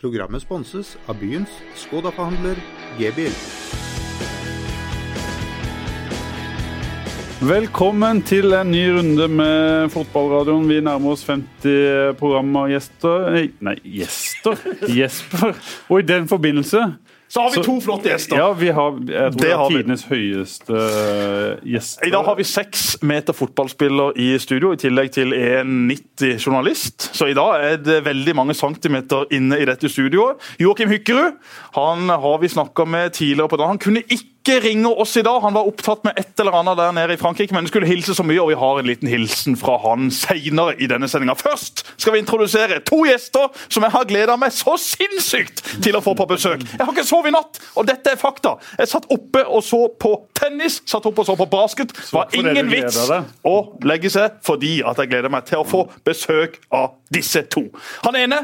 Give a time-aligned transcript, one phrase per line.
[0.00, 2.56] Programmet sponses av byens Skoda-forhandler
[2.96, 3.34] G-bil.
[7.44, 10.64] Velkommen til en ny runde med fotballradioen.
[10.72, 14.56] Vi nærmer oss 50 programmer gjester Nei, nei gjester?
[14.88, 15.52] Jesper.
[15.92, 16.86] Og i den forbindelse
[17.30, 18.40] Så har vi to flotte gjester.
[18.40, 22.08] Ja, vi har jeg tror det Det er tidenes høyeste eh, gjester.
[22.08, 27.06] I dag har vi seks meter fotballspiller i studio, i tillegg til 1,90 journalist.
[27.14, 30.42] Så i dag er det veldig mange centimeter inne i dette studioet.
[30.58, 31.38] Joakim Hykkerud
[31.78, 33.76] han har vi snakka med tidligere på dagen.
[33.76, 36.92] Han kunne ikke ringe oss i dag, han var opptatt med et eller annet der
[36.92, 39.76] nede i Frankrike, men skulle hilse så mye, og vi har en liten hilsen fra
[39.82, 41.36] han senere i denne sendinga.
[41.38, 46.02] Først skal vi introdusere to gjester som jeg har gleda meg så sinnssykt til å
[46.04, 46.64] få på besøk.
[46.72, 48.56] Jeg har ikke sovet i natt, og dette er fakta.
[48.78, 51.92] Jeg satt oppe og så på tennis, satt oppe og så på basket.
[51.96, 53.02] Det var ingen vits
[53.46, 57.66] å legge seg fordi at jeg gleder meg til å få besøk av disse to.
[58.06, 58.40] Han ene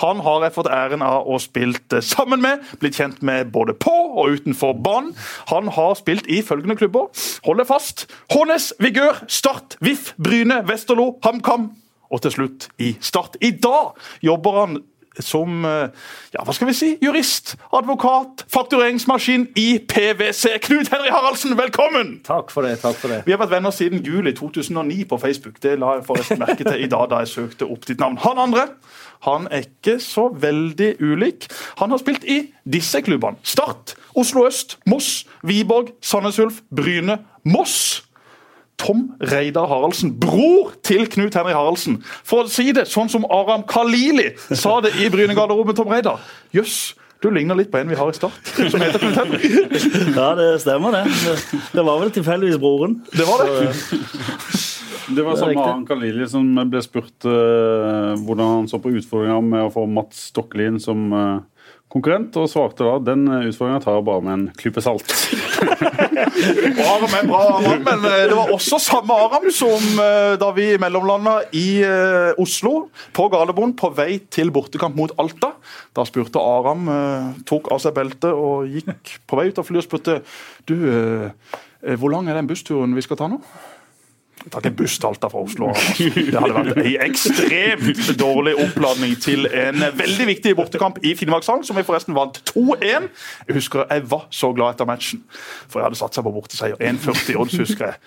[0.00, 3.76] han har jeg fått æren av å spilt eh, sammen med, blitt kjent med både
[3.76, 5.12] på og utenfor banen.
[5.52, 7.10] Han har spilt i følgende klubber.
[7.46, 8.06] Hold deg fast.
[8.32, 11.70] Hånes, Vigør, Start, VIF, Bryne, Vesterlo, HamKam
[12.10, 13.36] og til slutt i Start.
[13.44, 13.92] I dag
[14.24, 14.80] jobber han
[15.18, 15.90] som eh,
[16.32, 20.54] ja, hva skal vi si, jurist, advokat, faktureringsmaskin i PwC.
[20.64, 22.20] Knut Henry Haraldsen, velkommen!
[22.26, 22.78] Takk for det.
[22.82, 23.22] takk for det.
[23.26, 25.58] Vi har vært venner siden juli 2009 på Facebook.
[25.62, 28.20] Det la jeg forresten merke til i dag da jeg søkte opp ditt navn.
[28.24, 28.68] Han andre
[29.26, 31.48] han er ikke så veldig ulik.
[31.78, 33.36] Han har spilt i disse klubbene.
[33.42, 38.02] Start, Oslo øst, Moss, Viborg, Sandnes Ulf, Bryne, Moss.
[38.80, 41.98] Tom Reidar Haraldsen, bror til Knut Henry Haraldsen.
[42.24, 46.16] For å si det sånn som Aram Kalili sa det i Bryne-garderoben, Tom Reidar.
[46.56, 48.40] Jøss, du ligner litt på en vi har i Start,
[48.72, 49.50] som heter Knut Henry.
[50.16, 51.04] Ja, det stemmer, det.
[51.74, 53.02] Det- var vel tilfeldigvis broren.
[53.12, 54.79] Det var det.
[55.16, 55.60] Det var samme.
[55.60, 60.28] Aran Khalili som ble spurt uh, hvordan han så på utfordringa med å få Mats
[60.30, 61.40] Stokkelien som uh,
[61.90, 65.10] konkurrent, og svarte da den utfordringa tar jeg bare med en klype salt.
[66.90, 70.68] Aram er bra, Aram, men eh, det var også samme Aram som eh, da vi
[70.80, 75.52] mellomlanda i eh, Oslo, på Gardermoen, på vei til bortekamp mot Alta.
[75.96, 79.82] Da spurte Aram, eh, tok av seg beltet og gikk på vei ut av flyet
[79.82, 80.20] og spurte
[80.70, 83.42] du, eh, eh, hvor lang er den bussturen vi skal ta nå?
[84.48, 85.68] Tatt en buss til Alta fra Oslo.
[86.00, 91.76] Det hadde vært ei ekstremt dårlig oppladning til en veldig viktig bortekamp i Finnmarkshallen, som
[91.76, 93.10] vi forresten vant 2-1.
[93.50, 95.20] Jeg husker jeg var så glad etter matchen,
[95.68, 96.80] for jeg hadde satsa på borteseier.
[96.80, 98.00] 1,40 odds, husker jeg.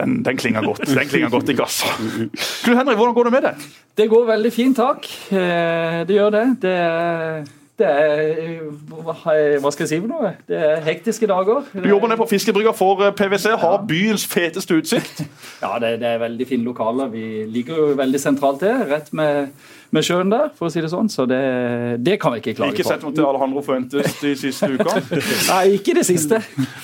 [0.00, 1.90] Den, den klinger godt Den klinger godt i gassa.
[2.00, 3.66] Knut Henrik, hvordan går det med deg?
[4.00, 5.08] Det går veldig fint, takk.
[5.30, 6.44] Eh, Det gjør det.
[6.62, 7.42] Det er,
[7.82, 10.32] det er Hva skal jeg si for noe?
[10.48, 11.66] Det er hektiske dager.
[11.74, 15.24] Du jobber ned på fiskebrygga for eh, PwC, har byens feteste utsikt.
[15.62, 17.06] Ja, det, det er veldig fine lokaler.
[17.12, 19.52] Vi ligger jo veldig sentralt til, rett med,
[19.92, 21.10] med sjøen der, for å si det sånn.
[21.12, 21.38] Så det,
[22.00, 24.94] det kan vi ikke klage Ikke sett mot til Alejandro Fuentes de siste uka.
[25.52, 26.38] Nei, ikke det siste.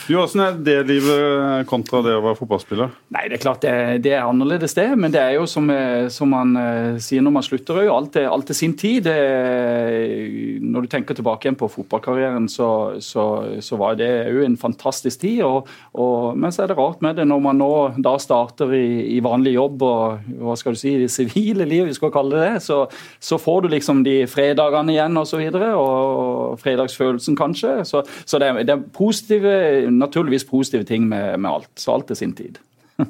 [0.08, 2.92] Du, Hvordan er det livet kontra det å være fotballspiller?
[3.16, 3.74] Nei, det er klart det,
[4.04, 5.70] det er annerledes det, men det er jo som,
[6.12, 9.06] som man eh, sier når man slutter òg, alt, er- alt til sin tid.
[9.08, 12.68] Det, er- når du tenker tilbake igjen på fotballkarrieren, så,
[13.04, 13.24] så,
[13.64, 15.40] så var det jo en fantastisk tid.
[15.46, 17.70] Og, og, men så er det rart med det når man nå
[18.04, 21.96] da starter i, i vanlig jobb og hva skal du si, det sivile liv, vi
[21.96, 22.82] skal kalle det det, så,
[23.20, 27.74] så får du liksom de fredagene igjen og så videre, og, fredagsfølelsen kanskje.
[27.88, 29.52] Så, så det, er, det er positive,
[29.90, 31.72] naturligvis positive ting med, med alt.
[31.78, 32.58] Så alt er sin tid.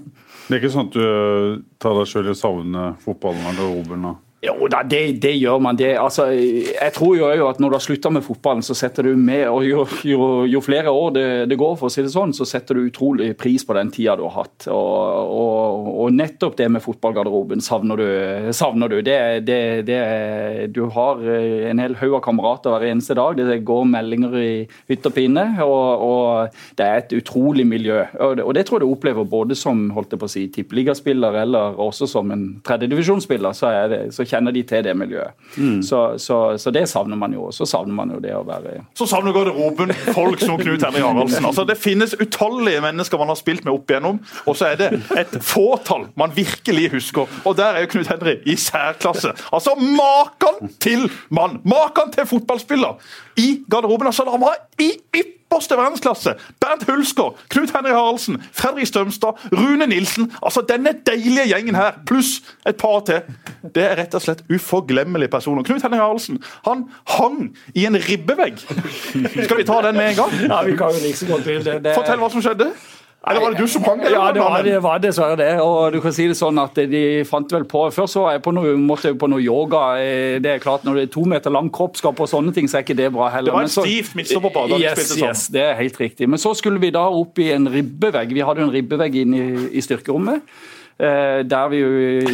[0.48, 3.58] Det er ikke sånn at du eh, tar deg sjøl i å savne fotballen og
[3.58, 4.06] garderoben?
[4.38, 5.74] Jo da, det, det gjør man.
[5.74, 9.16] Det, altså, jeg tror jo at når du har slutta med fotballen, så setter du
[9.18, 12.30] med og Jo, jo, jo flere år det, det går, for å si det sånn,
[12.36, 14.68] så setter du utrolig pris på den tida du har hatt.
[14.70, 18.06] Og, og, og nettopp det med fotballgarderoben savner du.
[18.54, 19.02] Savner du.
[19.02, 23.42] Du har eh, en hel haug av kamerater hver eneste dag.
[23.42, 24.52] Det går meldinger i
[24.92, 25.48] hytt og pine.
[25.66, 28.04] Og, og det er et utrolig miljø.
[28.22, 31.82] Og det tror jeg du opplever både som holdt jeg på å si, tippeligaspiller eller
[31.82, 33.58] også som en tredjedivisjonsspiller.
[33.58, 35.34] Så, er det, så kjenner de til det miljøet.
[35.84, 37.48] Så, så, så det savner man jo.
[37.54, 41.46] Så savner man jo det å være Så savner garderoben folk som Knut Henrik Haraldsen.
[41.48, 44.90] Altså, det finnes utallige mennesker man har spilt med opp igjennom, og så er det
[45.18, 47.30] et fåtall man virkelig husker.
[47.48, 49.34] Og der er jo Knut Henrik i særklasse.
[49.52, 51.58] Altså, Maken til mann!
[51.64, 52.98] Maken til fotballspiller!
[53.38, 54.06] I garderoben.
[54.10, 54.92] altså, Han var i
[55.48, 56.34] ypperste verdensklasse!
[56.60, 60.32] Bernt Hulsker, Knut Henry Haraldsen, Fredrik Strømstad, Rune Nilsen.
[60.42, 63.22] Altså, Denne deilige gjengen her, pluss et par til.
[63.74, 65.62] Det er rett og slett uforglemmelige personer.
[65.62, 68.60] Knut Henry Haraldsen han hang i en ribbevegg.
[69.44, 70.36] Skal vi ta den med en gang?
[70.48, 71.94] Ja, vi kan jo liksom gå til det.
[71.94, 72.72] Fortell hva som skjedde.
[73.26, 73.98] Eller var det du som hang?
[74.06, 75.48] Ja, det var, det var dessverre det.
[75.60, 78.44] Og du kan si det sånn at de fant vel på Først så var jeg
[78.44, 79.82] på noe, måtte jeg på noe yoga.
[79.98, 82.68] Eh, Det er klart, Når det er to meter lang kropp skal på sånne ting,
[82.70, 83.50] så er ikke det bra heller.
[83.50, 85.28] Det var en stiv så- på vi Yes, spilte sånn.
[85.28, 86.28] yes, det er helt riktig.
[86.28, 88.32] Men så skulle vi da opp i en ribbevegg.
[88.32, 90.40] Vi hadde jo en ribbevegg inn i, i styrkerommet.
[90.98, 91.88] Eh, Der vi jo,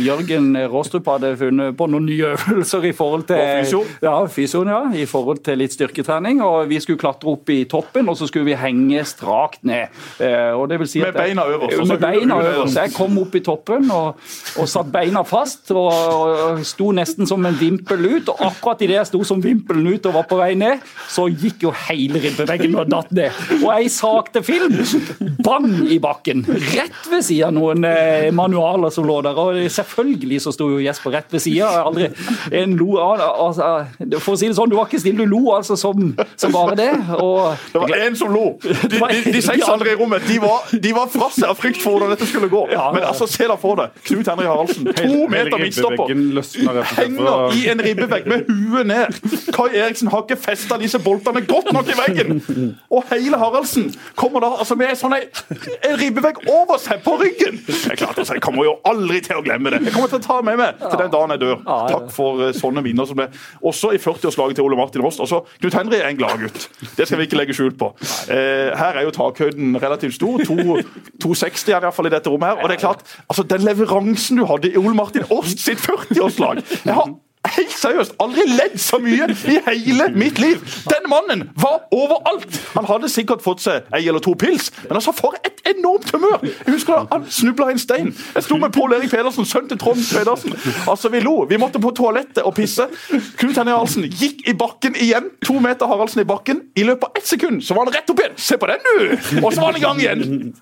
[0.05, 3.87] Jørgen Råstrup hadde funnet på noen nye øvelser i forhold til fysjon.
[4.03, 6.43] Ja, fysioen, ja, i forhold til litt styrketrening.
[6.43, 9.89] og Vi skulle klatre opp i toppen, og så skulle vi henge strakt ned.
[10.21, 12.75] Eh, Og det vil si Med at jeg- beina øverst, Med beina øverst.
[12.77, 14.17] Jeg kom opp i toppen og,
[14.59, 18.29] og satt beina fast og, og sto nesten som en vimpel ut.
[18.29, 20.79] Og akkurat idet jeg sto som vimpelen ut og var på vei ned,
[21.09, 23.31] så gikk jo hele ribbeveggen og datt ned.
[23.63, 24.73] Og ei sakte film,
[25.45, 26.45] bang i bakken.
[26.49, 29.39] Rett ved siden av noen eh, manualer som lå der.
[29.39, 31.69] Og selvfølgelig så sto jo Jesper rett ved sida.
[31.85, 32.09] Altså,
[34.23, 36.77] For å si det sånn, du var ikke stille, du lo altså som, som bare
[36.79, 36.91] det.
[37.19, 38.45] Og Det var én som lo.
[38.63, 39.01] De, de,
[39.35, 42.15] de seks andre i rommet de var, de var fra seg av frykt for hvordan
[42.15, 42.65] dette skulle gå.
[42.73, 42.89] Ja.
[42.95, 43.95] Men altså, se deg for deg.
[44.09, 46.15] Knut Henrik Haraldsen, to meter midtstopper.
[46.95, 49.19] Henger i en ribbevegg med huet ned.
[49.55, 52.43] Kai Eriksen har ikke festa disse boltene godt nok i veggen.
[52.93, 55.27] Og hele Haraldsen kommer da altså med sånn ei-
[55.85, 57.59] en ribbevegg over seg på ryggen.
[57.67, 59.79] Det er klart, altså, Jeg kommer jo aldri til å glemme det.
[59.87, 61.63] Jeg kommer til å ta med meg til den dagen jeg dør.
[61.65, 63.31] Takk for eh, sånne minner som det.
[63.65, 65.23] Også i 40-årslaget til Ole Martin Rost.
[65.25, 66.67] Altså, Knut Henry er en gladgutt.
[66.99, 67.89] Det skal vi ikke legge skjul på.
[68.29, 70.45] Eh, her er jo takhøyden relativt stor.
[70.45, 72.61] 260 er det iallfall i dette rommet her.
[72.61, 76.61] Og det er klart, altså den leveransen du hadde i Ole Martin Rost sitt 40-årslag
[76.85, 77.15] Jeg har
[77.53, 80.63] helt seriøst aldri ledd så mye i hele mitt liv.
[80.89, 82.61] Denne mannen var overalt.
[82.75, 86.45] Han hadde sikkert fått seg ei eller to pils, men altså for et enormt humør!
[86.45, 88.13] Jeg husker da han snubla i en stein.
[88.35, 90.57] Jeg sto med Pål Erik Pedersen, sønnen til Trond Pedersen.
[90.89, 91.45] Altså, Vi lo.
[91.49, 92.87] Vi måtte på toalettet og pisse.
[93.11, 95.31] Knut Henning Haraldsen gikk i bakken igjen.
[95.47, 96.65] To meter Haraldsen i bakken.
[96.77, 98.37] I løpet av ett sekund så var han rett opp igjen.
[98.37, 99.41] Se på den, du!
[99.45, 100.55] Og så var han i gang igjen.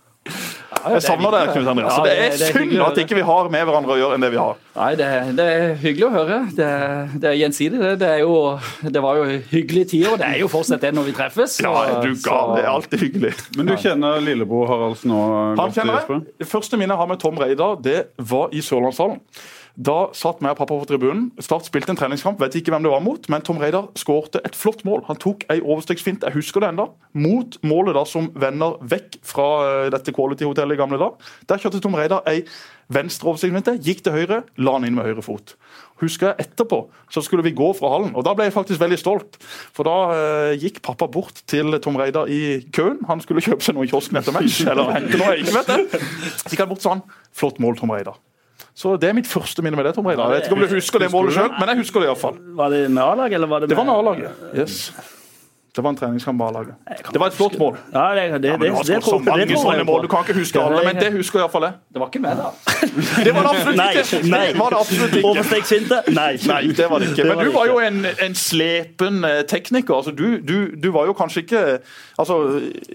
[0.90, 1.86] Jeg savner deg, Knut Henrik.
[1.86, 3.98] Altså, Ja, det det- er det er synd at ikke vi har med hverandre å
[4.00, 4.56] gjøre enn det vi har.
[4.76, 6.38] Nei, det, det er hyggelig å høre.
[6.56, 6.68] Det,
[7.20, 7.78] det er gjensidig.
[7.80, 10.92] Det, det, er jo, det var jo hyggelige tider, og det er jo fortsatt det
[10.96, 11.58] når vi treffes.
[11.62, 12.54] Ja, du gal.
[12.56, 13.34] Det er alltid hyggelig.
[13.56, 15.22] Men du kjenner lillebror Haraldsen nå?
[15.60, 16.22] Han kjenner jeg.
[16.40, 19.20] Det første minnet jeg har med Tom Reidar, det var i Sørlandshallen.
[19.72, 21.30] Da satt meg og pappa på tribunen.
[21.40, 24.56] Start spilte en treningskamp, vet ikke hvem det var mot, men Tom Reidar skårte et
[24.58, 25.06] flott mål.
[25.08, 29.48] Han tok ei overstreksfint, jeg husker det enda, mot målet da som vender vekk fra
[29.64, 31.16] eh, dette Quality-hotellet i gamle dag.
[31.48, 32.42] Der kjørte Tom Reidar ei
[32.92, 35.54] venstre overstegsfinte, gikk til høyre, la han inn med høyre fot.
[36.02, 36.82] Husker jeg etterpå,
[37.14, 39.38] så skulle vi gå fra hallen, og da ble jeg faktisk veldig stolt.
[39.72, 43.00] For da eh, gikk pappa bort til Tom Reidar i køen.
[43.08, 45.72] Han skulle kjøpe seg noe i kiosken etter match, eller hente noe, jeg ikke vet
[45.72, 46.04] det.
[46.42, 47.02] Så gikk han bort sånn.
[47.32, 48.20] flott mål, Tom Reidar.
[48.74, 50.30] Så det er mitt første minne med det, Tom Reidar.
[50.32, 52.38] Jeg vet ikke om du husker det målet sjøl, men jeg husker det iallfall.
[52.56, 54.46] Var det med A-laget, eller var det med Det var med A-laget.
[54.56, 54.78] Yes.
[55.76, 56.74] Det var en treningskamp med A-laget.
[57.12, 57.76] Det var et flott mål.
[57.94, 60.08] Ja, det, det, Ja, men du har skåret så tror- det mange sånne mål, du
[60.12, 61.72] kan ikke huske alle, men det husker iallfall jeg.
[61.94, 62.50] Det var ikke meg, da.
[63.24, 64.18] Det var det absolutt Nei, ikke!
[64.28, 64.40] nei.
[64.52, 66.02] Det var det absolutt ikke.
[66.12, 66.32] Nei.
[66.52, 67.24] Nei, det var det ikke.
[67.24, 69.94] Men du var jo en, en slepen eh, tekniker.
[69.96, 71.62] Altså, du, du, du var jo kanskje ikke
[72.18, 72.36] altså,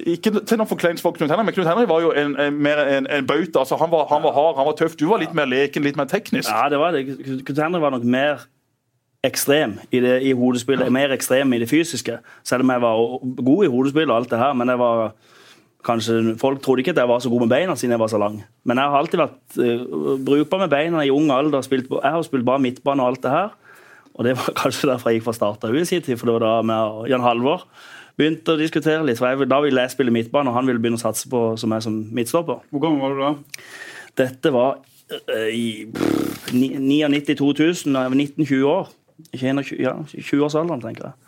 [0.05, 2.83] Ikke til noen forkleinelse for Knut Henrik, men Knut Henrik var jo en, en, mer
[2.85, 3.63] en, en bauta.
[3.65, 4.93] Altså, han, var, han var hard, han var tøff.
[5.01, 6.49] Du var litt mer leken, litt mer teknisk.
[6.53, 7.07] Ja, det var det.
[7.41, 8.45] Knut Henrik var nok mer
[9.27, 12.19] ekstrem i, det, i hodespillet, mer ekstrem i det fysiske.
[12.47, 13.01] Selv om jeg var
[13.49, 15.11] god i hodespill og alt det her, men jeg var
[15.87, 18.19] kanskje, Folk trodde ikke at jeg var så god med beina siden jeg var så
[18.21, 18.41] lang.
[18.67, 21.63] Men jeg har alltid vært uh, brukbar med beina i ung alder.
[21.63, 23.53] Spilt, jeg har spilt bare midtbane og alt det her.
[24.17, 26.47] Og det var kanskje derfor jeg gikk fra starta i sin tid, for det var
[26.47, 27.67] da med Jan Halvor
[28.17, 29.19] begynte å diskutere litt.
[29.19, 31.73] For jeg, da ville jeg spille midtbane, og han ville begynne å satse på som
[31.75, 32.63] jeg som midtstopper.
[32.73, 33.65] Hvor gammel var du da?
[34.17, 34.79] Dette var
[35.13, 35.85] øh, i
[36.49, 38.95] 99-2000, da jeg var 19-20 år.
[39.33, 41.26] Ikke 21, ja, 20-årsalderen, tenker jeg.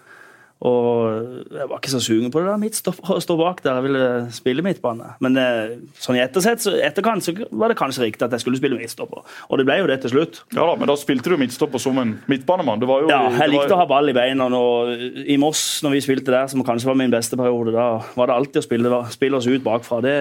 [0.60, 3.78] Og jeg var ikke så sugen på det der midtstopp, å stå bak der.
[3.80, 5.14] Jeg ville spille midtbane.
[5.24, 8.60] Men eh, sånn i ettersett, så, etterkant så var det kanskje riktig at jeg skulle
[8.60, 9.24] spille midtstopper.
[9.48, 10.42] Og det ble jo det til slutt.
[10.52, 12.84] Ja da, Men da spilte du midtstopper som en midtbanemann.
[12.90, 14.50] Var jo, Ja, jeg var- likte å ha ball i beina.
[14.60, 14.92] Og
[15.32, 17.88] I Moss, når vi spilte der, som kanskje var min beste periode, da
[18.20, 20.02] var det alltid å spille, spille oss ut bakfra.
[20.04, 20.18] Det,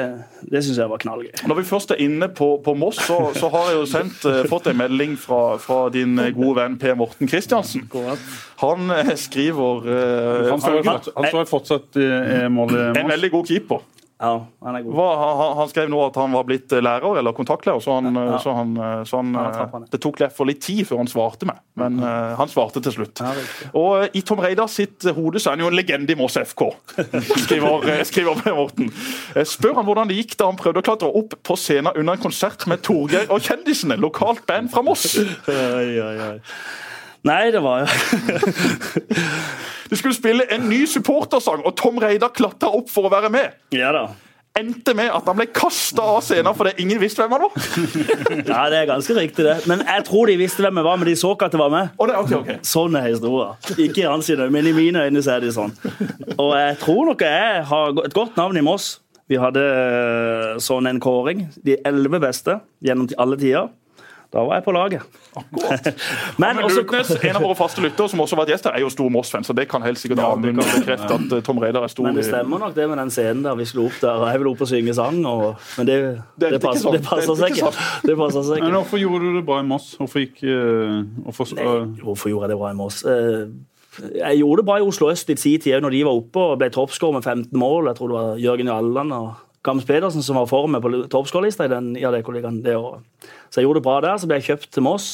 [0.47, 1.35] det syns jeg var knallgøy.
[1.51, 4.45] Når vi først er inne på, på Moss, så, så har jeg jo sendt, eh,
[4.47, 7.89] fått en melding fra, fra din eh, gode venn Per Morten Kristiansen.
[8.63, 12.83] Han eh, skriver eh, Han står jo fortsatt, han står fortsatt i, i mål i
[13.03, 13.87] En veldig god keeper.
[14.19, 14.33] Ja,
[14.67, 14.95] han er god.
[14.99, 18.09] Hva, han, han skrev nå at han var blitt eh, lærer eller kontaktlærer, så, han,
[18.19, 18.39] eh, Ja.
[18.43, 21.11] så, han, eh, så han, Ja, eh, han det tok for litt tid før han
[21.11, 21.61] svarte meg.
[21.79, 23.23] Men eh, han svarte til slutt.
[23.23, 23.31] Ja.
[23.79, 26.19] Og eh, i Tom Reidar sitt eh, hode så er han jo en legende i
[26.19, 26.65] Moss FK,
[27.45, 28.91] skriver, eh, skriver Morten.
[29.37, 32.19] Eh, Spør han hvordan det gikk da han prøvde å klatre opp på scenen under
[32.19, 35.13] en konsert med Torgeir og Kjendisene, lokalt band fra Moss.
[35.47, 36.37] Oi, oi, oi.
[37.27, 37.87] Nei, det var jo
[39.91, 43.55] De skulle spille en ny supportersang, og Tom Reidar klatra opp for å være med.
[43.73, 44.03] Ja da.
[44.59, 47.53] endte med at han ble kasta av scenen fordi ingen visste hvem han var.
[48.51, 49.57] Ja, det er ganske riktig, det.
[49.71, 51.73] Men jeg tror de visste hvem jeg var, men de så ikke at det var
[51.73, 51.87] med.
[51.97, 52.59] Oh, det, okay, okay.
[52.67, 53.55] Sånn er historien.
[53.79, 55.73] Ikke i hans øyne, men i mine øyne så er de sånn.
[56.37, 58.99] Og jeg tror nok jeg har et godt navn i Moss.
[59.29, 61.47] Vi hadde eh, sånn en kåring.
[61.65, 63.69] De elleve beste gjennom alle tider.
[64.29, 65.03] Da var jeg på laget.
[66.41, 68.75] Men Men også Lutnes, en av våre faste lyttere som også har vært gjest her,
[68.77, 71.87] er jo stor Moss-fan, så det kan helt sikkert Amund bekrefte at eh, Tom Reidar
[71.87, 72.05] er stor.
[72.11, 74.21] Men det stemmer nok det med den scenen der vi slo opp der.
[74.21, 75.97] og Jeg ville opp og synge sang, og, men det,
[76.37, 77.89] Det det, ikke passer, det passer Det er seg ikke ikke.
[78.11, 79.89] Det passer seg Men hvorfor gjorde du det bra i Moss?
[80.03, 81.73] Hvorfor gikk eh, hvorfor, Nei,
[82.05, 83.01] hvorfor gjorde jeg det bra i Moss?
[83.09, 83.49] Uh,
[84.13, 86.59] Jeg gjorde det bra i Oslo øst i sin tid, når de var oppe og
[86.61, 87.89] ble toppskårer med 15 mål.
[87.89, 91.69] Jeg tror det var Jørgen Jalland og Gams Pedersen som var for meg på toppskårerlista
[91.69, 93.05] i den IAD-kollegaen det året.
[93.49, 94.17] Så jeg gjorde det bra der.
[94.19, 95.11] Så ble jeg kjøpt til Moss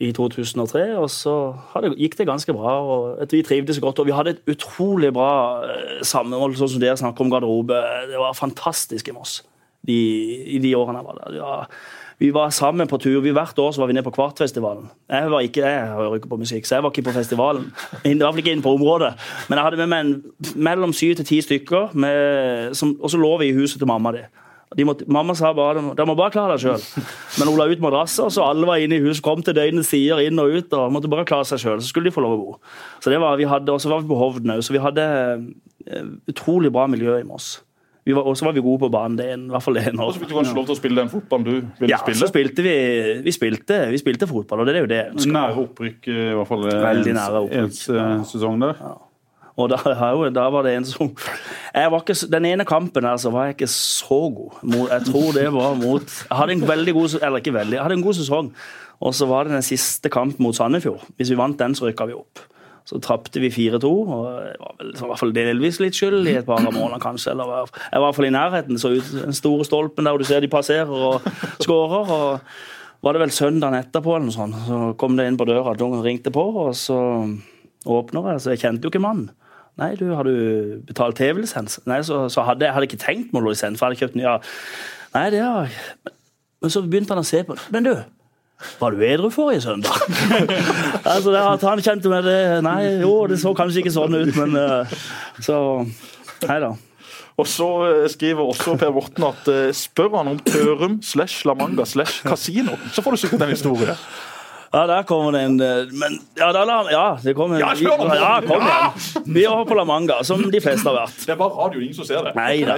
[0.00, 1.34] i 2003, og så
[1.74, 2.78] hadde, gikk det ganske bra.
[2.80, 5.32] og Vi trivdes godt, og vi hadde et utrolig bra
[5.68, 7.76] eh, samhold, sånn som dere snakker om garderobe.
[8.08, 9.42] Det var fantastisk i Moss
[9.86, 9.98] de,
[10.56, 11.34] i de årene jeg var der.
[11.36, 11.82] Det var,
[12.20, 13.20] vi var sammen på tur.
[13.24, 14.90] Vi, hvert år så var vi nede på Kvartfestivalen.
[15.08, 17.70] Jeg var ikke jeg hører ikke på musikk, så jeg var ikke på festivalen.
[18.04, 19.14] I hvert fall ikke inne på området.
[19.48, 20.12] Men jeg hadde med meg en,
[20.68, 24.12] mellom syv til ti stykker, med, som, og så lå vi i huset til mamma
[24.12, 24.26] di.
[24.84, 26.84] Måtte, mamma sa bare de må bare klare deg sjøl.
[27.40, 30.20] Men hun la ut madrasser, så alle var inne i huset, kom til døgnets sider
[30.22, 30.76] inn og ut.
[30.76, 32.54] og måtte bare klare seg selv, Så skulle de få lov å bo.
[33.00, 35.08] Så det var, vi hadde, Og så var vi på Hovden òg, så vi hadde
[35.88, 37.62] eh, utrolig bra miljø i Moss.
[38.10, 39.16] Vi var- Og så var vi gode på banen.
[39.16, 39.86] det er en- i hvert fall det.
[39.94, 42.18] Og så fikk du kanskje lov til å spille den fotballen du ville Ja, spille.
[42.18, 42.74] så spilte vi,
[43.22, 45.04] vi, spilte, vi spilte fotball, og det er jo det.
[45.30, 46.66] Nære opprykk, i hvert fall.
[46.66, 47.88] eh, Veldig nære opprykk.
[47.94, 48.74] En eh, sesong der.
[49.60, 49.76] Og da,
[50.32, 51.10] da var det en som
[51.74, 54.88] jeg var ikke, Den ene kampen her så var jeg ikke så god.
[54.88, 57.98] Jeg tror det var mot Jeg hadde en veldig god Eller ikke veldig, jeg hadde
[57.98, 58.52] en god sesong.
[59.02, 61.00] Og så var det den siste kampen mot Sandefjord.
[61.18, 62.38] Hvis vi vant den, så rykka vi opp.
[62.90, 63.86] Så tapte vi 4-2.
[63.86, 67.36] og Det var vel, i hvert fall delvis litt skyld i et par målene, kanskje.
[67.36, 68.80] Eller jeg var i hvert fall i nærheten.
[68.82, 71.22] Så ut den store stolpen der hvor du ser de passerer og
[71.62, 72.10] skårer.
[72.10, 72.40] og
[73.00, 76.02] var det vel søndagen etterpå, eller noe sånt, så kom det inn på døra, noen
[76.04, 76.98] ringte på, og så
[77.88, 79.30] åpner jeg, så jeg kjente jo ikke mannen.
[79.80, 81.78] Nei, du, har du betalt TV-lisens?
[81.88, 84.18] Nei, så, så hadde jeg hadde ikke tenkt meg noe lisens, for jeg hadde kjøpt
[84.20, 84.26] ny.
[84.26, 84.34] Ja.
[85.14, 85.78] Nei, det har jeg.
[86.60, 87.56] Men- så begynte han å se på.
[87.72, 87.94] Men du,
[88.80, 89.96] var du edru forrige søndag?
[91.14, 94.32] altså, det at han kjente med det Nei, jo, det så kanskje ikke sånn ut,
[94.36, 94.94] men eh,
[95.44, 95.56] Så
[96.48, 96.70] Nei da.
[97.40, 101.56] Og så eh, skriver også Per Vorten at eh, spør han om Tørum slash La
[101.56, 103.96] Manga slash kasino, så får du sikkert en historie.
[104.70, 108.28] Ja, der kommer det en eh, Men ja, da, ja det kommer Ja, kjør ja,
[108.46, 109.24] kom igjen.
[109.34, 111.16] Vi var på La Manga, som de fleste har vært.
[111.26, 112.36] Det er bare radio, ingen som ser det.
[112.38, 112.76] Nei da.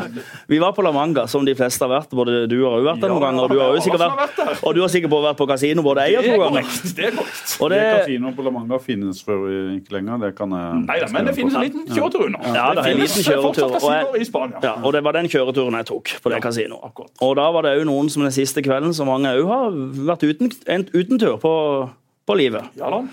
[0.49, 2.15] Vi var på La Manga, som de fleste har vært.
[2.17, 4.63] Både du har jo vært der noen ganger, og du har jo sikkert har vært
[4.63, 6.73] og du har sikkert vært på kasino både én og to ganger.
[6.97, 7.55] Det er korrekt.
[7.61, 10.25] Og Det det, Kasinoen på La Manga finnes for ikke lenger.
[10.25, 12.41] Det kan jeg Nei da, men det finnes en liten kjøretur unna.
[12.57, 14.65] Ja, det det finnes fortsatt kasino kasinoer i Spania.
[14.65, 16.89] ja, og det var den kjøreturen jeg tok på det kasinoet.
[16.89, 17.13] akkurat.
[17.21, 19.77] Og da var det òg noen som den siste kvelden, som mange òg har
[20.13, 21.53] vært uten, en utentur på,
[22.33, 22.73] på livet.
[22.81, 23.05] Ja da.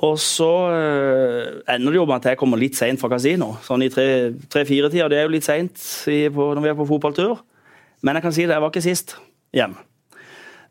[0.00, 3.52] Og så eh, ender det jo med at jeg kommer litt seint fra kasino.
[3.66, 5.08] Sånn i tre-fire-tida.
[5.10, 7.40] Det er jo litt seint når vi er på fotballtur.
[8.06, 9.16] Men jeg kan si det, jeg var ikke sist
[9.56, 9.74] hjem.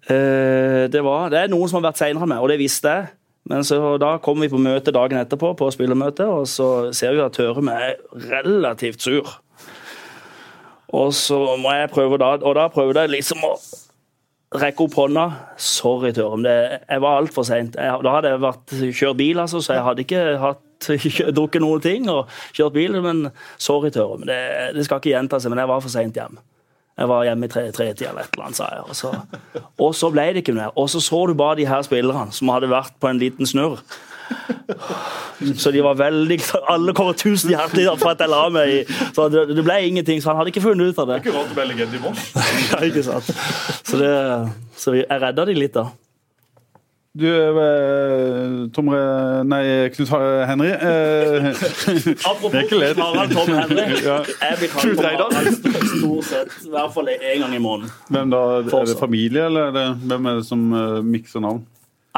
[0.10, 2.96] Eh, det, var, det er noen som har vært seinere enn meg, og det visste
[2.96, 3.12] jeg.
[3.50, 7.24] Men så da kommer vi på møte dagen etterpå, på spillermøte, og så ser vi
[7.24, 7.96] at Tørum er
[8.30, 9.30] relativt sur.
[10.90, 13.54] Og så må jeg prøve da, og da prøvde jeg liksom å
[14.56, 15.26] rekke opp hånda.
[15.62, 16.46] Sorry, Tørum.
[16.48, 17.76] Jeg var altfor seint.
[17.78, 20.64] Da hadde jeg vært, kjørt bil, altså, så jeg hadde ikke hatt,
[21.38, 22.98] drukket noen ting og kjørt bil.
[23.06, 23.28] Men
[23.62, 24.24] sorry, Tørum.
[24.30, 24.40] Det,
[24.78, 26.40] det skal ikke gjenta seg, men jeg var for seint hjem.
[27.00, 28.82] Jeg var hjemme i tre- tretida eller et eller annet, sa jeg.
[28.92, 30.74] Og så, og så ble det ikke mer.
[30.76, 33.80] Og så så du bare de her spillerne som hadde vært på en liten snurr.
[35.58, 36.36] Så de var veldig
[36.70, 38.82] Alle kommer tusen hjertelig for at jeg la meg i.
[39.16, 41.22] Så det, det ble ingenting, så han hadde ikke funnet ut av det.
[41.24, 42.14] Ikke rart du ble legende i.
[42.74, 43.32] Ja, ikke sant?
[43.88, 44.14] Så, det,
[44.78, 45.88] så jeg redda de litt, da.
[47.20, 48.92] Du, eh, Tom
[49.50, 49.64] Nei,
[49.96, 50.12] Knut
[50.46, 50.70] Henry.
[50.70, 51.48] eh,
[52.24, 53.02] Apropos Det er.
[53.02, 53.88] Harald Tom Henry.
[54.06, 54.20] Ja.
[54.22, 55.34] Jeg blir kalt Knut Reidar.
[55.34, 55.58] Harald
[55.98, 57.92] stort sett, i hvert fall en gang i måneden.
[58.14, 58.44] Hvem da?
[58.62, 61.66] Er det familie, eller er det, hvem er det som uh, mikser navn?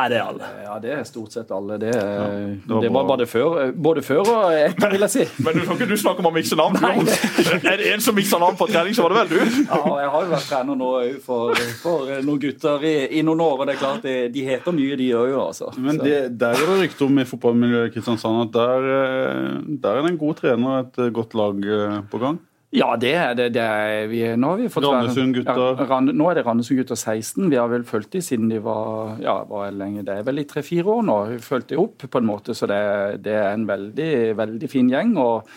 [0.01, 0.47] Nei, det er alle.
[0.63, 1.75] Ja, det er stort sett alle.
[1.77, 5.25] Det, det var det var bare både før, både før og etter, vil jeg si.
[5.45, 6.79] Men du kan ikke du snakke om å mikse navn.
[6.81, 9.61] Er det en som mikser navn på trening, så var det vel du.
[9.67, 13.45] Ja, jeg har jo vært trener nå òg for, for noen gutter i, i noen
[13.45, 15.69] år, og det er klart de, de heter mye, de òg, altså.
[15.77, 19.99] Men det, der er det rykte om i fotballmiljøet i Kristiansand at der, eh, der
[19.99, 22.41] er det en god trener og et godt lag eh, på gang.
[22.71, 23.49] Ja, det er det.
[23.57, 25.81] det er vi, nå har vi fått Randesund-gutter.
[25.81, 27.49] Ja, Rand, nå er det Randesund gutter 16.
[27.51, 30.39] Vi har vel fulgt dem siden de var ja, hva er lenge, det er vel
[30.39, 31.17] i tre-fire år nå.
[31.33, 32.79] Vi fulgte dem opp på en måte, så det,
[33.27, 35.17] det er en veldig, veldig fin gjeng.
[35.19, 35.49] og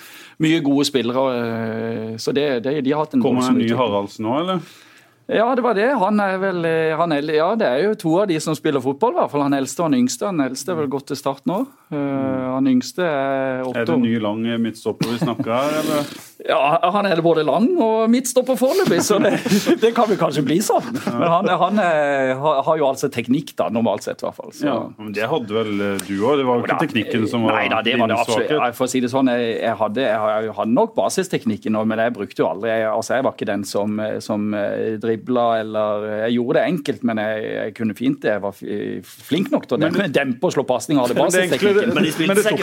[0.42, 1.22] mye gode spillere.
[1.38, 3.70] øh, Så det, det, de har hatt en Kommer det en ny.
[3.78, 4.66] Haraldsen nå, eller?
[5.30, 5.86] Ja, det var det.
[5.96, 8.82] Han er vel øh, han er, Ja, det er jo to av de som spiller
[8.84, 9.46] fotball, i hvert fall.
[9.46, 10.26] Han eldste og han yngste.
[10.34, 11.62] Han eldste er vel gått til start nå.
[11.94, 14.02] Øh, Han yngste er Er det år.
[14.02, 16.14] ny lang midtstopper vi snakker her, eller?
[16.44, 19.38] Ja, han er både lang og midtstopper foreløpig, så det,
[19.82, 20.90] det kan vel kanskje bli sånn.
[21.06, 24.52] Men han, han er, har, har jo altså teknikk, da, normalt sett i hvert fall.
[24.52, 24.66] Så.
[24.68, 26.36] Ja, men det hadde vel eh, du òg?
[26.40, 28.52] Det var jo ikke teknikken som var Nei da, det var det absolutt.
[28.76, 32.44] For å si det sånn, jeg, jeg, hadde, jeg hadde nok basisteknikken, men jeg brukte
[32.44, 36.58] jo aldri jeg, altså jeg var ikke den som, som eh, dribla eller Jeg gjorde
[36.58, 38.34] det enkelt, men jeg, jeg kunne fint det.
[38.34, 38.60] Jeg var
[39.30, 41.00] flink nok til å dempe, dempe og slå pasninger.
[41.00, 41.96] Hadde det basisteknikken.
[41.96, 42.54] Men de Men det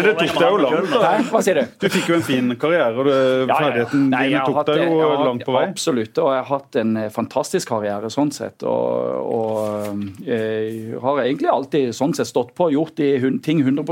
[0.00, 1.30] men det tok deg jo langt?
[1.30, 1.76] Hva sier du?
[1.84, 3.58] Du fikk jo en fin karriere, og det, Ja, ja, ja.
[3.60, 5.64] ferdigheten din tok deg jo langt på vei.
[5.70, 8.62] Absolutt, og jeg har hatt en eh, fantastisk karriere sånn sett.
[8.62, 13.10] Og, og jeg har egentlig alltid sånn sett stått på og gjort de
[13.44, 13.84] ting 100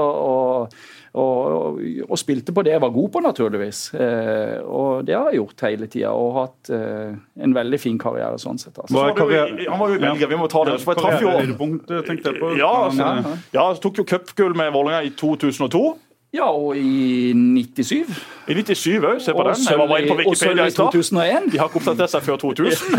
[0.00, 0.68] og,
[1.16, 1.80] og, og,
[2.10, 3.82] og spilte på det jeg var god på, naturligvis.
[3.96, 7.14] Eh, og det har jeg gjort hele tida, og hatt eh,
[7.46, 8.76] en veldig fin karriere sånn sett.
[8.76, 8.92] Altså.
[8.92, 10.78] Hva Så er var jo karriere- Han var jo i Belgia, vi må ta det.
[10.84, 12.58] For jeg traff jo eh.
[12.60, 15.84] Ja, altså, eh, ja, så tok jo cupgull med Vålerenga i 2002.
[16.36, 18.10] Ja, og i 97.
[18.46, 19.62] I 97 òg, se på Og den.
[19.66, 20.90] Jeg var inne på og Wikipedia i i stad.
[20.92, 21.46] 2001.
[21.52, 22.98] De har ikke oppdatert seg før 2000.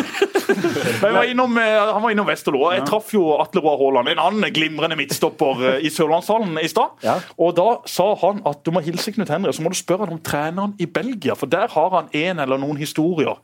[1.01, 2.63] Men jeg var innom, eh, han var innom Westerlo.
[2.73, 6.95] Jeg traff jo Atle Roar Haaland, en annen glimrende midtstopper eh, i Sørlandshallen i stad.
[7.05, 7.17] Ja.
[7.37, 10.17] Og da sa han at du må hilse Knut Henry, så må du spørre ham
[10.17, 11.35] om treneren i Belgia.
[11.37, 13.37] For der har han en eller noen historier.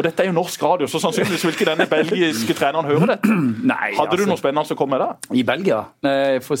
[0.00, 3.34] Og dette er jo norsk radio, så sannsynligvis vil ikke denne belgiske treneren høre dette.
[3.72, 5.34] Nei, Hadde du altså, noe spennende å komme med der?
[5.36, 5.80] I Belgia?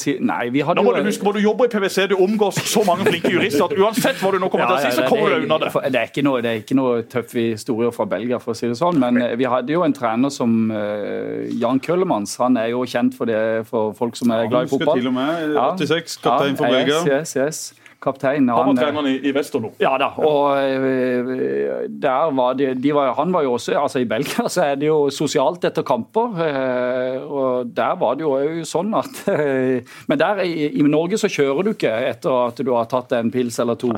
[0.00, 2.16] Si, nei, vi hadde Nå må jo du huske på, du jobber i PwC, du
[2.20, 5.06] omgås så mange flinke jurister at uansett hva du nå kommer til å si, så
[5.08, 5.72] kommer du unna det.
[5.72, 8.58] for- det, er ikke noe, det er ikke noe tøffe historier fra Belgia, for å
[8.60, 9.00] si det sånn.
[9.00, 12.36] Men eh, vi hadde jo en trener som eh, Jan Køllemans.
[12.44, 15.10] Han er jo kjent for det for folk som er Han glad i husker til
[15.12, 15.70] og med Ja.
[15.80, 17.00] 86, kaptein for Ja, Belgia.
[17.20, 17.79] Yes, yes, yes.
[18.00, 18.48] Kaptein.
[18.48, 19.74] Han han, var treneren i, i Westerlo.
[19.82, 24.46] ja da, og eh, var de, de var, Han var jo også altså I Belgia
[24.48, 26.38] så er det jo sosialt etter kamper.
[26.46, 31.18] eh, og Der var det jo òg sånn at eh, Men der i, i Norge
[31.20, 33.92] så kjører du ikke etter at du har tatt en pils eller to.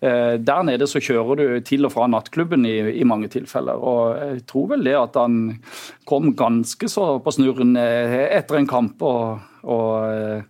[0.00, 3.74] Der nede så kjører du til og fra nattklubben i, i mange tilfeller.
[3.74, 5.58] Og jeg tror vel det at han
[6.08, 10.48] kom ganske så på snurren etter en kamp, og, og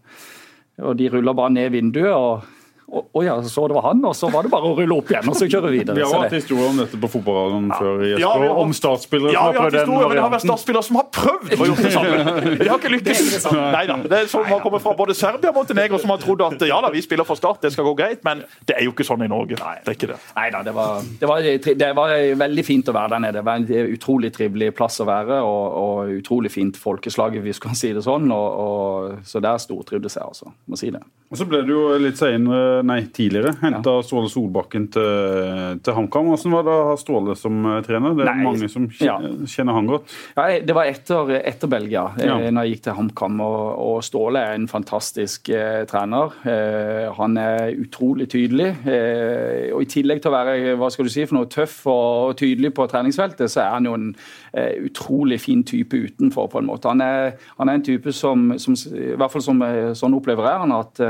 [0.79, 2.13] og de ruller bare ned vinduet.
[2.15, 2.58] og
[2.89, 5.11] og, og ja, så det var han, og så var det bare å rulle opp
[5.13, 5.99] igjen og så kjøre videre.
[5.99, 9.33] Vi har hatt det, historier om dette på fotballradioen før, Jesper, Ja, har- om startspillere
[9.35, 10.97] Ja, som vi har har prøvd den historier, men det har vært statsspillere startspillere som
[10.97, 12.57] har prøvd å gjøre det samme.
[12.59, 13.47] De har ikke lykkes.
[13.77, 13.97] Nei da.
[14.03, 16.81] Det er sånn man kommet fra både Serbia og Montenegro, som har trodd at ja
[16.85, 19.23] da, vi spiller for Start, det skal gå greit, men det er jo ikke sånn
[19.25, 19.59] i Norge.
[19.59, 20.19] Det er ikke det.
[20.37, 21.49] nei da, det var, det, var,
[21.83, 23.39] det var veldig fint å være der nede.
[23.39, 27.67] Det var en utrolig trivelig plass å være, og, og utrolig fint folkeslag, hvis vi
[27.69, 28.31] kan si det sånn.
[28.35, 30.53] Og, og, så der stortrivdes jeg, altså.
[30.69, 31.03] Må si det.
[31.29, 36.29] Og så ble du jo litt senere, nei, tidligere henta Ståle Solbakken til, til HamKam.
[36.33, 38.15] Hvordan var det å ha Ståle som eh, trener?
[38.19, 39.17] Det er Nei, mange som ja.
[39.19, 40.15] kjenner, kjenner han godt.
[40.37, 42.39] Ja, det var etter, etter Belgia, Ja.
[42.39, 43.41] eh, når jeg gikk til HamKam.
[43.45, 46.35] Og, og Ståle er en fantastisk eh, trener.
[46.49, 48.71] Eh, han er utrolig tydelig.
[48.89, 52.37] Eh, og I tillegg til å være hva skal du si, for noe tøff og,
[52.39, 54.09] tydelig på treningsfeltet, så er han jo en
[54.53, 56.49] eh, utrolig fin type utenfor.
[56.53, 56.89] på en måte.
[56.93, 59.63] Han er, han er en type som, som i hvert fall som,
[59.99, 61.01] sånn opplever jeg han, at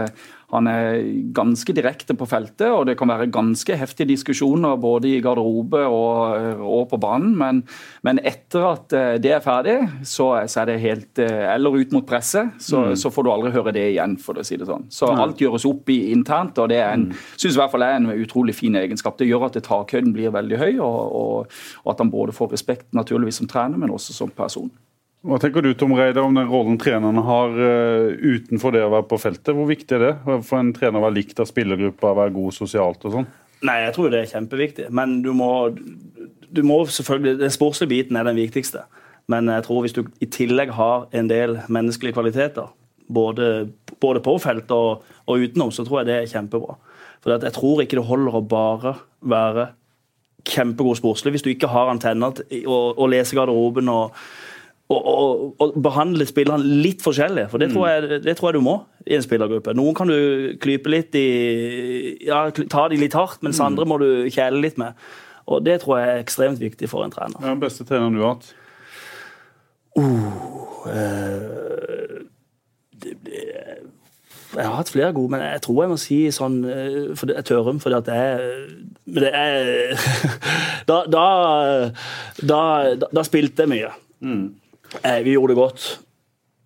[0.49, 1.03] han er
[1.37, 6.63] ganske direkte på feltet, og det kan være ganske heftige diskusjoner både i garderobe og,
[6.65, 7.35] og på banen.
[7.37, 7.61] Men,
[8.07, 9.77] men etter at eh, det er ferdig,
[10.09, 13.53] så, så er det helt eh, Eller ut mot presset, så, så får du aldri
[13.59, 14.89] høre det igjen, for å si det sånn.
[14.89, 17.99] Så alt gjøres opp i internt, og det er en, synes i hvert fall er
[18.01, 19.21] en utrolig fin egenskap.
[19.21, 22.89] Det gjør at takhøyden blir veldig høy, og, og, og at han både får respekt
[22.97, 24.73] naturligvis som trener, men også som person.
[25.29, 29.05] Hva tenker du Tom Reide, om den rollen trenerne har eh, utenfor det å være
[29.11, 29.51] på feltet?
[29.53, 33.05] Hvor viktig er det for en trener å være likt av spillergruppa, være god sosialt
[33.05, 33.29] og sånn?
[33.69, 34.87] Nei, jeg tror det er kjempeviktig.
[34.95, 35.51] Men du må,
[36.49, 38.87] du må selvfølgelig Den sportslige biten er den viktigste.
[39.29, 42.73] Men jeg tror hvis du i tillegg har en del menneskelige kvaliteter,
[43.13, 43.69] både,
[44.01, 46.81] både på feltet og, og utenom, så tror jeg det er kjempebra.
[47.21, 49.73] For jeg tror ikke det holder å bare være
[50.49, 54.15] kjempegod sportslig hvis du ikke har antenner og, og å lese garderoben og,
[54.89, 57.49] og, og, behandle spillerne litt forskjellig.
[57.53, 59.75] For det tror, jeg, det tror jeg du må i en spillergruppe.
[59.77, 61.27] Noen kan du klype litt i
[62.25, 64.97] ja, Ta de litt hardt, mens andre må du kjæle litt med.
[65.49, 67.37] Og det tror jeg er ekstremt viktig for en trener.
[67.37, 68.51] Hvem er den beste treneren du har hatt?
[70.89, 72.25] Eh,
[73.03, 73.45] det, det,
[74.57, 77.45] jeg har hatt flere gode, men jeg tror jeg må si sånn eh, for det
[77.49, 77.81] Tørum.
[77.81, 78.23] fordi at det
[79.09, 80.01] men det er
[80.91, 81.27] da, da,
[82.41, 82.61] da,
[83.09, 83.93] da, spilte jeg mye.
[85.03, 85.89] Eh, vi gjorde det godt.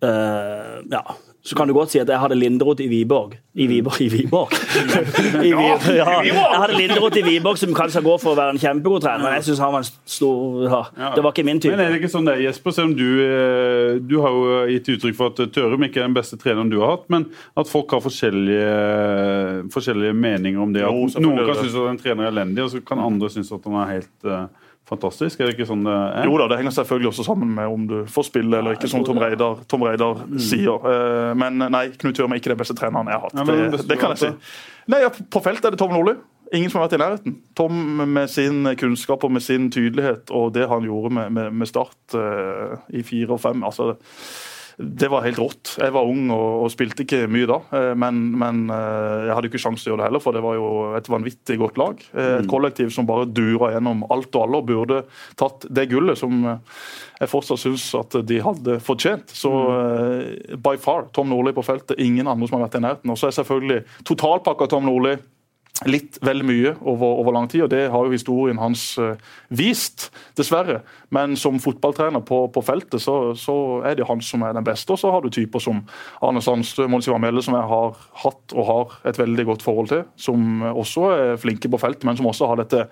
[0.03, 1.03] Eh, ja.
[1.43, 3.33] Så kan du godt si at jeg hadde Linderoth i Viborg.
[3.59, 4.53] I Viborg, i Viborg.
[5.43, 8.61] I Vi- ja, jeg hadde Linderoth i Viborg, som kanskje går for å være en
[8.61, 11.09] kjempegod trener, men jeg synes han var en stor ja.
[11.17, 11.75] Det var ikke min type.
[11.75, 14.55] Men er det ikke sånn det er, Jesper, selv om du, eh, du har jo
[14.71, 17.27] gitt uttrykk for at Tørum ikke er den beste treneren du har hatt, men
[17.59, 20.87] at folk har forskjellige, forskjellige meninger om det.
[20.87, 23.67] Jo, noen kan synes at en trener er elendig, og så kan andre synes at
[23.67, 24.45] han er helt eh,
[24.93, 25.41] fantastisk.
[25.41, 26.27] Er det ikke sånn det er?
[26.29, 29.05] Jo da, det henger selvfølgelig også sammen med om du får spille eller ikke, som
[29.07, 30.77] Tom Reidar, Tom Reidar sier.
[30.93, 33.41] Eh, Men nei, Knut Tørum er ikke den beste treneren jeg har hatt.
[33.41, 34.31] Ja, det, det kan jeg si.
[34.93, 35.01] Nei,
[35.31, 36.15] På feltet er det Tom Nordli.
[36.53, 37.35] Ingen som har vært i nærheten.
[37.57, 37.77] Tom
[38.13, 42.13] med sin kunnskap og med sin tydelighet og det han gjorde med, med, med Start
[42.19, 43.95] eh, i fire og fem altså,
[44.77, 45.75] Det var helt rått.
[45.77, 49.51] Jeg var ung og, og spilte ikke mye da, eh, men, men eh, jeg hadde
[49.51, 52.01] ikke sjanse til å gjøre det heller, for det var jo et vanvittig godt lag.
[52.13, 55.01] Eh, Et kollektiv som bare dura gjennom alt og alle og burde
[55.39, 59.29] tatt det gullet som jeg fortsatt syns at de hadde fortjent.
[59.31, 61.99] Så eh, by far Tom Nordli på feltet.
[62.01, 63.13] Ingen andre som har vært i nærheten.
[63.13, 65.15] Og så er selvfølgelig totalpakka Tom Nordli
[65.89, 69.17] litt vel mye over, over lang tid, og det har jo historien hans eh,
[69.49, 70.81] vist, dessverre.
[71.13, 73.55] Men som fotballtrener på, på feltet, så, så
[73.89, 74.93] er det han som er den beste.
[74.93, 75.81] Og så har du typer som
[76.23, 79.91] Arne Sandstø, Mons Ivar Melle, som jeg har hatt og har et veldig godt forhold
[79.91, 80.05] til.
[80.15, 82.87] Som også er flinke på feltet, men som også har dette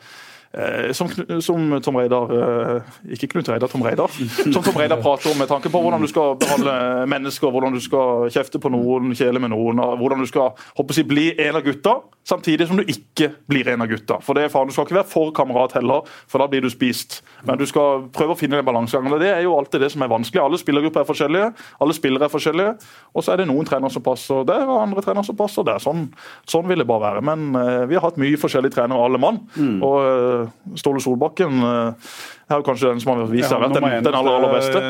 [0.92, 1.08] som,
[1.40, 4.12] som Tom Reidar eh, Ikke Knut Reidar, Tom Reidar.
[4.12, 6.74] Som Tom Reidar prater om med tanke på hvordan du skal behandle
[7.08, 11.00] mennesker, hvordan du skal kjefte på noen, kjele med noen, og hvordan du skal håper
[11.00, 11.96] jeg, bli en av gutta,
[12.28, 14.20] samtidig som du ikke blir en av gutta.
[14.26, 16.70] For det er faen, Du skal ikke være for kamerat heller, for da blir du
[16.70, 17.22] spist.
[17.48, 19.18] Men du skal prøve å finne den balansegangen.
[19.24, 20.44] Det er jo alltid det som er vanskelig.
[20.44, 21.48] Alle spillergrupper er forskjellige,
[21.82, 22.76] alle spillere er forskjellige.
[23.16, 25.80] Og så er det noen trenere som passer der, og andre trenere som passer der.
[25.84, 26.10] Sånn,
[26.50, 27.26] sånn vil det bare være.
[27.32, 29.42] Men eh, vi har hatt mye forskjellige trenere, alle mann.
[29.82, 30.41] Og eh,
[30.80, 32.10] Ståle Solbakken eh,
[32.52, 34.84] er jo kanskje den som har vist seg å være den, den aller, aller beste.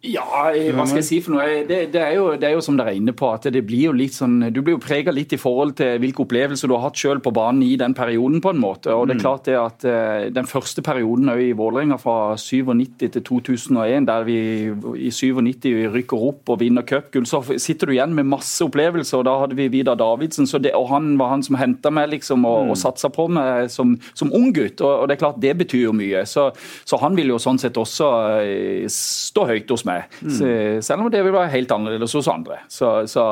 [0.00, 0.24] Eh, Ja,
[0.72, 1.60] hva skal jeg si for noe?
[1.68, 3.90] Det, det, er, jo, det er jo som dere er inne på, at det blir
[3.90, 6.86] jo litt sånn Du blir jo prega litt i forhold til hvilke opplevelser du har
[6.86, 8.94] hatt sjøl på banen i den perioden, på en måte.
[8.96, 13.24] Og det er klart det at eh, den første perioden i Vålerenga fra 97 til
[13.26, 14.38] 2001, der vi
[15.04, 19.20] i 97 rykker opp og vinner cupgull, så sitter du igjen med masse opplevelser.
[19.20, 22.10] og Da hadde vi Vidar Davidsen, så det, og han var han som henta meg
[22.14, 24.80] liksom, og, og satsa på meg som, som ung gutt.
[24.80, 26.24] Og, og det er klart det betyr jo mye.
[26.24, 26.48] Så,
[26.88, 28.10] så han vil jo sånn sett også
[28.40, 29.89] eh, stå høyt hos meg.
[30.20, 30.48] Så,
[30.84, 32.60] selv om det vil være helt annerledes hos andre.
[32.70, 33.24] Så, så,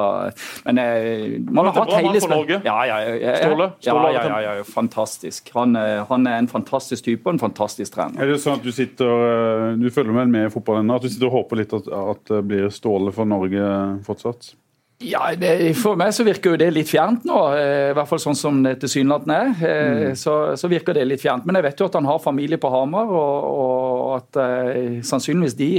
[0.67, 2.61] men eh, man har hatt hele for Norge.
[2.67, 3.71] Ja, ja, ja, ja, Ståle?
[3.85, 5.53] Ja, Ståle ja, ja, ja, fantastisk.
[5.57, 8.21] Han, eh, han er en fantastisk type og en fantastisk trener.
[8.23, 10.99] Er det sånn at du sitter eh, Du følger med i fotballen ennå?
[10.99, 13.69] At du sitter og håper litt at, at det blir Ståle for Norge
[14.07, 14.53] fortsatt?
[14.99, 18.19] Ja, det, For meg så virker jo det litt fjernt nå, eh, i hvert fall
[18.19, 19.61] sånn som det tilsynelatende er.
[19.69, 21.47] Eh, Så, så virker det litt fjernt.
[21.47, 25.55] Men jeg vet jo at han har familie på Hamar, og, og at eh, sannsynligvis
[25.55, 25.71] de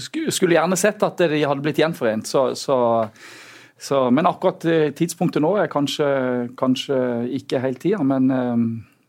[0.00, 2.24] skulle, gjerne sett at de hadde blitt gjenforent.
[2.30, 2.78] Så, så,
[3.76, 6.08] så, men akkurat eh, tidspunktet nå er kanskje,
[6.56, 7.02] kanskje
[7.42, 8.56] ikke helt tida, men eh,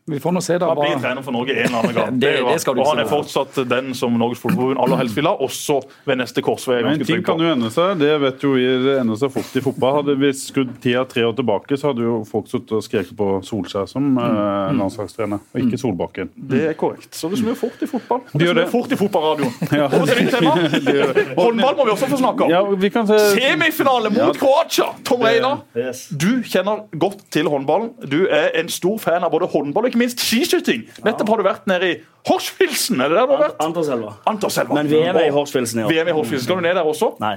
[0.06, 2.18] vi får nå se da Han blir trener for Norge en eller annen gang.
[2.24, 5.26] Det- det skal du og han er fortsatt den som Norges Fotballforbund aller helst vil
[5.28, 6.82] ha, også ved neste korsvei.
[6.84, 7.96] Men ting kan jo ende seg.
[8.02, 9.96] Det vet jo vi det endrer seg fort i fotball.
[10.02, 13.28] Hadde vi skrudd tida tre år tilbake, så hadde jo folk sittet og skreket på
[13.48, 14.76] Solskjær som mm.
[14.80, 16.30] landslagstrener, og ikke Solbakken.
[16.36, 17.10] Det er korrekt.
[17.16, 18.20] Så det snur fort i fotball.
[18.28, 18.66] Og Det snur det.
[18.74, 19.54] fort i fotballradioen.
[20.34, 20.54] Tema.
[21.40, 22.52] Håndball må vi også få snakke om.
[22.52, 24.90] Ja, vi kan se Semifinale mot Kroatia!
[25.04, 26.06] Tom Reidar, Yes.
[26.12, 27.90] du kjenner godt til håndballen.
[28.10, 30.84] Du er en stor fan av både håndball og ikke minst skiskyting.
[31.06, 31.96] Nettopp har du vært nede i
[32.28, 33.58] Horsfilsen, er det der du har vært?
[33.64, 34.14] Antarselva.
[34.28, 34.76] Antarselva.
[34.78, 35.92] Men VM er i Horsfilsen i år.
[35.94, 36.46] VM i Horsfilsen.
[36.48, 37.14] Skal du ned der også?
[37.22, 37.36] Nei.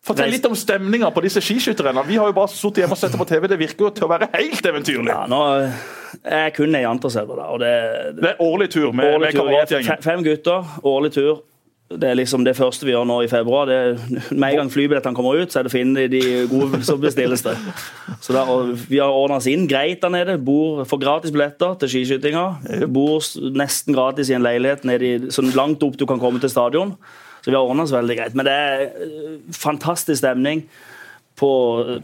[0.00, 2.00] Fortell litt om stemninga på disse skiskytterne.
[2.08, 3.46] Vi har jo bare sittet hjemme og sett det på TV.
[3.52, 5.12] Det virker jo til å være helt eventyrlig.
[5.12, 5.40] Ja, nå
[6.24, 7.48] er jeg kun i Antarselva, da.
[7.52, 7.72] Og det,
[8.16, 10.02] Det er årlig tur med, årlig med er kameratgjengen.
[10.06, 11.42] fem gutter, årlig tur.
[11.90, 13.66] Det er liksom det første vi gjør nå i februar.
[13.66, 16.94] Det med en gang flybillettene kommer ut, så er det å finne de gode, så
[17.02, 17.56] bestilles det.
[18.22, 18.44] Så da,
[18.86, 20.36] vi har ordna oss inn greit der nede.
[20.38, 22.44] Bor, får gratis billetter til skiskytinga.
[22.94, 23.26] Bor
[23.58, 26.94] nesten gratis i en leilighet nede i, sånn langt opp du kan komme til stadion.
[27.40, 28.38] Så vi har ordna oss veldig greit.
[28.38, 30.62] Men det er eh, fantastisk stemning
[31.40, 31.50] på,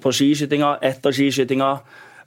[0.03, 1.71] på skiskytinga, etter skiskytinga.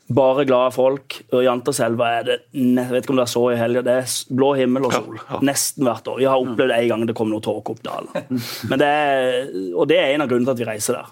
[0.09, 1.19] Bare glade folk.
[1.49, 4.87] Antarselva er det jeg vet ikke om dere så i helga, det er blå himmel
[4.87, 5.19] og sol.
[5.45, 6.17] Nesten hvert år.
[6.21, 8.41] Vi har opplevd en gang det kom noe tåke opp dalen.
[8.71, 11.11] Men det er, og det er en av grunnene til at vi reiser der.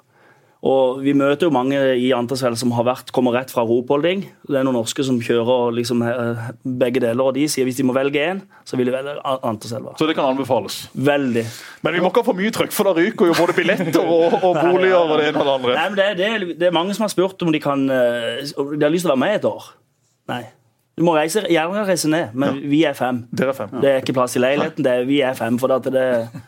[0.65, 4.23] Og Vi møter jo mange i Antasfjell som har vært, kommer rett fra ropolding.
[4.49, 7.83] Det er noen norske som kjører liksom, eh, begge deler, og de sier hvis de
[7.85, 9.93] må velge én, så vil de velge A- Antaselva.
[9.99, 10.89] Så det kan anbefales.
[10.97, 11.45] Veldig.
[11.83, 14.33] Men vi må ikke ha for mye trøkk, for da ryker jo både billetter og,
[14.41, 15.75] og boliger og det ene og det andre.
[15.77, 18.81] Nei, men det, det, det er mange som har spurt om de kan eh, de
[18.83, 19.69] har lyst til å være med et år.
[20.27, 20.43] Nei.
[20.97, 23.19] Du må reise, gjerne reise ned, men vi er fem.
[23.37, 23.73] Dere er fem.
[23.83, 24.81] Det er ikke plass i leiligheten.
[24.81, 25.59] Det er, vi er fem.
[25.61, 26.05] For det, det,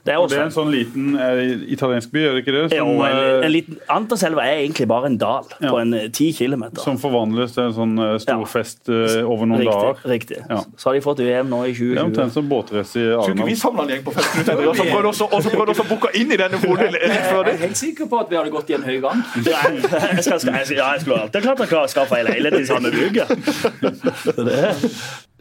[0.08, 2.64] det er Og det er en sånn liten uh, italiensk by, er det ikke det?
[2.80, 5.70] Jo, en, eh, en liten, Antaselva er egentlig bare en dal Ja.
[5.70, 6.82] på en eh, ti kilometer.
[6.82, 8.48] som forvandles til en sånn uh, stor Ja.
[8.50, 10.02] fest eh, over noen dager.
[10.10, 10.40] Riktig.
[10.40, 10.42] riktig.
[10.50, 10.64] Ja.
[10.82, 12.02] Så har de fått VM nå i Det er 2020.
[12.08, 14.88] omtrent som båtrace i Skulle ikke vi samla en gjeng på fest, minutter og så
[14.90, 17.64] prøvde også- også prøvde også å booke inn i denne boden litt før Jeg er
[17.68, 19.22] helt sikker på at vi hadde gått i en høy gang.
[19.46, 22.68] Nei, jeg, skal, skal, jeg, ja, jeg skulle alltid klart å skaffe ei leilighet i
[22.74, 23.30] samme bygget.
[24.40, 24.92] Så det-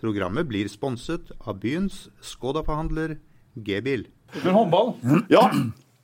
[0.01, 3.17] Programmet blir sponset av byens Skoda-forhandler
[3.57, 4.07] G-bil.
[4.45, 4.93] Men håndball?
[5.31, 5.49] Ja.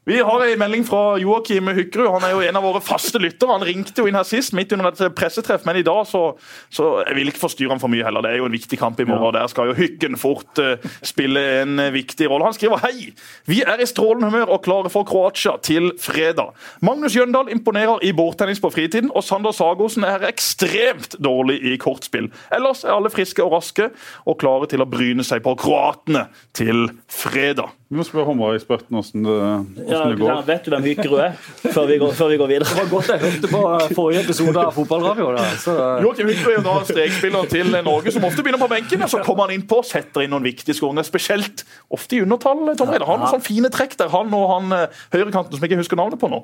[0.05, 2.11] Vi har en melding fra Joakim Hykkerud.
[2.13, 3.55] Han er jo en av våre faste lyttere.
[3.57, 6.35] Han ringte jo inn her sist, midt under et pressetreff, men i dag så,
[6.69, 8.21] så Jeg vil ikke forstyrre ham for mye heller.
[8.21, 9.33] Det er jo en viktig kamp i morgen.
[9.39, 12.51] Der skal jo Hykken fort uh, spille en viktig rolle.
[12.51, 13.15] Han skriver hei!
[13.49, 16.53] Vi er i strålende humør og klare for Kroatia til fredag.
[16.85, 22.29] Magnus Jøndal imponerer i bordtennis på fritiden, og Sander Sagosen er ekstremt dårlig i kortspill.
[22.53, 23.89] Ellers er alle friske og raske
[24.29, 27.73] og klare til å bryne seg på kroatene til fredag.
[27.95, 30.41] Vi må spørre håndballeksperten hvordan det, hvordan Ja, det går.
[30.49, 32.67] vet du hvem Hykerud er, før vi går, før vi går videre?
[32.67, 33.61] Det var godt jeg hørte på
[33.95, 35.29] forrige episode av Fotballradio.
[35.63, 39.05] Så, Joakim Hykerud er jo da strekspiller til Norge, som ofte begynner på benken.
[39.07, 42.65] og Så kommer han innpå, setter inn noen viktige skåringer, spesielt ofte i undertall.
[42.75, 43.07] Tom Reidar.
[43.07, 45.85] Han har noen sånne fine trekk der, han og han eh, høyrekanten som jeg ikke
[45.85, 46.43] husker navnet på nå.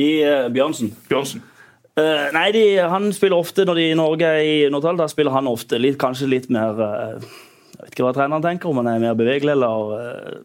[0.00, 0.94] De, eh, Bjørnsen.
[1.12, 1.44] Bjørnsen.
[1.98, 4.96] Uh, nei, de, han spiller ofte når de i Norge er i undertall.
[4.96, 7.28] Da spiller han ofte litt, kanskje litt mer eh,
[7.78, 10.38] Jeg vet ikke hva treneren tenker, om han er mer bevegelig eller eh,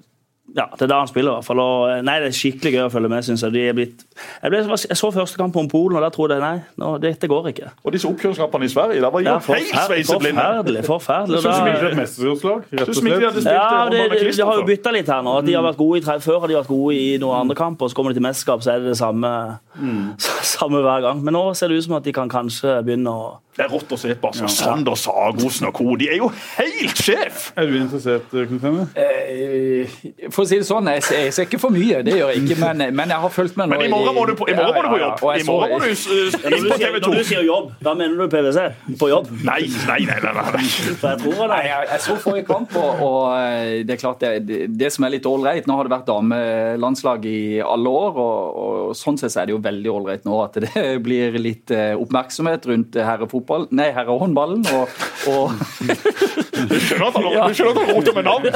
[0.54, 1.60] Ja, det er da han spiller, i hvert fall.
[1.63, 3.54] Og, eh, nei, det er skikkelig gøy å følge med, syns jeg.
[3.56, 4.04] De er blitt,
[4.43, 7.30] jeg, ble, jeg så første kamp om Polen, og da trodde jeg nei, nå, dette
[7.32, 7.69] går ikke.
[7.88, 10.04] Og disse oppkjøringskampene i Sverige, der var Ja, jo helt forferdelig.
[10.04, 10.43] sveiseblinde.
[10.43, 10.84] Forferdelig.
[10.86, 11.39] forferdelig.
[11.39, 13.32] Syns Da- ikke det er et mesterskapslag, rett og Synes de slett?
[13.39, 15.38] spilt Ja, håndball det, det, de har jo bytta litt her nå.
[15.39, 17.56] At de har vært gode i, tre- Før har de vært gode i noen andre
[17.56, 19.34] kamper, og så kommer de til mesterskap, så er det det samme,
[20.19, 21.24] samme hver gang.
[21.24, 23.92] Men nå ser det ut som at de kan kanskje begynne å Det er rått
[23.94, 24.32] å se på.
[24.32, 24.48] altså.
[24.50, 25.96] Sander Sagosen og co.
[26.00, 27.52] De er jo helt sjef!
[27.60, 28.88] Er du interessert, Knut Henne?
[28.98, 29.98] eh,
[30.34, 32.58] for å si det sånn, jeg, jeg ser ikke for mye, det gjør jeg ikke.
[32.63, 33.78] Men, men jeg har fulgt med nå.
[33.78, 35.22] Men i morgen må du på, i morgen må du på jobb.
[35.24, 35.89] Ja, ja, I morgen må du
[36.58, 37.12] inn på TV 2.
[37.12, 38.66] når du sier jobb, da mener du PwC?
[39.02, 39.30] På jobb?
[39.46, 40.18] Nei, nei, nei.
[40.24, 40.63] nei, nei.
[41.02, 41.60] For jeg tror det.
[41.68, 45.06] jeg, jeg så forrige kamp, og, og eh, det er klart det, det, det som
[45.08, 49.38] er litt ålreit Nå har det vært damelandslag i alle år, og, og sånn sett
[49.38, 50.74] er det jo veldig ålreit nå at det
[51.06, 53.42] blir litt eh, oppmerksomhet rundt herrefotball,
[53.75, 54.63] nei, herrehåndballen.
[54.73, 55.51] Og, og
[56.63, 58.47] Du skjønner at han, du skjønner at han roter med navn?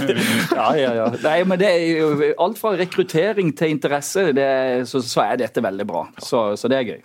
[0.55, 1.07] ja, ja, ja.
[1.23, 4.47] Nei, men det er jo alt fra rekruttering til interesse, det,
[4.87, 6.05] så, så er dette veldig bra.
[6.23, 6.99] Så, så det er gøy.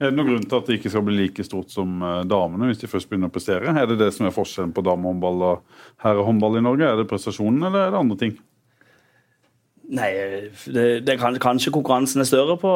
[0.00, 2.70] Er det noen grunn til at det ikke skal bli like stort som eh, damene
[2.70, 3.74] hvis de først begynner å prestere?
[3.76, 6.88] Er det det som er forskjellen på damehåndball og herrehåndball i Norge?
[6.88, 8.38] Er det prestasjonen, eller er det andre ting?
[9.90, 10.08] Nei,
[10.70, 12.72] det, det kan, kanskje konkurransen er større på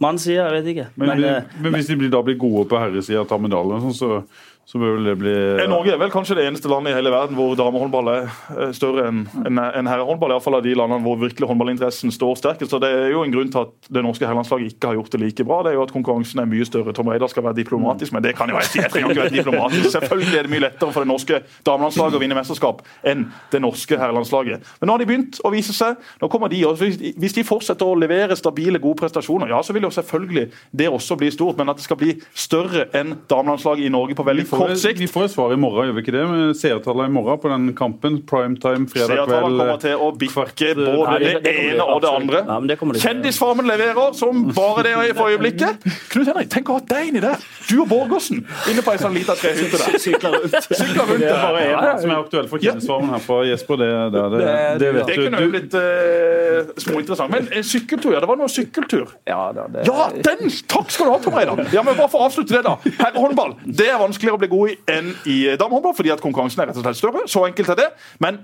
[0.00, 0.86] mannssida, jeg vet ikke.
[0.96, 4.22] Men, Men, eh, men hvis de blir, da blir gode på herresida medaljer, sånn, så,
[4.66, 5.66] så bør det bli ja.
[5.68, 8.22] Norge er vel kanskje det eneste landet i hele verden hvor damehåndball er
[8.56, 10.32] eh, større enn en, en herrehåndball.
[10.34, 12.70] Iallfall av de landene hvor virkelig håndballinteressen står sterkest.
[12.72, 15.20] Så Det er jo en grunn til at det norske herrelandslaget ikke har gjort det
[15.20, 15.58] like bra.
[15.66, 16.94] Det er jo at konkurransen er mye større.
[16.96, 18.80] Tom Reidar skal være diplomatisk, men det kan jo jeg si.
[18.80, 19.90] Jeg trenger ikke være diplomatisk.
[19.98, 24.00] Selvfølgelig er det mye lettere for det norske damelandslaget å vinne mesterskap enn det norske
[24.00, 24.64] herrelandslaget.
[24.80, 26.00] Men nå har de begynt å vise seg.
[26.22, 29.82] Nå kommer de, og hvis- de fortsetter å levere stabile, gode prestasjoner, ja, så vil
[29.82, 31.56] jo selvfølgelig det også bli stort.
[31.58, 34.98] Men at det skal bli større enn damelandslaget i Norge på veldig får, kort sikt
[35.04, 36.24] vi får et svar i morgen, gjør vi ikke det?
[36.30, 38.20] Med seertallene i morgen på den kampen.
[38.28, 39.24] Primetime fredag kveld.
[39.26, 42.42] Seertallene kommer til å bikke både det- det det ene og det andre.
[42.68, 42.78] Det.
[43.04, 45.84] Kjendisfarmen leverer som bare det for øyeblikket.
[46.10, 47.36] Knut Henrik, tenk å ha deg inni der!
[47.68, 49.98] Du og Borgersen inne på ei sånn lita trehytte der.
[49.98, 50.68] Sykler rundt.
[50.80, 51.64] Sykler rundt Det er bare
[51.94, 53.76] én som er aktuell for Kjendisfarmen her på Jesper.
[53.80, 55.22] Det, det, det, det, Det- vet Det du.
[55.24, 57.30] kunne jo blitt eh, småinteressant.
[57.30, 58.20] Men sykkeltur, ja.
[58.20, 59.08] Det var noe sykkeltur.
[59.26, 60.50] Ja, da, det, Ja, den!
[60.68, 61.64] Takk skal du ha, Tom Reidar.
[61.72, 62.76] Ja, men bare for å avslutte det, da.
[63.00, 66.70] Herrehåndball det er vanskeligere å bli god i enn i damehåndball, fordi at konkurransen er
[66.70, 67.24] rett og slett større.
[67.30, 67.88] Så enkelt er det.
[68.22, 68.42] Men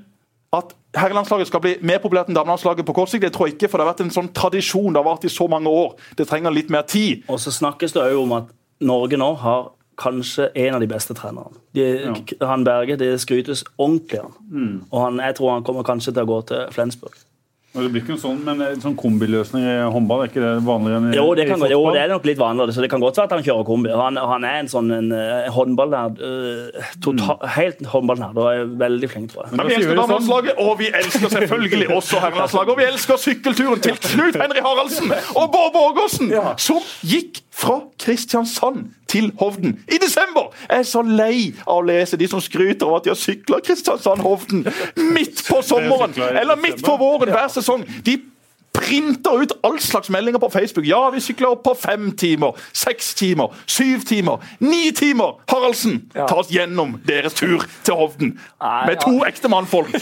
[0.56, 3.68] at herrelandslaget skal bli mer populært enn damelandslaget på kort sikt, det tror jeg ikke,
[3.70, 4.90] for det har vært en sånn tradisjon.
[4.92, 5.94] Det har vart i så mange år.
[6.18, 7.22] Det trenger litt mer tid.
[7.30, 9.68] Og så snakkes det òg om at Norge nå har
[10.00, 11.60] kanskje en av de beste trenerne.
[11.76, 11.84] De,
[12.40, 14.32] Han Berge, det skrytes ordentlig av.
[14.90, 17.18] Og han, jeg tror han kommer kanskje til å gå til Flensburg.
[17.70, 20.54] Men Det blir ikke noe sånn, men en sånn kombiløsning i håndball, er ikke det
[20.66, 22.88] vanligere enn i Jo, det, kan, i jo, det er nok litt vanligere, så det
[22.90, 23.92] kan godt være at han kjører kombi.
[23.94, 26.18] Han, han er en sånn en, uh, håndballnerd.
[26.18, 29.54] Uh, total, Helt håndballnerd og er veldig flink, tror jeg.
[29.61, 30.66] Men vi elsker damelandslaget, sånn.
[30.66, 32.74] og vi elsker selvfølgelig også herrelandslaget.
[32.74, 38.88] Og vi elsker sykkelturen til Knut Henry Haraldsen og Bård Borgersen, som gikk fra Kristiansand
[39.10, 40.50] til Hovden i desember.
[40.68, 43.60] Jeg er så lei av å lese de som skryter av at de har sykla
[43.66, 44.66] Kristiansand-Hovden
[45.14, 47.84] midt på sommeren eller midt på våren hver sesong.
[48.06, 48.16] De
[48.72, 50.87] printer ut all slags meldinger på Facebook.
[50.87, 55.38] Ja, vi sykler opp på fem timer, seks timer, syv timer, ni timer.
[55.50, 59.30] Haraldsen, ta oss gjennom deres tur til Hovden Nei, med to ja.
[59.30, 59.94] ekte mannfolk.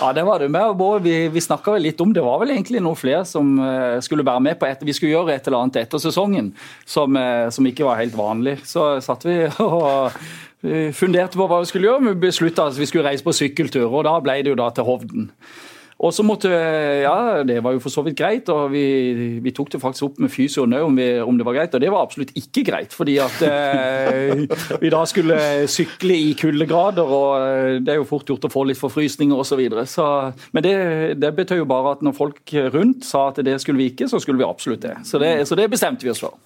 [0.00, 0.48] Ja, det var det.
[0.52, 2.22] Med, Bård, vi vi snakka vel litt om det.
[2.24, 5.34] var vel egentlig noen flere som uh, skulle være med på et, Vi skulle gjøre
[5.34, 6.52] et eller annet etter sesongen
[6.84, 8.58] som, uh, som ikke var helt vanlig.
[8.64, 10.12] Så satt vi og
[10.62, 12.04] eh, funderte på hva vi skulle gjøre.
[12.08, 14.86] Vi beslutta at vi skulle reise på sykkeltur, og da ble det jo da til
[14.88, 15.30] Hovden.
[15.96, 16.50] Og så måtte,
[17.00, 20.18] ja, Det var jo for så vidt greit, og vi, vi tok det faktisk opp
[20.20, 20.98] med fysioen òg om,
[21.30, 21.76] om det var greit.
[21.76, 24.44] Og det var absolutt ikke greit, fordi at eh,
[24.82, 25.38] vi da skulle
[25.72, 29.62] sykle i kuldegrader, og eh, det er jo fort gjort å få litt forfrysninger osv.
[30.52, 30.76] Men det,
[31.22, 34.20] det betød jo bare at når folk rundt sa at det skulle vi ikke, så
[34.20, 34.98] skulle vi absolutt det.
[35.08, 36.36] Så det, så det bestemte vi oss for.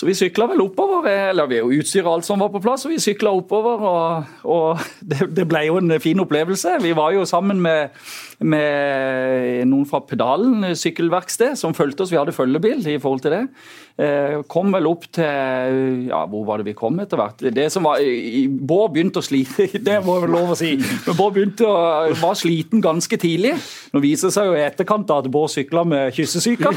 [0.00, 2.94] Så vi sykla vel oppover, eller vi jo utstyret alt som var på plass, og
[2.94, 3.82] vi sykla oppover.
[3.84, 6.78] Og, og det, det ble jo en fin opplevelse.
[6.80, 7.92] Vi var jo sammen med,
[8.40, 12.14] med noen fra Pedalen sykkelverksted som fulgte oss.
[12.14, 13.42] Vi hadde følgebil i forhold til det.
[14.00, 17.42] Eh, kom vel opp til Ja, hvor var det vi kom etter hvert?
[17.52, 18.00] Det som var,
[18.48, 20.70] Bård begynte å slite, det må jeg vel lov å si.
[20.78, 21.74] Men Bård begynte å,
[22.22, 23.52] var sliten ganske tidlig.
[23.92, 26.72] Nå viser det seg jo i etterkant at Bård sykla med kyssesyke.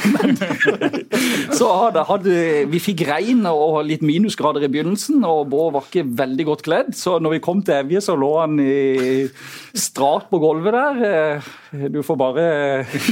[1.59, 2.38] Så hadde, hadde,
[2.71, 6.93] vi fikk regn og litt minusgrader i begynnelsen, og Bård var ikke veldig godt kledd.
[6.97, 9.29] Så når vi kom til Evje, så lå han i,
[9.77, 11.53] strat på gulvet der.
[11.73, 12.43] Eh, Du får bare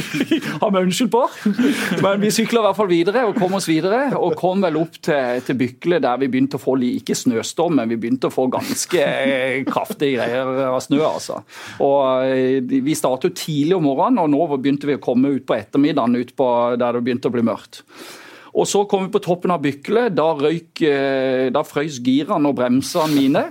[0.61, 1.21] ha meg unnskyld på.
[2.03, 4.03] Men vi sykla i hvert fall videre og kom oss videre.
[4.19, 7.91] Og kom vel opp til, til Bykle, der vi begynte å få like snøstorm, men
[7.91, 11.01] vi begynte å få ganske eh, kraftige greier av snø.
[11.07, 11.41] altså.
[11.83, 15.45] Og eh, Vi startet jo tidlig om morgenen, og nå begynte vi å komme ut
[15.49, 16.49] på ettermiddagen ut på
[16.81, 17.83] der det begynte å bli mørkt.
[18.51, 20.09] Og så kom vi på toppen av Bykle.
[20.11, 23.43] Da røyk, eh, da frøys girene og bremsene mine.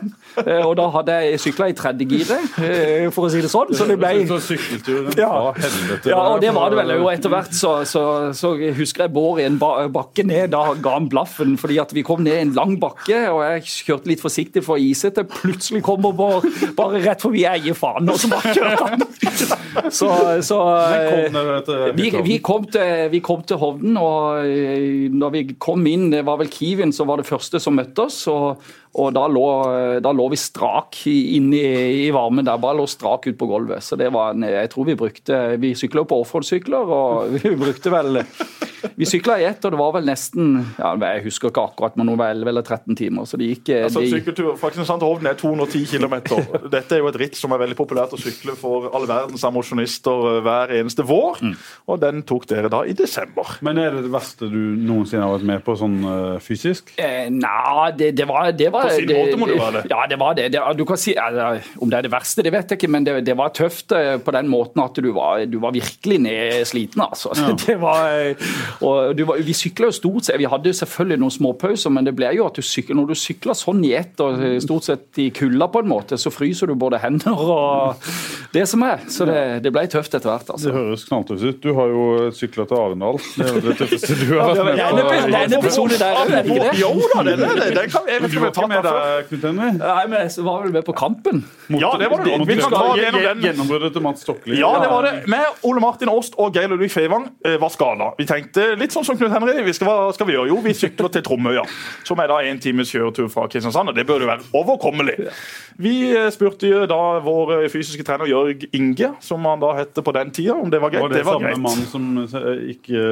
[0.47, 3.73] Eh, Og da hadde jeg sykla i tredje giret, eh, for å si det sånn.
[3.75, 5.53] Så det ble Så sykkelturen Ja.
[5.53, 6.07] helvete.
[6.13, 6.93] ja, og det var det vel.
[7.03, 8.03] Og etter hvert så, så,
[8.37, 10.51] så husker jeg Bård i en bakke ned.
[10.55, 14.07] Da ga han blaffen, fordi at vi kom ned en lang bakke, og jeg kjørte
[14.13, 15.25] litt forsiktig for isete.
[15.29, 17.43] Plutselig kommer Bård bare rett forbi.
[17.43, 19.07] Jeg gir faen, og så bare kjørte han.
[19.91, 20.09] Så,
[20.43, 20.57] så
[21.65, 24.43] til vi, vi, kom til, vi kom til Hovden, og
[25.15, 28.25] når vi kom inn, det var vel Kiwien som var det første som møtte oss.
[28.31, 28.59] og,
[28.99, 29.45] og da, lå,
[30.03, 31.63] da lå vi strak inn i,
[32.07, 33.85] i varmen der, bare lå strak ut på gulvet.
[33.87, 37.93] Så det var en, jeg tror vi brukte Vi sykla på offroad-sykler, og vi brukte
[37.95, 38.19] vel
[38.99, 42.11] Vi sykla i ett, og det var vel nesten ja, Jeg husker ikke akkurat, men
[42.11, 43.29] det var 11 eller 13 timer.
[43.31, 46.17] Så det gikk Altså, det, sykkeltur fra Kristiansand til Hovden er 210 km.
[46.73, 50.27] Dette er jo et ritt som er veldig populært å sykle for all verdens mosjonister
[50.33, 51.41] eh, hver eneste vår.
[51.45, 51.55] Mm.
[51.93, 53.55] Og den tok dere da i desember.
[53.67, 56.95] Men er det det verste du noensinne har vært med på sånn eh, fysisk?
[57.01, 59.85] Eh, Nei, det, det var, det var På sin måte må det være det.
[59.93, 60.49] Ja, det var det.
[60.55, 63.07] det du kan si, eller, Om det er det verste, det vet jeg ikke, men
[63.07, 67.03] det, det var tøft eh, på den måten at du var, du var virkelig nedsliten.
[67.05, 67.35] Altså.
[67.71, 68.51] Det var, eh,
[68.87, 72.15] og du var, vi sykla jo stort sett Vi hadde selvfølgelig noen småpauser, men det
[72.17, 75.21] ble jo at du sykler, når du sykler sånn i ett og eh, stort sett
[75.21, 78.09] i kulda på en måte, så fryser du både hender og
[78.55, 79.05] det som er.
[79.13, 80.47] Så det, det ble tøft etter hvert.
[80.47, 80.75] Det altså.
[80.75, 81.61] høres knalltøft ut.
[81.63, 82.05] Du har jo
[82.37, 83.21] sykla til Arendal.
[83.37, 85.63] Det er jo det tøffeste du har Det vært med det på.
[85.67, 86.75] episode der, er det ikke det?
[86.81, 87.69] Jo da, det er det.
[87.79, 89.29] Den kan, jeg vet ikke om jeg ikke tar med deg.
[89.29, 89.71] Knut Henry?
[89.81, 91.43] Nei, men jeg var vel med på kampen.
[91.69, 92.37] Ja, det var det.
[92.49, 93.43] Vi kan ta gjennom den.
[93.45, 94.59] Gjennombruddet til Mats Stokli.
[94.59, 95.13] Ja, det var det.
[95.31, 98.13] Med Ole Martin Åst og Geir Ludvig Fevang eh, var skada.
[98.19, 99.59] Vi tenkte litt sånn som Knut Henry.
[99.67, 100.51] Vi skal, hva skal vi gjøre?
[100.53, 101.65] Jo, vi sykler til Tromøya.
[102.09, 103.93] Som er da en times kjøretur fra Kristiansand.
[103.93, 105.31] Og det burde være overkommelig.
[105.81, 109.97] Vi eh, spurte jo da vår eh, fysiske trener Jørg Inge, som han da het
[109.97, 111.07] på den tida, om det var greit.
[111.07, 111.65] Var det, det var samme greit.
[111.67, 112.11] mann som
[112.71, 113.05] ikke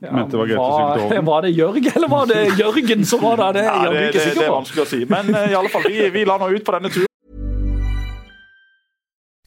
[0.00, 3.22] mente det var greit å sykle til var, det Jørg, eller var det Jørgen som
[3.24, 3.52] var der?
[3.58, 5.04] Det er Ja, jeg det, det, det er vanskelig å si.
[5.08, 7.06] Men eh, i alle fall, vi, vi la nå ut på denne turen.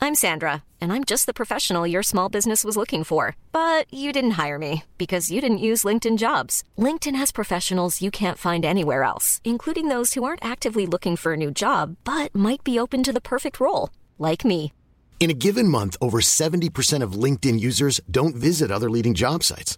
[0.04, 3.38] I'm Sandra, and I'm just the professional your small business was looking for.
[3.54, 6.62] But you didn't hire me because you didn't use LinkedIn jobs.
[6.78, 11.34] LinkedIn has professionals you can't find anywhere else, including those who aren't actively looking for
[11.34, 14.74] a new job but might be open to the perfect role, like me.
[15.22, 19.78] In a given month, over 70% of LinkedIn users don't visit other leading job sites.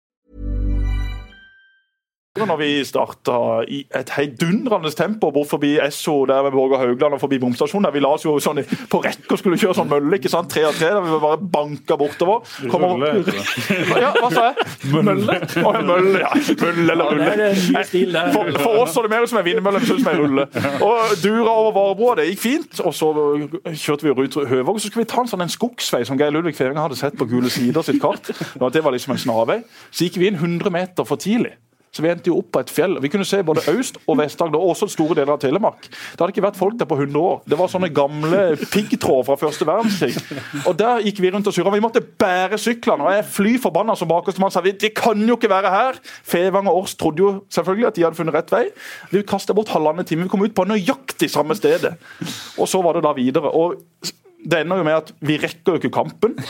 [2.39, 3.33] Når vi starta
[3.67, 7.83] i et heidundrende tempo bort forbi Esso der ved Borger Haugland og forbi bomstasjonen.
[7.83, 10.47] der Vi la oss jo sånn på rekke og skulle kjøre sånn mølle, ikke sant?
[10.53, 10.93] tre av tre.
[10.95, 12.45] der Vi bare banka bortover.
[12.71, 13.25] Kommer- Mølle.
[14.01, 14.69] Ja, hva sa jeg?
[14.95, 15.35] Mølle?
[15.59, 16.29] Oh, ja, mølle, ja.
[16.61, 17.49] Mølle eller rulle.
[18.31, 20.45] For, for oss så det mer ut som en vindmølle enn som en rulle.
[20.87, 22.79] Og Dura over Varebroa, det gikk fint.
[22.85, 23.11] Og så
[23.75, 26.55] kjørte vi rundt Høvåg, så skulle vi ta en sånn en skogsvei som Geir Ludvig
[26.55, 28.31] Feving hadde sett på Gule Sider sitt kart.
[28.31, 29.59] Det var liksom en snarvei.
[29.91, 31.57] Så gikk vi inn 100 meter for tidlig.
[31.91, 32.95] Så vi endte jo opp på et fjell.
[33.03, 35.89] Vi kunne se både Øst- og Vest-Agder, og også store deler av Telemark.
[35.89, 37.41] Det hadde ikke vært folk der på 100 år.
[37.51, 40.15] Det var sånne gamle piggtråder fra første verdenskrig.
[40.69, 41.73] Og der gikk vi rundt og surra.
[41.75, 43.03] Vi måtte bære syklene.
[43.03, 45.99] Og jeg fly forbanna som bakerstemann sa det kan jo ikke være her!
[46.23, 48.63] Fevang og Års trodde jo selvfølgelig at de hadde funnet rett vei.
[49.11, 50.23] Vi kasta bort halvannen time.
[50.23, 51.97] Vi kom ut på nøyaktig samme stedet.
[52.57, 53.51] Og så var det da videre.
[53.51, 53.83] Og
[54.43, 56.37] det ender jo med at vi rekker jo ikke kampen.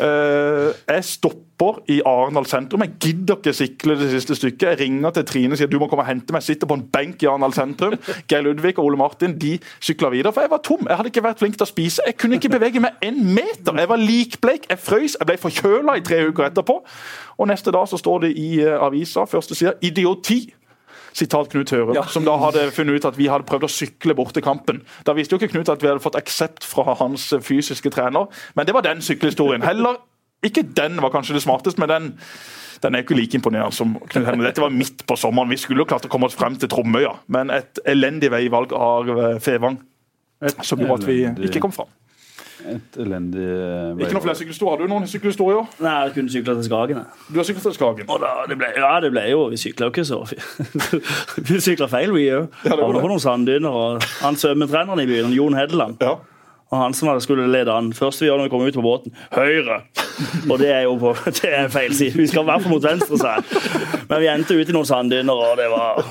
[0.00, 2.80] Eh, jeg stopper i Arendal sentrum.
[2.86, 4.62] Jeg gidder ikke sikle det siste stykket.
[4.68, 6.40] Jeg ringer til Trine og sier du må komme og hente meg.
[6.40, 7.98] Jeg sitter på en benk i Arendal sentrum.
[8.30, 10.86] Geir Ludvig og Ole Martin de sykler videre, for jeg var tom.
[10.88, 12.06] Jeg hadde ikke vært flink til å spise.
[12.08, 13.76] Jeg kunne ikke bevege meg en meter.
[13.76, 14.70] Jeg var likbleik.
[14.72, 15.18] Jeg frøys.
[15.20, 16.80] Jeg ble forkjøla i tre uker etterpå.
[17.36, 20.59] Og neste dag så står det i eh, avisa, første side, 'idioti'.
[21.16, 24.34] Sitat Knut Høre, som da hadde funnet ut at vi hadde prøvd å sykle bort
[24.36, 24.82] til kampen.
[25.06, 28.68] Da visste jo ikke Knut at vi hadde fått aksept fra hans fysiske trener, men
[28.68, 29.66] det var den sykkelhistorien.
[29.66, 30.00] Heller
[30.46, 32.10] ikke den var kanskje det smarteste, men den
[32.80, 34.46] den er ikke like imponerende som Knut Henrik.
[34.46, 35.50] Dette var midt på sommeren.
[35.52, 39.10] Vi skulle jo klart å komme oss frem til Tromøya, men et elendig veivalg av
[39.12, 39.76] eh, Fevang
[40.64, 41.18] som gjorde at vi
[41.50, 41.90] ikke kom fram.
[42.68, 44.76] Et elendig eh, Ikke noen flere sykkelhistorier.
[44.76, 45.68] Har du noen sykkelhistorier?
[45.80, 46.96] Nei, jeg kunne sykla til Skagen.
[47.00, 47.26] jeg.
[47.32, 48.08] Du har sykla til Skagen.
[48.12, 50.20] Og da, det ble, ja, det ble jo Vi sykla jo ikke så
[51.50, 52.48] Vi sykla feil, vi òg.
[52.64, 53.04] Ja, det var Havna det.
[53.06, 53.70] på noen sanddyner.
[53.70, 56.16] Og han svømmetreneren i byen, Jon Hedeland, Ja.
[56.70, 58.84] og han som hadde skulle lede an Første vi gjør når vi kommer ut på
[58.84, 59.80] båten høyre!
[60.50, 62.16] Og det er jo på, det er feil side.
[62.18, 64.02] Vi skal i hvert fall mot venstre, sa han.
[64.10, 66.02] Men vi endte ut i noen sanddyner, og det var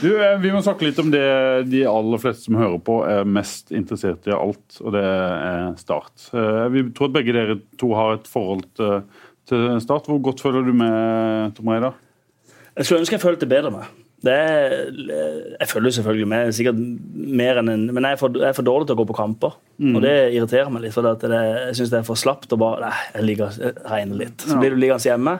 [0.00, 1.26] Du, eh, Vi må snakke litt om det
[1.70, 5.68] de aller fleste som hører på, er mest interessert i av alt, og det er
[5.80, 6.28] Start.
[6.32, 9.04] Eh, Vi tror at begge dere to har et forhold til,
[9.50, 10.08] til Start.
[10.10, 11.98] Hvor godt føler du med, Tom Reidar?
[12.76, 14.05] Jeg skulle ønske jeg følte bedre med.
[14.24, 14.70] Det er,
[15.60, 16.78] jeg følger selvfølgelig med, sikkert
[17.14, 19.16] mer enn en, men jeg er, for, jeg er for dårlig til å gå på
[19.18, 19.58] kamper.
[19.92, 20.94] Og det irriterer meg litt.
[20.96, 23.74] for at det, Jeg syns det er for slapt å bare Nei, jeg liker jeg
[23.84, 24.40] regner litt.
[24.40, 25.36] Så blir du liggende hjemme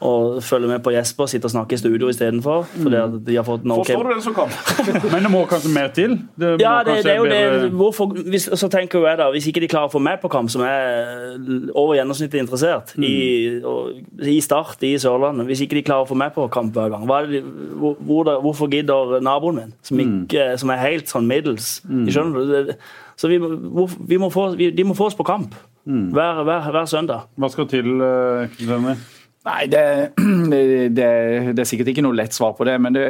[0.00, 2.66] og følger med på Jesper, sitter og snakker i studio istedenfor.
[2.76, 2.94] Mm.
[2.94, 4.54] at de har fått en ok Forstår du den som kan?
[5.12, 6.16] Men det må kanskje mer til?
[6.40, 7.70] Det Ja, det, det er jo det.
[7.76, 10.48] Hvorfor, hvis, så tenker jeg da, hvis ikke de klarer å få meg på kamp,
[10.50, 11.36] som er
[11.74, 16.16] over gjennomsnittet interessert, i, og, i Start i Sørlandet Hvis ikke de klarer å få
[16.16, 17.44] meg på kamp hver gang, hva er det,
[17.76, 22.74] hvor, hvor, hvorfor gidder naboen min, som, ikke, som er helt sånn middels Skjønner du?
[23.20, 23.36] Så vi,
[24.08, 25.52] vi må få, vi, de må få oss på kamp
[25.84, 27.30] hver, hver, hver søndag.
[27.40, 29.08] Hva skal til, Knut Henrik?
[29.40, 29.82] Nei, det,
[30.92, 31.06] det,
[31.56, 32.74] det er sikkert ikke noe lett svar på det.
[32.84, 33.04] Men det,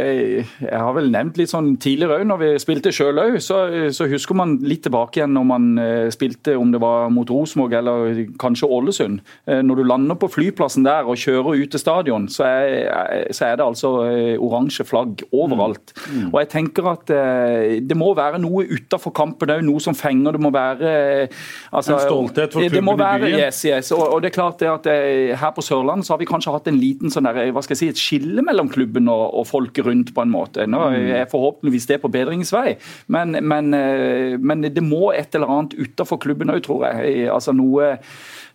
[0.62, 3.59] jeg har vel nevnt litt sånn tidligere òg, når vi spilte sjøl òg, så,
[3.91, 7.74] så husker man litt tilbake igjen når man eh, spilte om det var mot Rosenborg
[7.81, 9.24] eller kanskje Ålesund.
[9.51, 13.49] Eh, Når du lander på flyplassen der og kjører ut til stadion, så er, så
[13.49, 15.97] er det altså eh, oransje flagg overalt.
[16.31, 20.39] Og jeg tenker at eh, det må være noe utafor kampen òg, noe som fenger.
[20.39, 20.95] Det må være
[21.26, 21.43] eh,
[21.74, 23.39] altså, En stolthet for klubben i byen.
[23.43, 23.91] Yes, yes.
[23.99, 26.55] Og, og det er klart det at eh, Her på Sørlandet så har vi kanskje
[26.55, 29.49] hatt en liten sånn der, hva skal jeg si, et skille mellom klubben og, og
[29.51, 30.14] folket rundt.
[30.14, 30.66] på en måte.
[30.70, 32.74] Nå er forhåpentligvis det på bedringens vei,
[33.12, 37.26] men, men, eh, men det må et eller annet utenfor klubben òg, tror jeg.
[37.31, 37.93] Altså noe,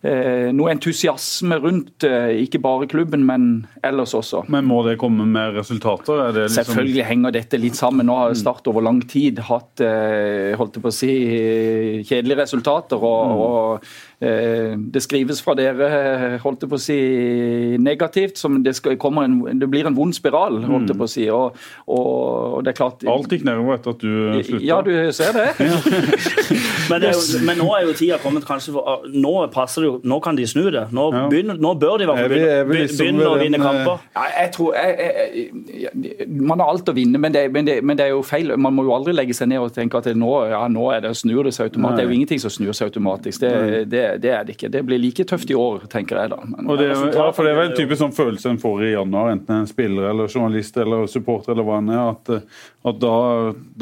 [0.02, 4.44] eh, noe entusiasme rundt eh, ikke bare klubben, men ellers også.
[4.52, 6.26] Men må det komme med resultater?
[6.28, 6.72] Er det liksom...
[6.72, 8.08] Selvfølgelig henger dette litt sammen.
[8.08, 11.12] Nå har Start over lang tid hatt eh, holdt jeg på å si,
[12.06, 13.00] kjedelige resultater.
[13.00, 16.96] og, og eh, Det skrives fra dere holdt jeg på å si,
[17.82, 18.38] negativt.
[18.40, 20.62] som Det, skal, en, det blir en vond spiral.
[20.64, 22.06] holdt jeg på å si, og, og,
[22.56, 24.64] og det er klart Alt gikk nedover etter at du slutta?
[24.64, 25.50] Ja, du ser det.
[26.90, 29.88] Men, det er jo, men nå er jo tida kommet kanskje for, Nå passer det
[29.88, 30.84] jo, nå kan de snu det.
[30.94, 31.24] Nå, Ja.
[31.32, 34.04] begynner, nå bør de være begynne, liksom begynne å vinne kamper.
[34.14, 35.48] Ja, jeg tror, jeg, jeg,
[35.82, 38.54] jeg, Man har alt å vinne, men det, men, det, men det er jo feil.
[38.56, 41.02] Man må jo aldri legge seg ned og tenke at det, nå, ja, nå er
[41.08, 41.96] det, snur det seg automatisk.
[41.98, 43.42] Det er jo ingenting som snur seg automatisk.
[43.42, 44.70] Det, det, det er det ikke.
[44.72, 46.38] Det blir like tøft i år, tenker jeg da.
[46.46, 48.92] Men, Og det, ja, for det er vel en typisk sånn følelse en får i
[48.92, 52.30] januar, enten en spiller eller journalist eller supporter eller hva enn er, at,
[52.90, 53.14] at da,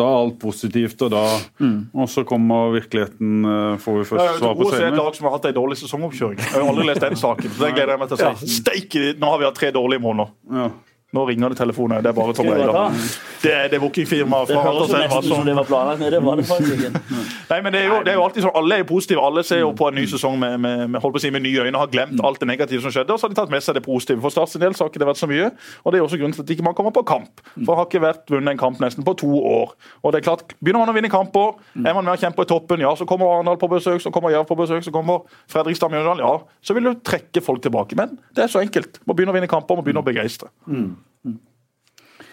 [0.00, 1.24] da er alt positivt, og da
[1.64, 5.28] Og så kommer virkeligheten, eh, får vi først svar på OS er et lag som
[5.28, 6.40] har hatt en dårlig sesongoppkjøring.
[6.40, 7.50] Jeg har aldri lest den saken.
[7.54, 8.50] så det gleder jeg meg til å si.
[8.58, 10.34] Steike, nå har vi hatt tre dårlige måneder.
[10.50, 10.68] Ja.
[11.14, 12.02] Nå ringer det telefoner.
[12.02, 12.90] Det er bare Tom Skal vi bare Eidar.
[12.90, 13.40] ta?
[13.44, 16.74] Det er det bookingfirmaet fra ut som det var planlagt, men det var det faktisk
[16.74, 17.02] ikke.
[17.52, 19.24] Nei, men det er, jo, det er jo alltid sånn, Alle er jo positive.
[19.28, 21.84] Alle ser jo på en ny sesong med, med, med, si, med nye øyne og
[21.84, 23.14] har glemt alt det negative som skjedde.
[23.14, 24.20] Og så har de tatt med seg det positive.
[24.24, 25.50] For Starts del så har ikke det vært så mye.
[25.84, 27.44] Og det er også grunnen til at ikke man kommer på kamp.
[27.60, 29.74] For har ikke vært vunnet en kamp nesten på to år.
[30.02, 32.48] Og det er klart, Begynner man å vinne kamper, er man med og kjemper i
[32.48, 35.92] toppen, ja, så kommer Arendal på besøk, så kommer Jerv på besøk, så kommer Fredrikstad
[35.92, 37.98] Mjøndalen, ja, så vil du trekke folk tilbake.
[37.98, 39.02] Men det er så enkelt.
[39.04, 40.48] Må begynne å vinne kamper, må begynne å begeistre.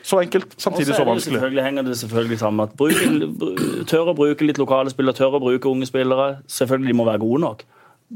[0.04, 1.36] Så enkelt, samtidig så vanskelig.
[1.38, 5.42] selvfølgelig, henger det selvfølgelig sammen at bruke, tør å bruke litt lokale spillere, tør å
[5.44, 6.40] bruke unge spillere.
[6.50, 7.62] Selvfølgelig de må være gode nok.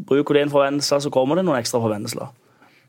[0.10, 2.32] Bruker du en fra Vennesla, så kommer det noen ekstra fra Vennesla.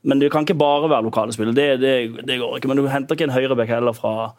[0.07, 1.57] Men det kan ikke bare være lokale spillere.
[1.57, 2.71] Det, det, det går ikke.
[2.73, 4.33] Men du henter ikke en høyreback heller fra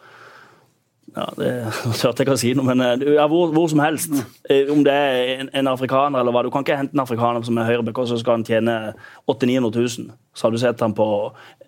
[1.15, 1.51] ja, det
[2.01, 4.13] tørte jeg å si noe, men eh, ja, hvor, hvor som helst.
[4.49, 6.43] Eh, Om det er en, en afrikaner eller hva.
[6.45, 8.77] Du kan ikke hente en afrikaner som er høyrebekk, og så skal han tjene
[9.25, 10.17] 800 000-900 000.
[10.37, 11.07] Så har du sett ham på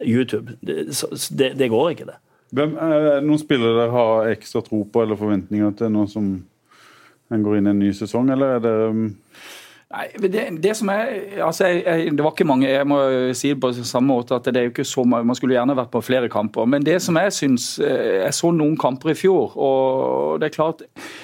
[0.01, 0.57] YouTube.
[0.61, 0.89] Det,
[1.31, 2.19] det, det går ikke, det.
[2.55, 6.31] Hvem er noen spillere dere har ekstra tro på eller forventninger til nå som
[7.29, 9.03] en går inn i en ny sesong, eller er det um,
[9.89, 11.07] Nei, det, det som er,
[11.41, 12.97] altså jeg, jeg, det var ikke mange, jeg må
[13.33, 15.73] si det på samme måte at det er jo ikke så mange, Man skulle gjerne
[15.79, 16.67] vært på flere kamper.
[16.69, 20.53] Men det som jeg syns eh, Jeg så noen kamper i fjor, og det er
[20.53, 20.83] klart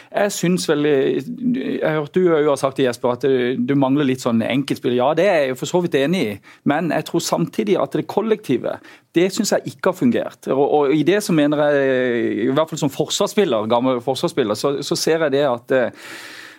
[0.10, 3.28] Jeg syns vel Jeg hørte du jo har sagt til Jesper at
[3.70, 4.96] du, mangler litt sånn enkeltspill.
[4.98, 6.32] Ja, det er jeg jo for så vidt enig i,
[6.66, 8.80] men jeg tror samtidig at det kollektive
[9.16, 10.50] det syns jeg ikke har fungert.
[10.50, 14.74] Og, og i det så mener jeg, i hvert fall som forsvarsspiller, gammel forsvarsspiller, så,
[14.84, 16.10] så ser jeg det at eh,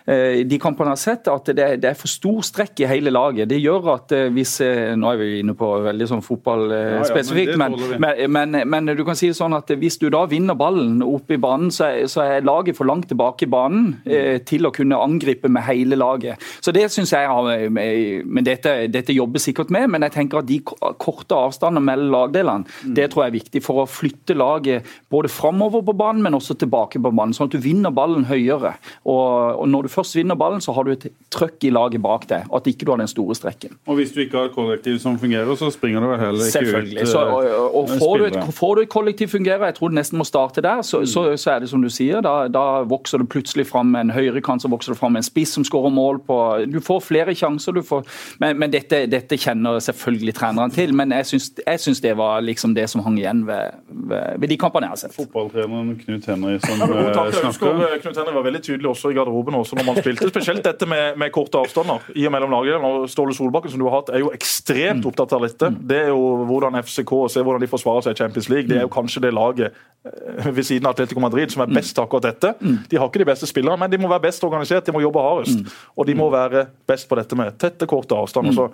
[0.07, 3.49] de kampene har sett, at det, det er for stor strekk i hele laget.
[3.51, 7.57] Det gjør at eh, hvis eh, Nå er vi inne på veldig sånn ja, fotballspesifikt,
[7.59, 11.01] men men, men, men, du kan si det sånn at hvis du da vinner ballen
[11.03, 14.45] opp i banen, så er, så er laget for langt tilbake i banen mm.
[14.47, 16.43] til å kunne angripe med hele laget.
[16.63, 20.47] Så det syns jeg har Men dette, dette jobber sikkert med, men jeg tenker at
[20.47, 25.31] de korte avstandene mellom lagdelene, det tror jeg er viktig for å flytte laget både
[25.31, 27.35] framover på banen, men også tilbake på banen.
[27.35, 28.75] Sånn at du vinner ballen høyere.
[29.05, 32.27] Og, og når du først vinner ballen, så har du et trøkk i laget bak
[32.29, 32.45] deg.
[32.51, 33.75] Og At ikke du har den store strekken.
[33.87, 36.57] Og hvis du ikke har et kollektiv som fungerer, så springer du vel heller ikke
[36.57, 37.01] Selvfølgelig.
[37.01, 37.33] ut Selvfølgelig.
[37.33, 40.21] og, eh, og får, du et, får du et kollektiv fungerer, jeg tror det nesten
[40.21, 43.29] må starte der, så, så, så er det som du sier, da, da vokser det
[43.33, 46.37] plutselig fram en høyrekant, så vokser det fram en spiss som skårer mål på
[46.71, 48.05] Du får flere sjanser, du får
[48.43, 52.41] Men, men dette, dette kjenner selvfølgelig treneren til, men jeg syns, jeg syns det var
[52.45, 55.15] liksom det som hang igjen ved, ved, ved de kampene jeg har sett.
[55.17, 57.97] Fotballtreneren Knut Henry som Ja, eh, snakker.
[58.03, 60.29] Knut Henry var veldig tydelig også i garderoben også når man spilte.
[60.31, 62.79] Spesielt dette med, med korte avstander i og mellom lagene.
[62.87, 65.71] Og Ståle Solbakken som du har hatt, er jo ekstremt opptatt av dette.
[65.89, 68.69] Det er jo hvordan FCK ser hvordan de forsvarer seg i Champions League.
[68.69, 71.95] Det er jo kanskje det laget eh, ved siden av Atletico Madrid som er best
[71.95, 72.53] til akkurat dette.
[72.91, 75.23] De har ikke de beste spillerne, men de må være best organisert, de må jobbe
[75.23, 75.73] hardest.
[75.95, 78.55] Og de må være best på dette med tette, korte avstander.
[78.57, 78.69] Så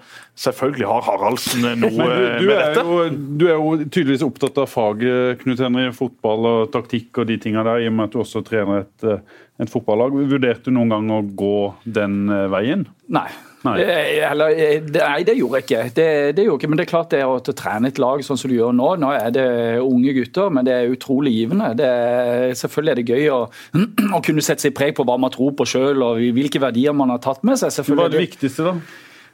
[0.48, 2.84] selvfølgelig har Haraldsen noe du, du, med dette.
[2.84, 3.00] jo,
[3.40, 7.64] du er jo tydeligvis opptatt av faget, Knut Henry, fotball og taktikk og de tinga
[7.68, 10.16] der, i og med at du også trener et, eh, et fotballag.
[10.32, 12.88] Vurderte du noen gang å gå den eh, veien?
[13.14, 13.28] Nei.
[13.64, 13.78] Nei.
[13.80, 15.84] Eh, Eller, eh, det- nei, det gjorde jeg ikke.
[15.96, 16.70] Det, det gjorde ikke.
[16.70, 18.90] Men det er klart det å å trene et lag sånn som du gjør nå
[19.00, 19.46] Nå er det
[19.80, 21.72] unge gutter, men det er utrolig givende.
[21.80, 23.40] Det er, selvfølgelig er det gøy å,
[24.18, 27.14] å kunne sette seg preg på hva man tror på sjøl og hvilke verdier man
[27.14, 27.72] har tatt med seg.
[27.94, 28.76] Hva er det viktigste, da?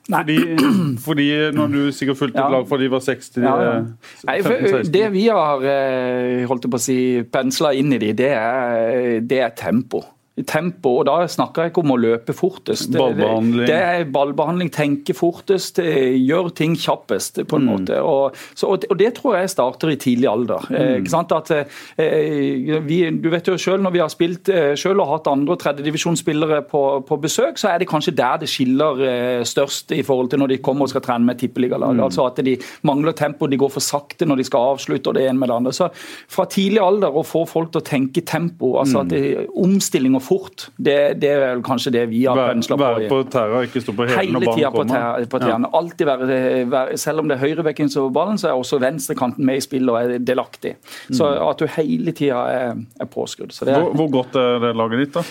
[0.08, 0.38] Fordi,
[1.06, 2.50] fordi når du sikkert fulgte et Ja.
[2.50, 3.74] lag fra de var 60 Ja, ja.
[3.78, 3.84] eh,
[4.26, 8.32] Nei, for, det vi har eh, holdt på å si, pensla inn i de, det
[8.34, 10.02] er, det er tempo.
[10.47, 12.91] Tempo, og Da snakker jeg ikke om å løpe fortest.
[12.93, 13.65] Ballbehandling.
[13.67, 17.69] Det er ballbehandling, tenke fortest, gjør gjøre ting kjappest, på en Mm.
[17.73, 17.97] måte.
[18.03, 20.59] Og, så, og, det- tror jeg starter i tidlig alder.
[20.69, 20.75] Mm.
[20.75, 21.31] Eh, sant?
[21.31, 25.27] At, eh, vi, du vet jo selv, Når vi har spilt eh, selv og hatt
[25.27, 29.91] andre- og tredjedivisjonsspillere på, på besøk, så er det kanskje der det skiller eh, størst
[29.95, 31.95] i forhold til når de kommer og skal trene med tippeligalag.
[31.95, 32.03] Mm.
[32.07, 35.27] Altså at de mangler tempo, de går for sakte når de skal avslutte, og det
[35.29, 35.71] ene med det andre.
[35.75, 35.89] Så
[36.29, 40.21] Fra tidlig alder å få folk til å tenke tempo, altså at det, omstilling og
[40.30, 42.86] fort, det, det er vel kanskje det vi har pensla på.
[42.86, 44.97] være på tæra, ikke stå på hælene når ballen kommer.
[44.99, 45.71] Hele tida på tærne.
[45.82, 49.45] Alltid være, være, selv om det er høyrebekken som er ballen, så er også venstrekanten
[49.49, 50.75] med i spillet og er delaktig.
[51.11, 53.55] Så at du hele tida er, er påskrudd.
[53.55, 55.25] Så det Hvor, hvor godt er det laget ditt, da?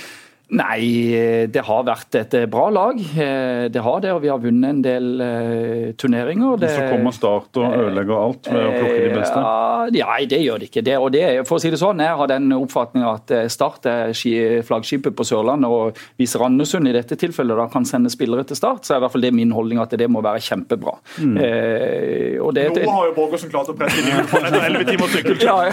[0.49, 2.96] Nei, det har vært et bra lag.
[2.96, 6.57] Eh, Det har det, og vi har vunnet en del eh, turneringer.
[6.62, 9.42] Det, Så kommer Start og ødelegger alt ved å plukke de beste?
[9.42, 10.82] Eh, Ja, Nei, det gjør det ikke.
[10.84, 13.49] Det, og det, er- for å si det sånn, Jeg har den oppfatninga at eh,
[13.49, 14.12] Start er
[14.64, 15.68] flaggskipet på Sørlandet.
[15.68, 19.01] og Hvis Randesund i dette tilfellet da kan sende spillere til Start, så er i
[19.05, 20.96] hvert fall det min holdning at det må være kjempebra.
[21.20, 21.36] Mm.
[21.36, 24.84] Eh, og det, Nå har jo Borgersen klart å presse inn i på etter 11
[24.88, 25.44] timers sykkeltur.
[25.44, 25.70] ja,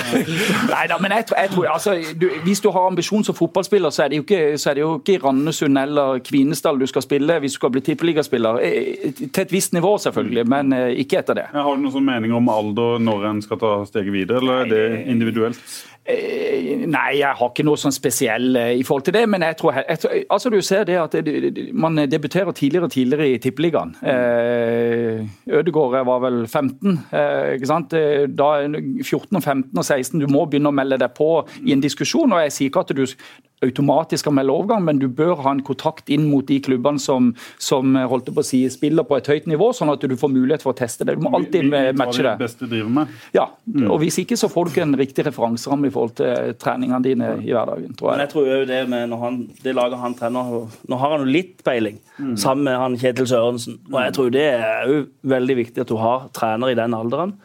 [0.76, 3.90] nei da, men jeg tror, jeg tror altså, du, Hvis du har ambisjon som fotballspiller,
[3.96, 6.88] så er det jo ikke, så er det jo ikke i Randesund eller Kvinesdal du
[6.90, 8.62] skal spille hvis du skal bli tippeligaspiller.
[8.66, 11.50] Eh, Til et visst nivå, selvfølgelig, men eh, ikke etter det.
[11.54, 14.72] Har du noen sånn mening om alder når en skal ta steget videre, eller er
[14.74, 15.62] det individuelt?
[16.06, 19.24] Eh, nei, jeg har ikke noe sånn spesiell eh, i forhold til det.
[19.30, 21.16] Men jeg tror, jeg tror altså du ser det at
[21.74, 23.96] man debuterer tidligere og tidligere i Tippeligaen.
[24.06, 27.00] Ødegaard Ødegård var vel 15.
[27.12, 27.94] Eh, ikke sant?
[27.98, 28.52] Eh, da
[29.04, 30.22] 14, 15 og 16.
[30.22, 31.30] Du må begynne å melde deg på
[31.66, 32.32] i en diskusjon.
[32.32, 33.06] og Jeg sier ikke at du
[33.64, 37.32] automatisk skal melde overgang, men du bør ha en kontakt inn mot de klubbene som,
[37.62, 40.66] som holdt på å si, spiller på et høyt nivå, sånn at du får mulighet
[40.66, 41.16] for å teste det.
[41.18, 42.36] Du må alltid matche det.
[42.42, 43.16] beste driver med.
[43.36, 43.48] Ja,
[43.88, 47.54] og Hvis ikke så får du ikke en riktig referanseramme forhold til treningene dine i
[47.56, 48.18] hverdagen, tror jeg.
[48.18, 50.54] Men jeg tror jo det med når han, det laget han trener
[50.92, 52.36] Nå har han jo litt peiling, mm.
[52.40, 53.80] sammen med han Kjetil Sørensen.
[53.92, 57.36] Og jeg tror det er jo veldig viktig at du har trener i den alderen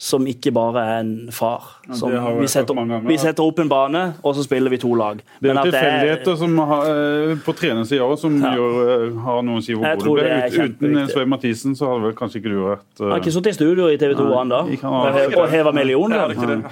[0.00, 1.66] som ikke bare er en far.
[1.92, 5.18] Som, vi, setter, vi, setter, opp en bane, og så spiller vi to lag.
[5.42, 8.54] Det er jo tilfeldigheter som har, eh, på trenersida òg som ja.
[8.56, 10.70] gjør, eh, har noen å si hvor god du ble.
[10.70, 13.10] Uten Svein Mathisen så hadde vel kanskje ikke du vært uh...
[13.10, 14.62] Har ikke sittet i studio i TV 2 han da?
[14.64, 16.24] Og heva millioner?
[16.24, 16.62] Har ikke det.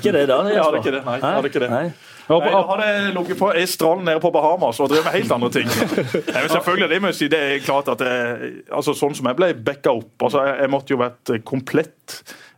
[0.00, 0.40] Ikke det da?
[0.50, 1.04] Jeg hadde ikke det.
[1.06, 1.70] Nei, jeg hadde ikke det.
[1.70, 1.86] Nei.
[2.24, 5.68] Nei, da ligget på ei strand nede på Bahamas og drevet med helt andre ting.
[5.68, 9.36] Nei, selvfølgelig, Det må jeg si, det er klart at jeg, altså Sånn som jeg
[9.36, 12.16] ble backa opp altså jeg, jeg måtte jo vært komplett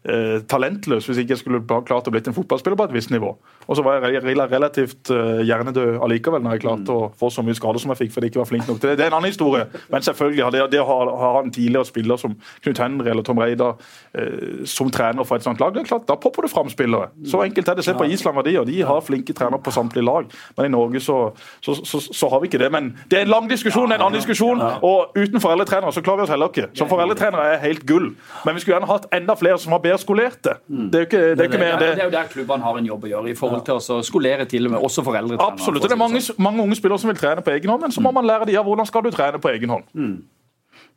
[0.09, 3.35] eh, talentløs hvis ikke jeg skulle klart å bli en fotballspiller på et visst nivå.
[3.67, 7.57] Og så var jeg relativt uh, hjernedød allikevel når jeg klarte å få så mye
[7.59, 8.99] skader som jeg fikk fordi jeg ikke var flink nok til det.
[9.01, 9.65] Det er en annen historie.
[9.91, 13.41] Men selvfølgelig, det, det å ha, ha, en tidligere spiller som Knut Henry eller Tom
[13.43, 16.71] Reidar uh, som trener for et sånt lag, det er klart, da popper det fram
[16.71, 17.11] spillere.
[17.27, 17.87] Så enkelt er det.
[17.87, 20.31] Se på Island og de, og de har flinke trenere på samtlige lag.
[20.57, 21.19] Men i Norge så,
[21.65, 22.71] så, så, så, har vi ikke det.
[22.73, 24.63] Men det er en lang diskusjon, en annen diskusjon.
[24.87, 26.71] Og uten foreldretrenere så klarer vi oss heller ikke.
[26.79, 28.13] Som foreldretrenere er helt gull.
[28.47, 30.57] Men vi skulle gjerne hatt enda flere som var bedre skolerte.
[30.67, 31.91] Det er jo ikke, det er ikke mer enn det.
[31.97, 33.31] Det er jo der klubbene har en jobb å gjøre.
[33.31, 35.53] i forhold til å skolere til og med også foreldretrenere.
[35.53, 35.83] Absolutt.
[35.83, 38.13] Det er mange, mange, unge spillere som vil trene på egen hånd, men så må
[38.17, 39.89] man lære de ja, hvordan skal du trene på egen hånd.
[39.95, 40.17] Mm.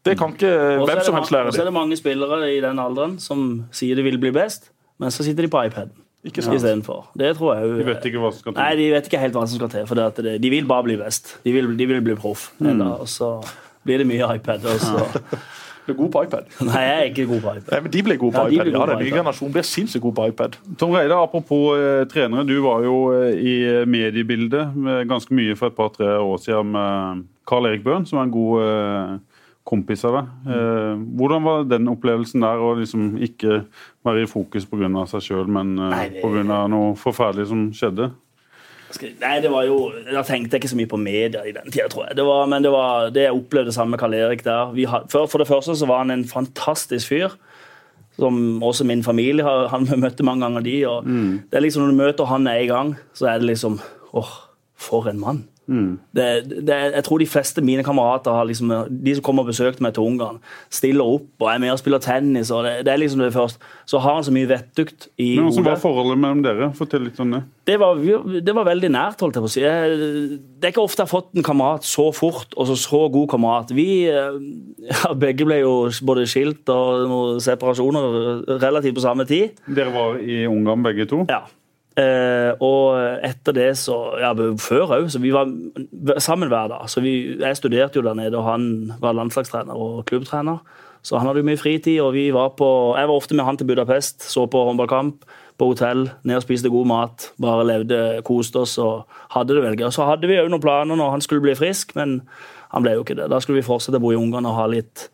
[0.06, 0.52] Det kan ikke
[0.86, 1.54] hvem som helst lære dem.
[1.54, 4.72] Og så er det mange spillere i den alderen som sier de vil bli best,
[5.00, 5.95] men så sitter de på iPaden.
[6.24, 6.56] Ikke sant?
[6.56, 7.06] Istedenfor.
[7.16, 8.60] Det tror jeg De vet ikke hva som skal til?
[8.60, 9.86] Nei, de vet ikke helt hva som skal til.
[9.88, 11.38] For det, de vil bare bli best.
[11.45, 12.50] De vil, de vil bli proff.
[12.60, 12.82] Mm.
[12.84, 13.38] Og så
[13.88, 14.68] blir det mye iPad.
[14.68, 15.06] Og så
[15.90, 16.52] blir god på iPad.
[16.70, 17.72] Nei, jeg er ikke god på iPad.
[17.74, 18.72] Nei, men De blir gode på ja, iPad.
[18.74, 20.60] Ja, Den nye generasjonen blir sinnssykt god på iPad.
[20.80, 22.46] Tom Reide, apropos eh, trenere.
[22.48, 23.56] Du var jo eh, i
[23.90, 24.78] mediebildet
[25.10, 28.64] ganske mye for et par-tre år siden med Carl Erik Bøhn, som er en god
[28.64, 29.18] eh,
[29.70, 30.32] kompis av deg.
[30.54, 33.64] Eh, hvordan var den opplevelsen der, å liksom ikke
[34.06, 34.90] være i fokus pga.
[35.10, 36.64] seg sjøl, men eh, pga.
[36.72, 38.12] noe forferdelig som skjedde?
[39.22, 41.88] Nei, det var jo, Da tenkte jeg ikke så mye på media i den tida,
[41.92, 42.18] tror jeg.
[42.18, 44.74] Det var, men det var det jeg opplevde sammen med Karl Erik der.
[44.90, 47.36] Had, for, for, det første så var han en fantastisk fyr.
[48.20, 50.66] Som også min familie har han møtte mange ganger.
[50.66, 51.32] de, og mm.
[51.52, 53.80] det er liksom Når du møter han i gang, så er det liksom
[54.14, 54.34] åh,
[54.76, 55.46] for en mann.
[55.70, 56.00] Mm.
[56.18, 56.28] Det,
[56.66, 59.94] det, jeg tror de fleste mine kamerater, har liksom, de som kommer og besøker meg
[59.94, 60.40] til Ungarn,
[60.74, 62.50] stiller opp og er med og spiller tennis.
[62.52, 63.62] og det, det er liksom det først.
[63.90, 66.72] Så har han så mye vettugt i Men Hvordan var forholdet mellom dere?
[66.78, 67.44] Fortell litt om det.
[67.70, 68.02] Det var,
[68.42, 69.62] det var veldig nært, holdt jeg på å si.
[69.62, 73.30] Det er ikke ofte jeg har fått en kamerat så fort, og så, så god
[73.36, 73.76] kamerat.
[73.78, 79.62] Vi ja, begge ble jo både skilt og noen separasjoner relativt på samme tid.
[79.70, 81.24] Dere var i Ungarn begge to?
[81.30, 81.46] Ja.
[82.00, 85.50] Eh, og etter det så Ja, før òg, så vi var
[86.22, 86.88] sammen hver dag.
[86.88, 90.62] Så vi, jeg studerte jo der nede, og han var landslagstrener og klubbtrener.
[91.02, 93.58] Så han hadde jo mye fritid, og vi var på Jeg var ofte med han
[93.58, 95.26] til Budapest, så på håndballkamp
[95.60, 97.32] på hotell, ned og spiste god mat.
[97.41, 99.91] Bare levde, koste oss og hadde det veldig gøy.
[99.91, 102.22] Så hadde vi òg noen planer når han skulle bli frisk, men
[102.72, 103.28] han ble jo ikke det.
[103.32, 105.10] Da skulle vi fortsette å bo i Ungarn og ha litt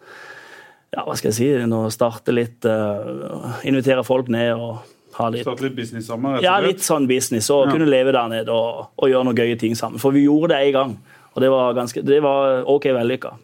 [0.94, 4.86] ja, hva skal jeg si, nå starte litt uh, Invitere folk ned og
[5.16, 6.38] ha litt, Starte litt business sammen?
[6.44, 7.50] Ja, litt sånn business.
[7.54, 7.76] Og ja.
[7.76, 10.02] kunne leve der nede og, og, gjøre noen gøye ting sammen.
[10.02, 10.96] For vi gjorde det en gang,
[11.34, 13.36] og det var, ganske, det var OK vellykka.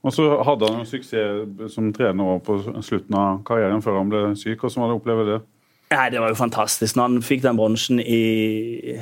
[0.00, 4.62] Og så hadde han suksess som trener på slutten av karrieren før han ble syk.
[4.62, 5.40] Hvordan var det å oppleve det?
[5.90, 8.24] Nei, Det var jo fantastisk når han fikk den bronsen i,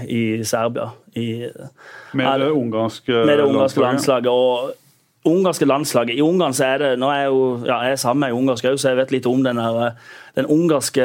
[0.08, 0.88] i, Serbia.
[1.14, 1.46] I,
[2.16, 4.30] med det ungarske, med det ungarske landslaget.
[4.32, 4.72] og
[5.28, 6.16] ungarske landslaget.
[6.16, 8.70] I Ungarn så er det Nå er jeg jo ja, jeg er sammen med ungarsk
[8.70, 9.98] òg, så jeg vet litt om den, der,
[10.38, 11.04] den ungarske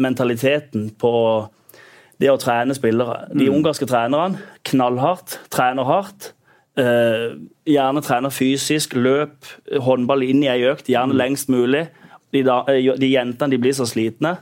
[0.00, 1.12] mentaliteten på
[2.20, 3.26] det å trene spillere.
[3.32, 3.54] De mm.
[3.58, 6.32] ungarske trenerne knallhardt, trener hardt.
[6.80, 7.32] Eh,
[7.68, 9.48] gjerne trener fysisk, løp,
[9.84, 11.20] håndball inn i ei økt, gjerne mm.
[11.20, 11.86] lengst mulig.
[12.32, 14.36] De, da, eh, de jentene de blir så slitne.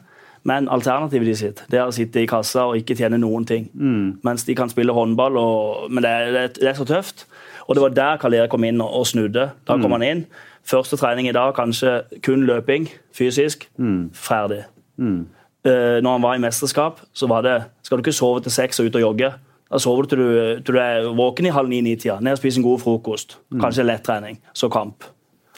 [0.47, 3.67] Men alternativet de sitt, det er å sitte i kassa og ikke tjene noen ting.
[3.75, 4.21] Mm.
[4.25, 7.27] Mens de kan spille håndball, og, men det er, det er så tøft.
[7.67, 9.51] Og det var der Karl Erik kom inn og, snudde.
[9.69, 9.97] Da kom mm.
[9.99, 10.23] han inn.
[10.69, 13.69] Første trening i dag kanskje kun løping, fysisk.
[13.81, 14.11] Mm.
[14.15, 14.65] Ferdig.
[15.01, 15.27] Mm.
[15.67, 18.81] Uh, når han var i mesterskap, så var det Skal du ikke sove til seks
[18.81, 19.33] og ut og jogge?
[19.69, 20.29] Da sover du til du,
[20.65, 22.21] til du er våken i halv ni-ni-tida.
[22.21, 23.39] Ned og spise en god frokost.
[23.51, 23.61] Mm.
[23.61, 24.39] Kanskje lettrening.
[24.57, 25.05] Så kamp.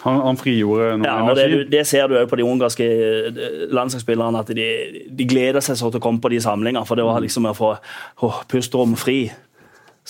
[0.01, 1.59] Han, han frigjorde noe Ja, energi?
[1.59, 2.87] det, det ser du òg på de ungarske
[3.29, 4.67] eh, landslagsspillerne, at de,
[5.13, 6.87] de gleder seg så til å komme på de samlingene.
[6.89, 7.75] For det var liksom å få
[8.51, 9.27] pusterom fri.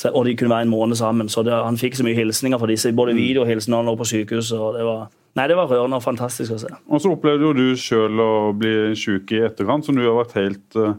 [0.08, 1.28] Og de kunne være en måned sammen.
[1.28, 4.06] Så det, han fikk så mye hilsninger fra disse, både videohilsener og han lå på
[4.08, 4.58] sykehuset.
[4.58, 5.08] og det var...
[5.36, 6.70] Nei, det var rørende og fantastisk å se.
[6.90, 10.32] Og så opplevde jo du sjøl å bli sjuk i etterkant, som du har vært
[10.40, 10.96] helt eh,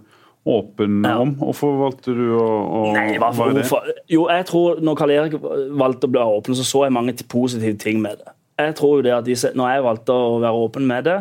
[0.47, 1.17] åpen Ja.
[1.19, 1.33] om.
[1.41, 3.65] Hvorfor valgte du å, å Nei, hva for, være det?
[3.67, 3.91] hvorfor?
[4.09, 5.35] Jo, jeg tror når Karl Erik
[5.81, 8.31] valgte å bli åpen, så så jeg mange positive ting med det.
[8.61, 11.17] Jeg tror jo det at disse, Når jeg valgte å være åpen med det,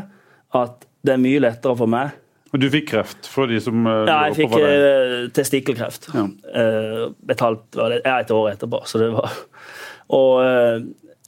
[0.55, 2.11] at det er mye lettere for meg
[2.51, 4.85] Du fikk kreft fra de som eh, Ja, jeg fikk er.
[4.87, 6.09] eh, testikkelkreft.
[6.17, 6.27] Ja.
[6.27, 8.83] Uh, betalt var det, et år etterpå.
[8.91, 9.37] Så det var,
[10.11, 10.43] og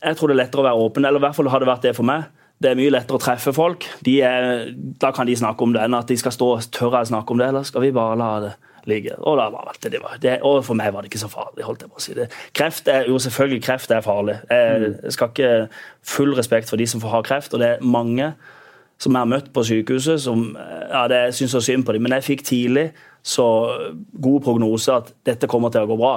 [0.02, 1.86] jeg tror det er lettere å være åpen, eller i hvert fall har det vært
[1.86, 2.26] det for meg.
[2.62, 3.86] Det er mye lettere å treffe folk.
[4.06, 4.68] De er,
[5.02, 7.34] da kan de snakke om det, enn at de skal stå og tørre å snakke
[7.34, 8.52] om det, eller skal vi bare la det
[8.90, 9.14] ligge?
[9.18, 11.66] Og, da var det, det, var, det, og for meg var det ikke så farlig.
[11.66, 12.16] holdt jeg på å si.
[12.18, 14.40] Det, kreft er jo selvfølgelig kreft er farlig.
[14.50, 15.52] Jeg, jeg skal ikke
[16.14, 18.32] full respekt for de som får ha kreft, og det er mange
[19.02, 22.04] som jeg har møtt på sykehuset, som ja, det, jeg syns er synd på dem.
[22.06, 22.90] Men jeg fikk tidlig
[23.26, 23.46] så
[24.22, 26.14] god prognose at dette kommer til å gå bra.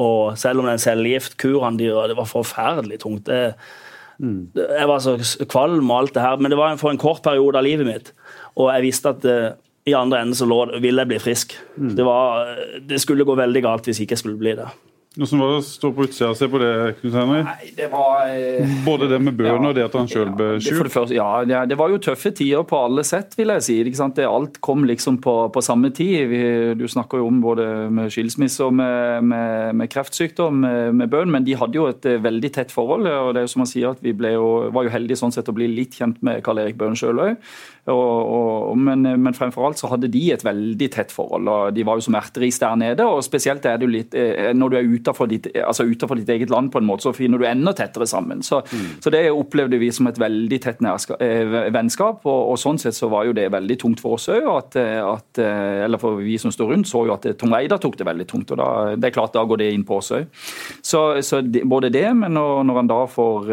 [0.00, 3.26] Og selv om den cellegiftkuren de gjør, det var forferdelig tungt.
[3.28, 3.54] Det,
[4.20, 4.52] mm.
[4.54, 5.16] jeg var så
[5.50, 8.12] kvalm og alt det her, men det var for en kort periode av livet mitt.
[8.56, 9.50] Og jeg visste at eh,
[9.88, 11.56] i andre enden så lå, ville jeg bli frisk.
[11.96, 12.54] Det, var,
[12.86, 14.68] det skulle gå veldig galt hvis ikke jeg skulle bli det.
[15.18, 16.74] Hvordan var det å stå på utsida og se på det?
[17.00, 17.46] Knut Henrik?
[17.48, 21.10] Nei, det var eh, Både det med bøen og det at han sjøl ble sjuk?
[21.10, 23.76] ja, det, var jo tøffe tider på alle sett, vil jeg si.
[23.90, 26.30] Det, alt kom liksom på, på samme tid.
[26.30, 26.42] Vi,
[26.78, 31.34] du snakker jo om både med skilsmisse og med, med, med kreftsykdom med, med bøen,
[31.34, 33.10] men de hadde jo et eh, veldig tett forhold.
[33.10, 35.50] og det er jo som han sier at Vi jo, var jo heldige sånn sett
[35.50, 37.50] å bli litt kjent med Karl Erik Bøhn sjøl òg.
[37.86, 41.48] Men, men fremfor alt så hadde de et veldig tett forhold.
[41.48, 43.06] og De var jo som erteris der nede.
[43.06, 46.30] og Spesielt er det jo litt eh, når du er utenfor ditt, altså utenfor ditt
[46.32, 48.42] eget land, på en måte, så finner du enda tettere sammen.
[48.46, 48.62] Så,
[49.00, 52.24] så det opplevde vi som et veldig tett eh, vennskap.
[52.26, 54.76] Og, og sånn sett så var jo det veldig tungt for oss òg.
[54.80, 58.28] Eh, eller for vi som står rundt, så jo at Tom Reidar tok det veldig
[58.30, 58.54] tungt.
[58.54, 60.28] og da, Det er klart, da går det inn på oss òg.
[60.82, 63.50] Så, så både det, men når, når han da får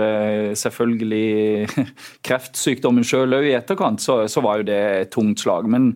[0.57, 1.85] selvfølgelig
[2.27, 5.69] kreftsykdommen sjøl òg i etterkant, så, så var jo det et tungt slag.
[5.69, 5.93] Men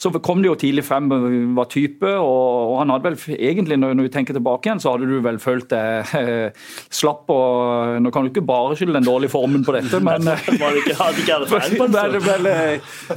[0.00, 1.10] så kom det jo tidlig frem
[1.56, 4.94] hva type, og, og han hadde vel egentlig, når, når vi tenker tilbake igjen, så
[4.94, 9.06] hadde du vel følt deg eh, slapp og Nå kan du ikke bare skylde den
[9.06, 10.26] dårlige formen på dette, men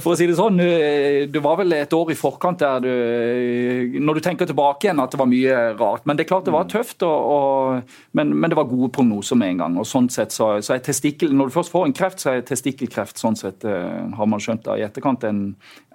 [0.04, 2.90] for å si det sånn, eh, det var vel et år i forkant der du
[2.90, 6.06] eh, Når du tenker tilbake igjen at det var mye rart.
[6.08, 9.40] Men det er klart det var tøft, og, og, men, men det var gode prognoser
[9.40, 9.80] med en gang.
[9.82, 12.46] og sånn sett så, så er testikkel, Når du først får en kreft, så er
[12.48, 15.44] testikkelkreft sånn sett, eh, har man skjønt da i etterkant en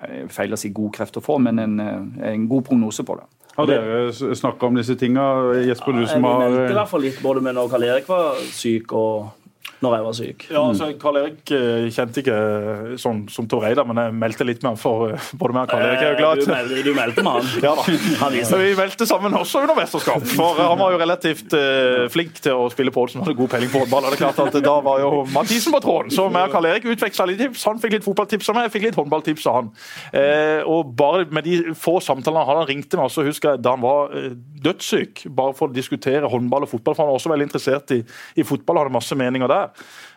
[0.02, 3.18] eh, feil å si god kreft å få, men en, eh, en god prognose på
[3.20, 3.28] det.
[3.58, 5.24] Har dere snakka om disse tinga?
[5.66, 8.06] Jesper, du som har Jeg meldte i hvert fall litt både med når Karl Erik
[8.06, 9.47] var syk, og
[9.78, 10.44] når jeg var syk.
[10.50, 14.46] Ja, altså, Karl Erik eh, kjente ikke eh, sånn som Tor Eidar, men jeg meldte
[14.46, 16.42] litt med han for eh, både meg og Karl Erik er glad.
[16.42, 17.52] Du meldte, du meldte med han.
[17.68, 17.84] Ja da.
[18.22, 20.24] Han Så vi meldte sammen også under mesterskap.
[20.32, 23.70] For han var jo relativt uh, flink til å spille på som hadde god peiling
[23.72, 24.06] på håndball.
[24.06, 26.68] Og det er klart at Da var jo Mathisen på tråden, så meg og Karl
[26.70, 27.66] Erik utveksla litt tips.
[27.68, 29.70] Han fikk litt fotballtips av meg, jeg fikk litt håndballtips av han.
[30.14, 33.84] Uh, og bare med de få samtalene han ringte meg, så husker jeg da han
[33.84, 34.14] var
[34.64, 38.00] dødssyk, bare for å diskutere håndball og fotball, for han var også veldig interessert i,
[38.38, 39.57] i fotball og hadde masse meninger der.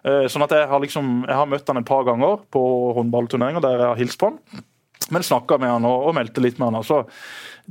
[0.03, 2.65] Eh, sånn at jeg har, liksom, jeg har møtt han et par ganger på
[2.97, 4.65] håndballturneringer der jeg har hilst på han.
[5.11, 6.81] Men snakka med han og, meldte litt med han.
[6.83, 7.03] altså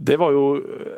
[0.01, 0.45] det var jo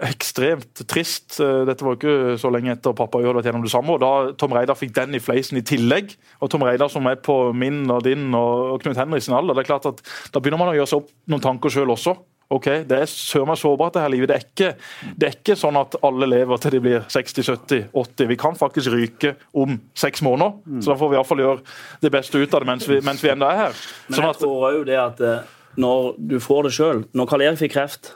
[0.05, 1.39] ekstremt trist.
[1.41, 3.95] Eh, Dette var jo ikke så lenge etter pappa og hadde vært gjennom det samme.
[3.95, 7.19] og Da Tom Reidar fikk den i fleisen i tillegg, og Tom Reidar som er
[7.23, 10.75] på min og din og Knut Henriksen alder, det er klart at da begynner man
[10.75, 12.15] å gjøre seg opp noen tanker sjøl også.
[12.53, 14.29] Ok, Det er søren meg sårbart, det her livet.
[14.29, 18.29] Det er, ikke, det er ikke sånn at alle lever til de blir 60-70-80.
[18.29, 21.65] Vi kan faktisk ryke om seks måneder, så da får vi iallfall gjøre
[22.05, 23.83] det beste ut av det mens vi, mens vi ennå er her.
[24.09, 25.51] Men Sånn jeg at, tror jo det at eh,
[25.81, 28.11] når du får det sjøl Når Karl Erik fikk kreft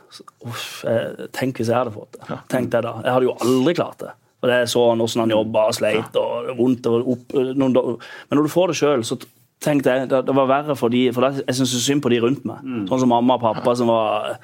[0.45, 0.85] uff,
[1.33, 2.37] Tenk hvis jeg hadde fått det.
[2.53, 2.99] Tenk det da.
[3.01, 4.13] Jeg hadde jo aldri klart det.
[4.37, 6.87] For det er sånn hvordan han jobba og sleit og vondt.
[6.93, 9.17] Og opp, noen, men når du får det sjøl, så
[9.65, 12.45] tenkte jeg det, det var verre for de For jeg syns synd på de rundt
[12.49, 12.61] meg.
[12.91, 14.37] Sånn som mamma og pappa som var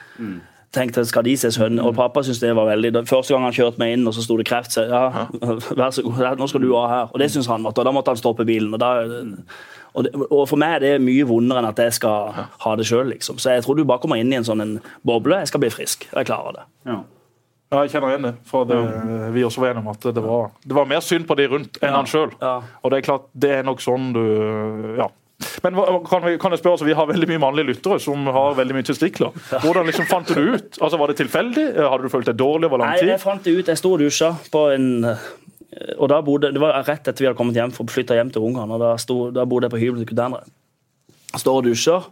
[0.72, 3.80] tenkte skal de se sønn, og Pappa syntes det var veldig Første gang han kjørte
[3.82, 5.26] meg inn, og så sto det kreft, så ja,
[5.80, 7.12] vær så god, nå skal du ha her.
[7.12, 8.72] Og det syntes han måtte, og da måtte han stoppe bilen.
[8.72, 8.92] Og, da,
[9.92, 12.88] og, det, og for meg er det mye vondere enn at jeg skal ha det
[12.88, 13.40] sjøl, liksom.
[13.42, 15.42] Så jeg tror du bare kommer inn i en sånn en boble.
[15.42, 16.08] Jeg skal bli frisk.
[16.08, 16.70] Jeg klarer det.
[16.94, 17.02] ja.
[17.72, 18.34] Ja, jeg kjenner igjen det.
[18.48, 18.76] For det,
[19.32, 21.80] vi også var enige om at det var, det var mer synd på de rundt
[21.80, 22.34] enn han sjøl.
[22.42, 22.58] Ja.
[22.82, 24.22] Og det er klart, det er nok sånn du
[25.00, 25.08] Ja.
[25.64, 25.74] Men
[26.06, 28.76] kan, vi, kan jeg spørre, altså, Vi har veldig mye mannlige lyttere som har veldig
[28.76, 29.32] mye testikler.
[29.64, 30.78] Hvordan liksom fant du det ut?
[30.78, 31.64] Altså, Var det tilfeldig?
[31.80, 33.70] Hadde du følt deg dårlig over lang Nei, jeg fant det ut.
[33.72, 34.86] Jeg sto og dusja på en
[35.98, 38.30] og da bodde, Det var rett etter vi hadde kommet hjem for å flytte hjem
[38.34, 38.70] til Ungarn.
[38.76, 40.44] og Da, sto, da bodde jeg på hybelen til Kudanere.
[41.32, 42.06] Står og dusjer.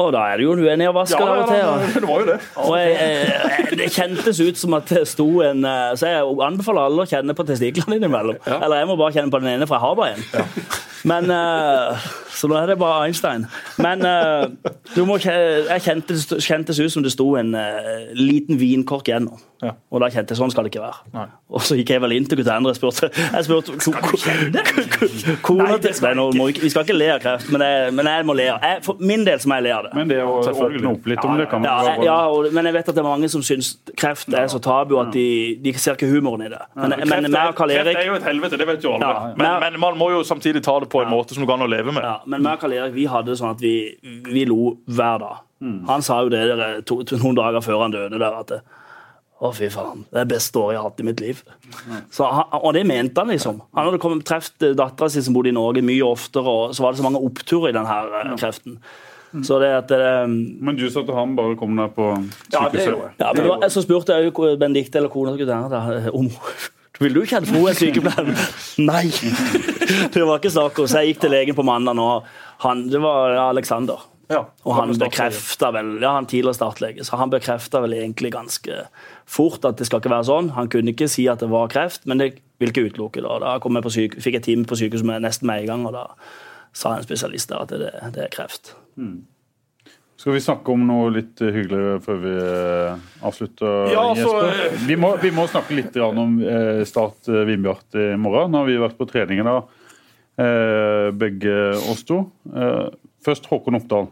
[0.00, 1.58] Og da er det jo en vaske Ja, av og til.
[1.60, 2.38] ja, det var jo det.
[2.64, 6.88] og jeg, jeg, det kjentes ut som at det sto en eh, Så jeg anbefaler
[6.88, 8.40] alle å kjenne på testiklene innimellom.
[8.48, 10.80] Eller jeg må bare kjenne på den ene, for jeg har bare en.
[11.04, 11.96] Men uh,
[12.34, 13.46] Så nå er det bare Einstein.
[13.80, 14.48] Men uh,
[14.94, 19.38] du må, jeg kjente, kjentes ut som det sto en uh, liten vinkork gjennom.
[19.60, 19.74] Ja.
[19.92, 21.02] Og da kjente jeg sånn skal det ikke være.
[21.12, 21.26] Nei.
[21.52, 23.74] Og så gikk jeg vel inn til Gutendre og spurte Jeg spurte
[25.44, 28.08] Kona til Nei, nå må vi, vi skal ikke le av kreft, men jeg, men
[28.08, 28.46] jeg må le.
[28.54, 29.92] av- Jeg, for min del så må jeg le av det.
[29.98, 32.76] Men det å åpne opp litt om det kan Ja, jeg- ja og, men jeg
[32.78, 35.26] vet at det er mange som syns kreft er så tabu at de,
[35.60, 36.60] de ser ikke humoren i det.
[36.76, 39.12] Men, men meg og Karl Kreft er jo et helvete, det vet jo alle.
[39.12, 39.34] Ja.
[39.36, 41.70] Men, men man må jo samtidig ta det på en måte som du kan å
[41.70, 42.04] leve med.
[42.04, 45.22] ja, men meg og Karl Erik vi hadde det sånn at vi, vi lo hver
[45.22, 45.46] dag.
[45.60, 45.80] Mm.
[45.90, 48.60] Han sa jo det der, to, to, noen dager før han døde der at det,
[49.40, 50.02] å, fy faen.
[50.10, 51.38] Det er det beste året jeg har hatt i mitt liv.
[52.12, 53.62] Så han, og det mente han, liksom.
[53.76, 56.92] Han hadde kommet truffet dattera si som bodde i Norge, mye oftere, og så var
[56.92, 58.34] det så mange oppturer i den her ja.
[58.40, 58.76] kreften.
[59.30, 59.44] Mm.
[59.46, 60.28] Så det at det,
[60.60, 62.08] Men du sa til ham bare kom deg på
[62.50, 63.20] Ja, det sykehuset.
[63.20, 65.36] Ja, men det var, Så spurte jeg jo Benedicte eller kona
[66.12, 66.30] om
[67.00, 68.46] vil du kjenne for hun er sykepleier.
[68.84, 69.06] Nei!
[70.12, 70.88] Det var ikke snakk om.
[70.90, 72.28] Så jeg gikk til legen på mandag, og
[72.64, 74.04] han, det var Alexander.
[74.30, 74.44] Ja.
[74.62, 78.84] Og han bekrefta vel ja, han tidligere startlege, så han bekrefta vel egentlig ganske
[79.26, 80.52] fort at det skal ikke være sånn.
[80.54, 82.30] Han kunne ikke si at det var kreft, men det
[82.62, 83.40] vil ikke utelukke det.
[83.42, 85.96] Da kom jeg på syke, fikk jeg time på sykehuset nesten med en gang, og
[85.98, 86.06] da
[86.76, 88.76] sa en spesialist der at det, det er kreft.
[90.20, 94.98] Skal vi snakke om noe litt hyggeligere før vi eh, avslutter, Ja, altså, eh, Vi
[95.00, 98.52] må, vi må snakke litt om eh, Start eh, Vindbjart i morgen.
[98.52, 101.54] Nå har vi vært på trening eh, begge
[101.88, 102.26] oss to.
[102.52, 102.90] Eh,
[103.24, 104.10] først Håkon Oppdal.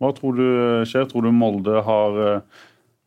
[0.00, 0.46] Hva tror du
[0.88, 1.04] skjer?
[1.10, 2.64] Tror du Molde har, eh,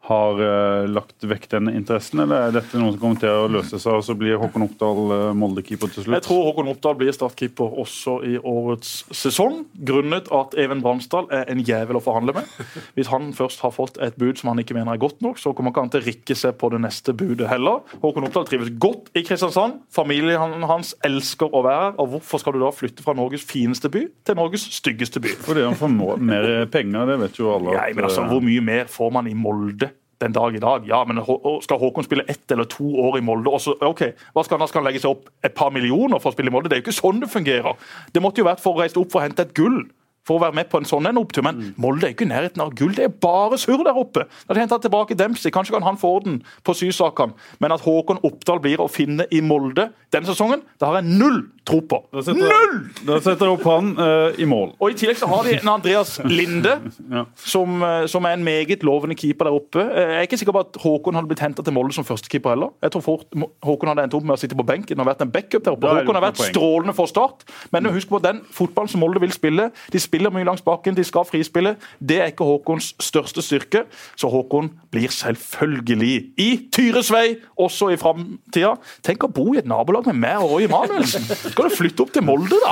[0.08, 3.78] har eh, lagt vekk den interessen, eller er dette noe som kommer til å løse
[3.78, 6.16] seg, og så blir Håkon Oppdal eh, Molde-keeper til slutt?
[6.16, 11.52] Jeg tror Håkon Oppdal blir startkeeper også i årets sesong, grunnet at Even Bransdal er
[11.52, 12.48] en jævel å forhandle med.
[12.96, 15.54] Hvis han først har fått et bud som han ikke mener er godt nok, så
[15.54, 17.84] kommer ikke han til å rikke seg på det neste budet heller.
[18.00, 19.82] Håkon Oppdal trives godt i Kristiansand.
[19.94, 21.96] Familien hans elsker å være her.
[22.00, 25.36] Og hvorfor skal du da flytte fra Norges fineste by til Norges styggeste by?
[25.44, 27.76] Fordi han får mer penger, det vet jo alle.
[27.76, 30.88] At, men altså, eh, Hvor mye mer får man i Molde den dag i dag?
[30.88, 31.22] Ja, men
[31.64, 33.52] Skal Håkon spille ett eller to år i Molde?
[33.52, 34.04] Også, ok,
[34.36, 36.56] hva Skal han skal han legge seg opp et par millioner for å spille i
[36.56, 36.70] Molde?
[36.70, 37.80] Det er jo ikke sånn det fungerer.
[38.14, 39.86] Det måtte jo vært for å reise opp for å hente et gull.
[40.28, 41.42] For å være med på en sånn en opptur.
[41.42, 41.74] Men Mm.
[41.82, 42.92] Molde er ikke i nærheten av gull.
[42.94, 44.28] Det er bare surr der oppe.
[44.48, 45.50] Da de henter tilbake Dempsey.
[45.50, 47.34] Kanskje kan han få orden på sysakene.
[47.60, 51.48] Men at Håkon Oppdal blir å finne i Molde denne sesongen, det har jeg null
[51.70, 52.00] tro på.
[52.14, 52.80] Da setter, Null!
[53.08, 54.72] Da setter opp han uh, i mål.
[54.82, 56.76] Og I tillegg så har de en Andreas Linde,
[57.16, 57.24] Ja.
[57.40, 59.84] som, eh, som er en meget lovende keeper der oppe.
[59.86, 62.54] Eh, Jeg er ikke sikker på at Håkon hadde blitt henta til Molde som førstekeeper
[62.56, 62.74] heller.
[62.84, 65.32] Jeg tror fort Håkon hadde endt opp med å sitte på benken og vært en
[65.34, 65.94] backup der oppe.
[66.00, 69.70] Håkon har vært strålende for Start, men husk på den fotballen som Molde vil spille.
[69.94, 71.76] De spiller mye langs bakken, de skal frispille.
[72.02, 73.86] Det er ikke Håkons største styrke,
[74.20, 78.76] så Håkon blir selvfølgelig i Tyresvei også i framtida.
[79.06, 81.26] Tenk å bo i et nabolag med meg og Roy Emanuelsen.
[81.60, 82.72] Skal du flytte opp til Molde, da?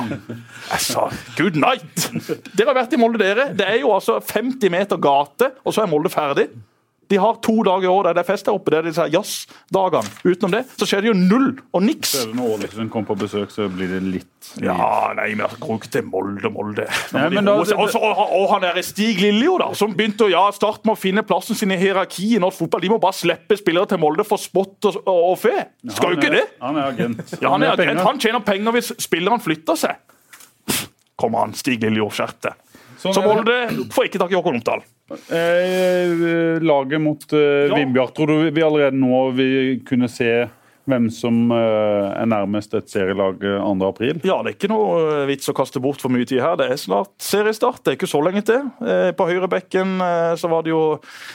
[0.72, 1.02] Jeg sa
[1.36, 2.06] good night!
[2.56, 3.50] Dere har vært i Molde, dere.
[3.56, 6.48] Det er jo altså 50 meter gate, og så er Molde ferdig.
[7.08, 8.72] De har to dager i år der det er fest der oppe.
[8.72, 10.10] Det er disse jazzdagene.
[10.26, 12.14] Utenom det så skjer det jo null og niks.
[12.36, 15.90] Når Ålesund kommer på besøk, så blir det litt Ja, nei, men altså, gå ikke
[15.96, 16.86] til Molde, Molde.
[17.16, 21.58] Og han der Stig Liljo, da, som begynte å ja, starte med å finne plassen
[21.58, 22.84] sin i hierarkiet i norsk fotball.
[22.84, 25.56] De må bare slippe spillere til Molde for spott og, og, fe.
[25.96, 26.44] Skal jo ikke det?
[26.62, 27.24] Han er agent.
[27.38, 28.04] Ja, han, er, agent.
[28.04, 30.04] han tjener penger hvis spilleren flytter seg.
[31.18, 32.67] Kommer han, Stig Liljo, skjerp deg.
[32.98, 33.30] Sånn Så det.
[33.30, 34.84] Molde får ikke tak i Håkon Omdal.
[35.32, 37.74] Eh, laget mot eh, Ja.
[37.78, 40.48] Vindbjart, tror du vi allerede nå vil kunne se
[40.88, 43.88] hvem som eh, er nærmest et serielag eh, 2.
[43.90, 44.20] april?
[44.24, 46.54] Ja, det er ikke noe eh, vits å kaste bort for mye tid her.
[46.56, 47.82] Det er snart seriestart.
[47.84, 48.70] Det er ikke så lenge til.
[48.80, 50.82] Eh, På høyrebekken eh, så var det jo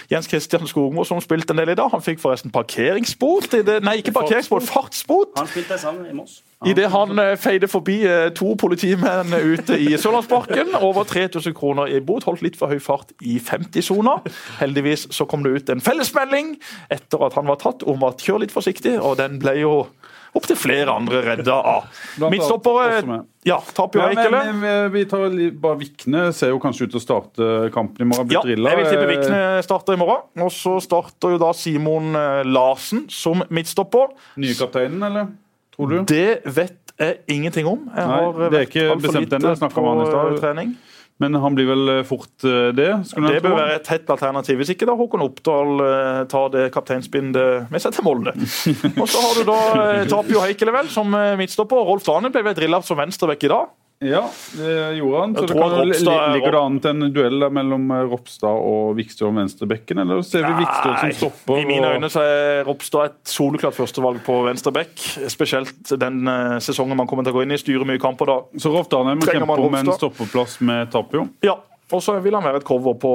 [0.09, 1.91] Jens Christian Skogmo som spilte en del i dag.
[1.93, 3.53] Han fikk forresten parkeringsbot.
[3.85, 5.37] Nei, ikke parkeringsbot, fartsbot.
[5.37, 6.41] Han spilte sammen i Moss.
[6.69, 10.75] Idet han eh, feide forbi eh, to politimenn ute i Sørlandsparken.
[10.87, 12.27] Over 3000 kroner i bot.
[12.27, 14.19] Holdt litt for høy fart i 50-sona.
[14.61, 16.55] Heldigvis så kom det ut en fellesmelding
[16.93, 19.75] etter at han var tatt om at kjør litt forsiktig, og den ble jo
[20.33, 21.89] opptil flere andre redda av.
[22.31, 24.39] Midtstoppere ja, taper jo Eikele.
[24.55, 28.31] men, vi tar bare Vikne ser jo kanskje ut til å starte kampen i morgen.
[28.33, 30.25] Ja, jeg vil tippe Eh, Vikne starter i morgen.
[30.41, 34.13] Og så starter jo da Simon eh, Larsen som midtstopper.
[34.41, 35.31] Nye kapteinen, eller?
[35.75, 35.99] Tror du?
[36.09, 37.85] Det vet jeg ingenting om.
[37.89, 39.39] Jeg Nei, har eh, det er vært ikke altfor lite
[39.73, 40.73] på, trening.
[41.21, 42.89] Men han blir vel eh, fort eh, det?
[43.13, 44.59] Det bør være et tett alternativ.
[44.61, 45.85] Hvis ikke da Håkon Oppdal
[46.29, 48.35] tar det kapteinsbindet med seg til Molde.
[49.01, 49.59] Og så har du da
[50.11, 51.87] Tapio Heikelevel som midtstopper.
[51.89, 53.73] Rolf Dane ble vel drilla som venstrebekk i dag.
[54.03, 54.23] Ja,
[54.57, 55.35] det gjorde han.
[55.35, 58.95] Så det kan, Ropstad er- ligger det an til en duell mellom eh, Ropstad og
[58.97, 61.61] Vikstøl om venstrebekken, eller ser vi Vikstøl som stopper?
[61.61, 65.05] I mine øyne så er Ropstad et soleklart førstevalg på venstrebekk.
[65.31, 67.61] Spesielt den eh, sesongen man kommer til å gå inn i.
[67.61, 68.37] Styrer mye kamper da.
[68.59, 71.29] Så Ropstad er må kjempe om en stoppeplass med Tapio.
[71.47, 71.55] Ja,
[71.93, 73.13] og så vil han være et cover på,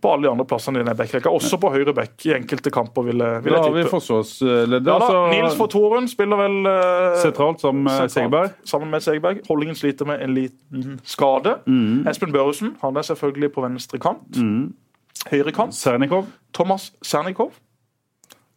[0.00, 1.28] på alle de andre plassene i den backrekka.
[1.30, 3.90] Også på høyre back i enkelte kamper, vil, jeg- vil Da har vi tippe.
[3.94, 4.86] forsvarsleddet.
[4.86, 8.50] Ja, da, Nils Fortoren spiller vel eh, sentralt sammen med sentralt, Segerberg.
[8.64, 9.40] Sammen med Segerberg.
[9.48, 11.58] Holdingen sliter med en liten skade.
[11.66, 12.06] Mm.
[12.08, 14.40] Espen Børresen han er selvfølgelig på venstre kant.
[15.30, 15.74] Høyre kant.
[15.76, 16.26] Sernikov.
[16.56, 17.52] Thomas Sernikov.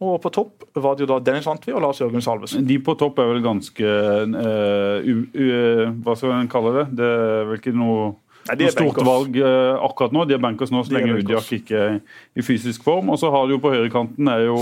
[0.04, 2.64] Og på topp var det jo da Dennis Antvi og Lars Jørgen Salvesen.
[2.66, 5.44] De på topp er vel ganske uh, u, u,
[6.04, 6.86] Hva skal en kalle det?
[6.98, 8.08] Det er vel ikke noe,
[8.48, 10.26] Nei, noe stort valg uh, akkurat nå.
[10.28, 11.18] De er bankers nå, så lenge.
[11.22, 11.98] Udiak ikke er
[12.36, 13.12] i fysisk form.
[13.14, 14.60] Og så har du jo på høyrekanten er jo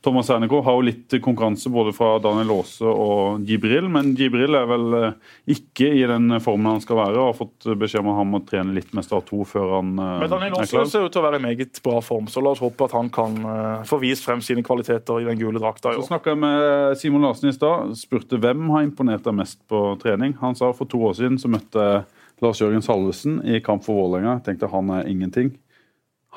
[0.00, 4.68] Thomas Sernikov har jo litt konkurranse både fra Daniel Aase og Gibril, men Gibril er
[4.70, 8.18] vel eh, ikke i den formen han skal være, og har fått beskjed om at
[8.20, 11.08] han må trene litt med Start 2 før han eh, Men Daniel er Aase ser
[11.08, 13.40] ut til å være i meget bra form, så la oss håpe at han kan
[13.90, 15.96] få vist frem sine kvaliteter i den gule drakta.
[15.96, 17.98] i Så snakka jeg med Simon Larsen i stad.
[17.98, 20.38] Spurte hvem har imponert deg mest på trening.
[20.44, 22.06] Han sa for to år siden så møtte jeg
[22.44, 24.38] Lars Jørgen Salvesen i kamp for Vålerenga.
[24.46, 25.52] Tenkte han er ingenting.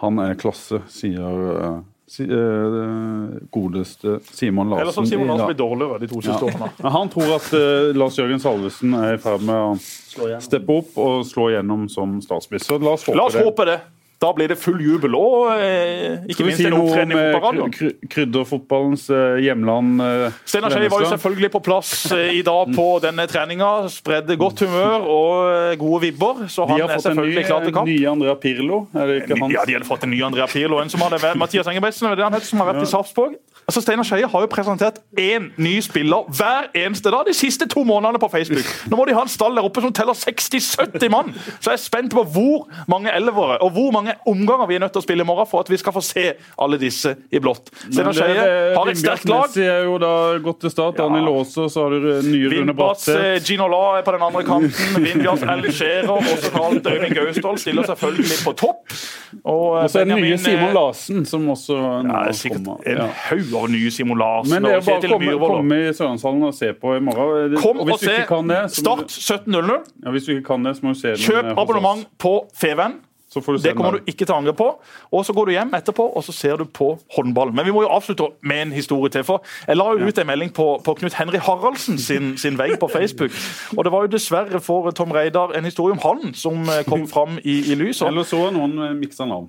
[0.02, 1.80] Han er klasse, sier eh,
[2.10, 4.82] si, uh, godeste Simon Larsen.
[4.82, 6.72] Eller som Simon Larsen blir dårligere de to siste årene.
[6.84, 10.98] Men han tror at uh, Lars Jørgen Salvesen er i ferd med å steppe opp
[11.02, 12.82] og slå igjennom som statsminister.
[12.82, 13.46] La oss håpe La oss det.
[13.46, 13.80] håpe det.
[14.22, 17.72] Da blir det full jubel og eh, ikke minst si en opptrening på eh, radioen.
[17.74, 20.02] kry- kry- krydderfotballens eh, hjemland?
[20.06, 23.72] eh, Steinar Skei var jo selvfølgelig på plass eh, i dag på denne treninga.
[23.90, 27.74] Spredde godt humør og eh, gode vibber, så han er fått ny, selvfølgelig klar til
[27.80, 27.90] kamp.
[27.90, 28.84] Ny Andrea Pirlo.
[28.94, 29.56] Er det ikke hans?
[29.58, 30.78] Ja, de hadde fått en ny Andrea Pirlo.
[30.86, 33.40] En som hadde vært, Mathias Engebretsen, det han heter, som har vært i Sarpsborg.
[33.70, 37.84] Altså, Steinar Skeie har jo presentert én ny spiller hver eneste dag de siste to
[37.88, 38.66] månedene på Facebook.
[38.90, 41.30] Nå må de ha en stall der oppe som teller 60-70 mann.
[41.62, 44.94] Så jeg er spent på hvor mange elvere og hvor mange omganger vi er nødt
[44.96, 46.26] til å spille i morgen for at vi skal få se
[46.62, 47.72] alle disse i blått.
[47.88, 49.48] Steinar Skeie har et sterkt lag.
[49.48, 50.98] Messi er jo da gått til start.
[50.98, 53.46] Daniel Aase, så har du nye Rune Bratseth.
[53.48, 54.72] Gino La er på den andre kanten.
[55.06, 58.96] Vindbjørn Ellen og sentralt Øyvind Gausdal, stiller selvfølgelig på topp.
[59.44, 62.34] Og, eh, Og så er det nye Simon eh, Larsen, som også nå Ja, det
[62.34, 62.82] er sikkert kommer.
[62.86, 63.08] en Ja.
[63.30, 66.54] haug av nye Simon Larsen Men det er bare å komme, komme i Sørlandshallen og
[66.58, 67.56] se på i morgen.
[67.62, 69.80] Kom og og se det, Start 17.00.
[70.06, 72.36] ja, hvis du ikke kan det, så må du se den Kjøp eh, abonnement på
[72.54, 73.00] Feven.
[73.32, 74.68] Så får du se Det kommer du ikke til å angre på.
[75.12, 77.56] Og så går du hjem etterpå og så ser du på håndballen.
[77.56, 79.24] Men vi må jo avslutte med en historie til.
[79.24, 82.76] for Jeg la jo ut en melding på, på Knut Henry Haraldsen sin, sin vegg
[82.80, 83.32] på Facebook.
[83.78, 87.08] Og det var jo dessverre for Tom Reidar en historie om han som eh, kom
[87.14, 88.08] fram i, i lyset.
[88.08, 89.48] Eller så noen eh, miksa navn.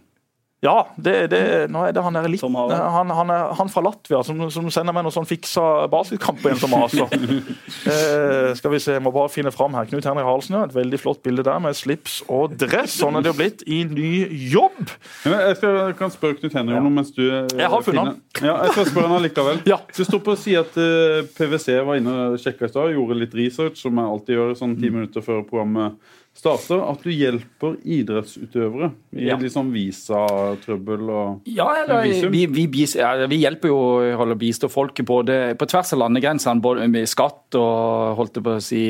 [0.62, 1.38] Ja, det, det,
[1.74, 4.94] nå er det han der litt han, han, er, han fra Latvia som, som sender
[4.94, 7.14] meg noen sånn fiksa basketkamp igjen en som maser.
[7.90, 9.88] eh, skal vi se, jeg må bare finne fram her.
[9.90, 10.62] Knut Henrik Halsen, ja.
[10.68, 12.94] Et veldig flott bilde der med slips og dress.
[13.00, 14.12] Sånn er det jo blitt i ny
[14.52, 14.78] jobb.
[15.26, 17.86] Ja, jeg, skal, jeg kan spørre Knut Henrik om noe mens du eh, Jeg har
[17.88, 18.16] funnet han.
[18.42, 19.62] Ja, jeg skal spørre han allikevel.
[19.72, 19.78] Ja.
[19.90, 23.18] Det står på å si at uh, PwC var inne og sjekka i stad, gjorde
[23.18, 24.80] litt research, som jeg alltid gjør sånn Mm.
[24.80, 25.98] ti minutter før programmet
[26.34, 29.36] starter, at du hjelper idrettsutøvere i Ja.
[29.36, 32.32] liksom visatrøbbel og Ja, eller, Visum?
[32.32, 36.60] vi, vi, bis- ja, vi hjelper jo holder bistå folk både på tvers av landegrensene,
[36.64, 38.82] både med skatt og holdt jeg på å si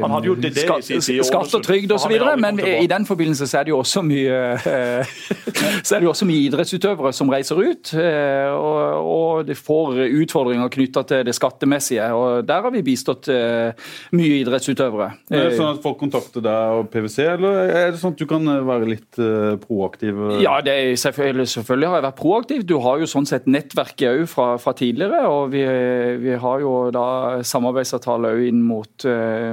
[0.00, 2.14] Han hadde jo det- det i sin tid Skatt og trygd osv.
[2.38, 5.04] Men i den forbindelse så er det jo også mye eh,
[5.84, 10.00] så er det jo også mye idrettsutøvere som reiser ut, eh, og, og de får
[10.22, 12.08] utfordringer knytta til det skattemessige.
[12.14, 13.72] og Der har vi bistått eh,
[14.12, 15.10] mye idrettsutøvere.
[15.30, 18.20] Er det er sånn at folk kontakter deg og PwC, eller er det sånn at
[18.20, 20.20] du kan eh, være litt uh, proaktiv?
[20.30, 20.42] eh?
[20.44, 22.64] Ja, det er selvfølgelig, selvfølgelig har jeg vært proaktiv.
[22.68, 25.24] Du har jo sånn sett nettverket òg fra, fra tidligere.
[25.30, 25.64] Og vi,
[26.22, 27.06] vi har jo da
[27.46, 29.06] samarbeidsavtale òg inn mot,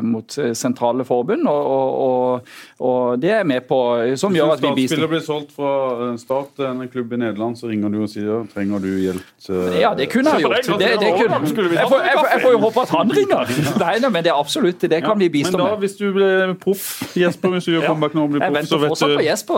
[0.06, 1.48] mot sentrale forbund.
[1.50, 2.54] Og, og, og,
[2.88, 3.80] og det er med på
[4.20, 5.02] Som gjør at vi Hvis bistår.
[5.02, 5.74] startspiller blir solgt fra
[6.10, 9.32] en Start til en klubb i Nederland, så ringer du og sier trenger du hjelp
[9.42, 10.70] til Ja, det kunne jeg gjort.
[10.82, 11.40] Det, det kunne.
[11.42, 13.54] Jeg, får, jeg, får, jeg får jo håpe at han ringer.
[13.82, 14.84] Nei, nei, men det er absolutt.
[14.92, 16.81] Det kan vi bistå Men da, hvis du blir proff,
[17.18, 19.56] Jesper, hvis du gjør comeback nå og blir proff, så vet du,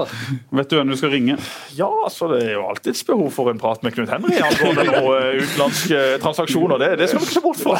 [0.57, 1.37] vet du hvem du skal ringe.
[1.77, 5.17] Ja, så det er jo alltids behov for en prat med Knut Henry angående noen
[5.19, 6.81] eh, utenlandske transaksjoner.
[6.81, 7.79] Det, det skal vi ikke se bort fra.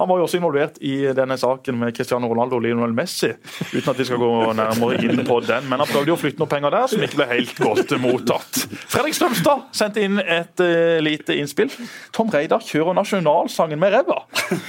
[0.00, 3.32] Han var jo også involvert i denne saken med Cristiano Ronaldo og Lionel Messi,
[3.72, 5.68] uten at vi skal gå nærmere inn på den.
[5.70, 8.62] Men han prøvde jo å flytte noen penger der som ikke ble helt godt mottatt.
[8.90, 11.70] Fredrik Strømstad sendte inn et uh, lite innspill.
[12.14, 14.22] Tom Reidar kjører nasjonalsangen med ræva.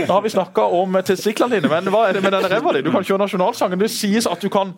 [0.03, 2.83] Nå har vi snakka om testiklene dine, men hva er det med denne ræva di?
[2.85, 3.79] Du kan kjøre nasjonalsangen.
[3.79, 4.73] Det sies at du kan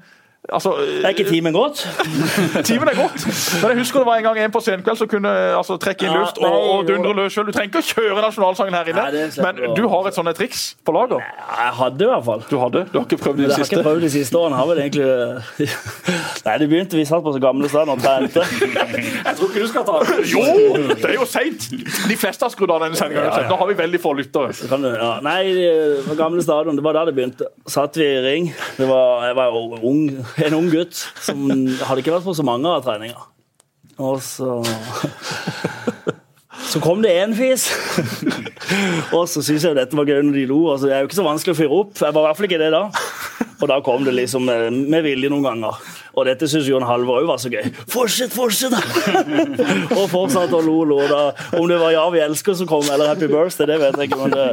[0.53, 0.73] Altså,
[1.03, 1.81] Er ikke timen gått?
[2.69, 3.25] Timen er gått.
[3.61, 6.13] Men jeg husker det var en gang en på senkveld som kunne altså, trekke inn
[6.13, 7.47] Ja, luft og, nei, og dundre løs sjøl.
[7.49, 10.65] Du trenger ikke å kjøre nasjonalsangen her inne, Nei, men du har et sånt triks
[10.85, 11.23] på lager.
[11.23, 12.45] Ja, jeg hadde i hvert fall.
[12.49, 12.83] Du hadde?
[12.91, 13.63] Du har ikke prøvd det, det siste?
[13.63, 14.59] jeg har ikke prøvd de siste årene.
[14.59, 15.69] Har vel egentlig
[16.45, 18.45] Nei, det begynte Vi satt på så gamle steder og trente.
[18.45, 20.19] Jeg tror ikke du skal ta det.
[20.29, 20.45] Jo!
[20.91, 21.67] Det er jo seint.
[22.09, 23.27] De fleste har skrudd av denne sendinga.
[23.49, 24.53] Nå har vi veldig få lyttere.
[24.75, 25.11] Ja.
[25.25, 26.77] Nei, det gamle stadion.
[26.77, 27.49] Det var der det begynte.
[27.69, 28.51] Satt vi i ring.
[28.77, 30.03] Det var, jeg var jo ung,
[30.43, 33.31] en ung gutt som hadde ikke vært på så mange av treninger.
[34.03, 34.61] Og så
[36.65, 37.69] Så kom det én fis.
[39.15, 40.57] og så syntes jeg dette var gøy når de lo.
[40.73, 41.93] Altså, det er jo ikke så vanskelig å fyre opp.
[42.01, 42.81] Jeg var i hvert fall ikke det da.
[43.61, 45.77] Og da kom det liksom med, med vilje noen ganger.
[46.15, 47.69] Og dette syns Jon Halvor òg var så gøy.
[47.91, 48.75] Fortsett, fortsett!
[49.99, 50.99] og fortsatte å lo lo.
[51.07, 51.21] Da.
[51.55, 54.19] Om det var 'Ja, vi elsker' som kom, eller 'Happy Birthday', det vet jeg ikke.
[54.23, 54.47] Men det,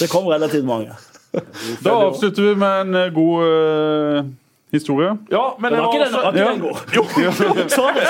[0.00, 0.92] det kom relativt mange.
[1.84, 4.22] Da avslutter vi med en eh, god eh,
[4.72, 5.14] historie.
[5.32, 6.52] Ja, men Det var ikke den, ikke Ja.
[6.52, 6.76] den god.
[6.94, 8.02] Jo, mente sorry.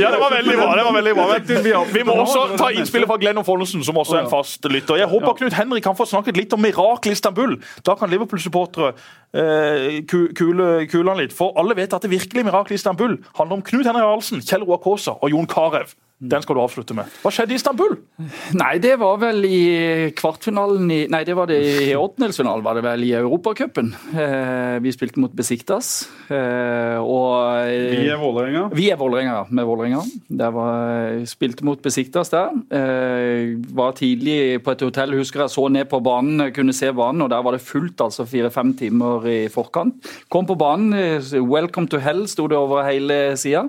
[0.00, 0.74] Ja, det var veldig bra.
[0.76, 1.84] det var veldig bra.
[1.92, 4.96] Vi må også ta innspillet fra Glenn Follensen, som også er en fast lytter.
[4.96, 7.58] Jeg håper Knut Henrik kan få snakket litt om mirakel Istanbul.
[7.86, 8.92] Da kan Liverpool-supportere
[9.34, 11.32] eh, kule, kule han litt.
[11.36, 14.80] For alle vet at det virkelige mirakel Istanbul handler om Knut Henrik Arlsen, Kjell Roar
[14.84, 15.84] Kaasa og Jon Carew.
[16.18, 17.06] Den skal du avslutte med.
[17.22, 17.92] Hva skjedde i Istanbul?
[18.58, 19.58] Nei, det var vel i
[20.18, 23.92] kvartfinalen i Nei, det var det i åttendelsfinalen, var det vel i Europacupen.
[24.18, 26.08] Eh, vi spilte mot Besiktas.
[26.26, 28.64] Eh, og Vi er Vålerenga.
[28.74, 30.00] Vi er Vålerenga, med Vålerenga.
[30.40, 32.50] Der var, spilte mot Besiktas der.
[32.74, 37.22] Eh, var tidlig på et hotell, husker jeg så ned på banen, kunne se banen,
[37.22, 40.02] og der var det fullt altså fire-fem timer i forkant.
[40.34, 43.68] Kom på banen, eh, 'Welcome to hell' sto det over hele sida,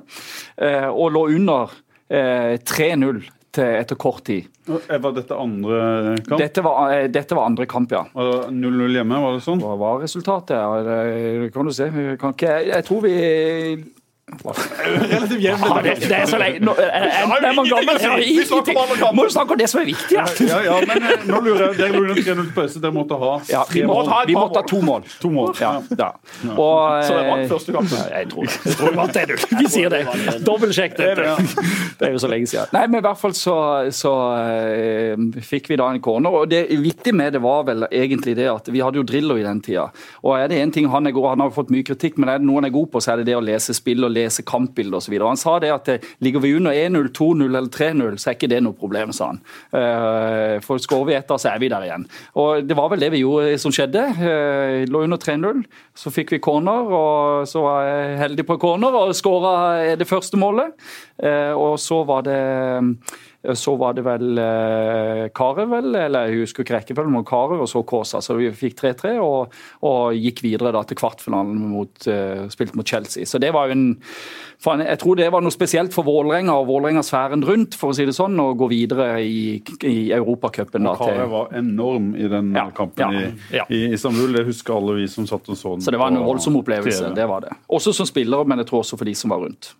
[0.58, 4.46] eh, og lå under eh, 3-0 til etter kort tid.
[4.70, 6.38] Eh, Var dette andre kamp?
[6.42, 8.04] Dette var, eh, dette var andre kamp, ja.
[8.14, 9.62] Og 0-0 hjemme, var det sånn?
[9.64, 10.54] Hva var resultatet?
[10.58, 11.90] Ja, kan du se.
[12.22, 13.16] Kan ikke, jeg tror vi
[14.44, 15.64] Relativt jevn.
[15.70, 18.06] Ja, det, det er så lenge Nå, er, er, er man gammel ingenting å si.
[18.06, 19.18] eller Vi snakker om andre kamper.
[19.20, 20.16] Må du snakke om det som er viktig?
[20.16, 20.26] Ja.
[20.50, 22.82] Ja, ja, men eh, nå lurer jeg Dere lurer på 3-0 pause.
[22.84, 24.12] Dere måtte ha Ja, vi, må, mål.
[24.14, 25.08] ha vi måtte ha to mål.
[25.24, 25.54] To mål.
[25.62, 26.10] Ja, ja.
[26.54, 28.04] Og, Så det vant eh, første kampen.
[28.14, 28.58] Jeg tror det.
[28.66, 29.46] Jeg tror det vant 1-0.
[29.60, 30.02] Vi sier det.
[30.48, 31.34] Dobbeltsjekk dette.
[32.00, 32.72] Det er jo så lenge siden.
[32.76, 33.58] Nei, men i hvert fall så,
[33.96, 36.40] så uh, fikk vi da en corner.
[36.42, 39.46] Og det viktige med det var vel egentlig det at vi hadde jo Drillo i
[39.46, 39.90] den tida.
[40.24, 42.40] Og er det en ting han er god Han har fått mye kritikk, men er
[42.42, 44.19] det noe han er god på, så er det det å lese spill og lese
[44.28, 45.16] kampbilder osv.
[45.22, 48.52] Han sa det at eh, ligger vi under 1-0, 2-0 eller 3-0, så er ikke
[48.52, 49.42] det noe problem, sa han.
[49.76, 52.08] Eh, For skårer vi etter, så er vi der igjen.
[52.42, 54.04] Og det var vel det vi gjorde som skjedde.
[54.20, 55.64] Eh, Lå under 3-0,
[55.96, 60.40] så fikk vi corner, og så var jeg heldig på corner og skåra det første
[60.40, 60.76] målet.
[61.60, 62.40] Og så var det
[63.56, 67.86] så var det vel eh, Karev, eller jeg husker ikke rekkefølgen, men Karev og så
[67.88, 68.20] Kåsa.
[68.20, 69.56] Så vi fikk 3-3 og,
[69.88, 73.24] og gikk videre da til kvartfinalen mot, eh, spilt mot Chelsea.
[73.30, 73.90] Så det var jo en
[74.60, 78.18] Jeg tror det var noe spesielt for Vålerenga og Vålerenga-sfæren rundt, for å si det
[78.18, 80.84] sånn, å gå videre i, i Europacupen.
[81.00, 83.68] Karev var enorm i den Ja, kampen ja, i, ja.
[83.72, 84.36] i Istanbul.
[84.36, 85.88] Det husker alle vi som satt og så den.
[85.88, 87.08] Så det var en voldsom opplevelse.
[87.08, 87.16] TV.
[87.16, 87.56] det var det.
[87.72, 89.72] Også som spiller, men jeg tror også for de som var rundt.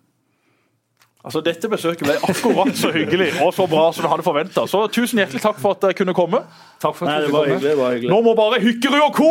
[1.20, 4.62] Altså, Dette besøket ble akkurat så hyggelig og så bra som vi hadde forventa.
[4.70, 6.40] Så tusen hjertelig takk for at dere kunne komme.
[6.80, 7.66] Takk for Nei, at det du var hyggelig.
[7.66, 8.12] Det var hyggelig.
[8.14, 9.28] Nå må bare Hykkerud og co.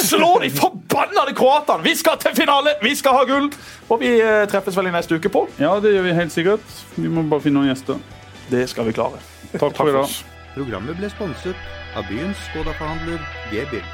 [0.00, 1.84] slå de forbannede kroatene!
[1.84, 2.72] Vi skal til finale!
[2.80, 3.50] Vi skal ha gull!
[3.90, 5.52] Og vi eh, treffes vel i neste uke, Pål?
[5.60, 6.72] Ja, det gjør vi helt sikkert.
[6.96, 8.00] Vi må bare finne noen gjester.
[8.48, 9.20] Det skal vi klare.
[9.52, 10.16] Takk for i dag.
[10.56, 13.20] Programmet ble sponset av byens Skoda-forhandler
[13.52, 13.84] G-bil.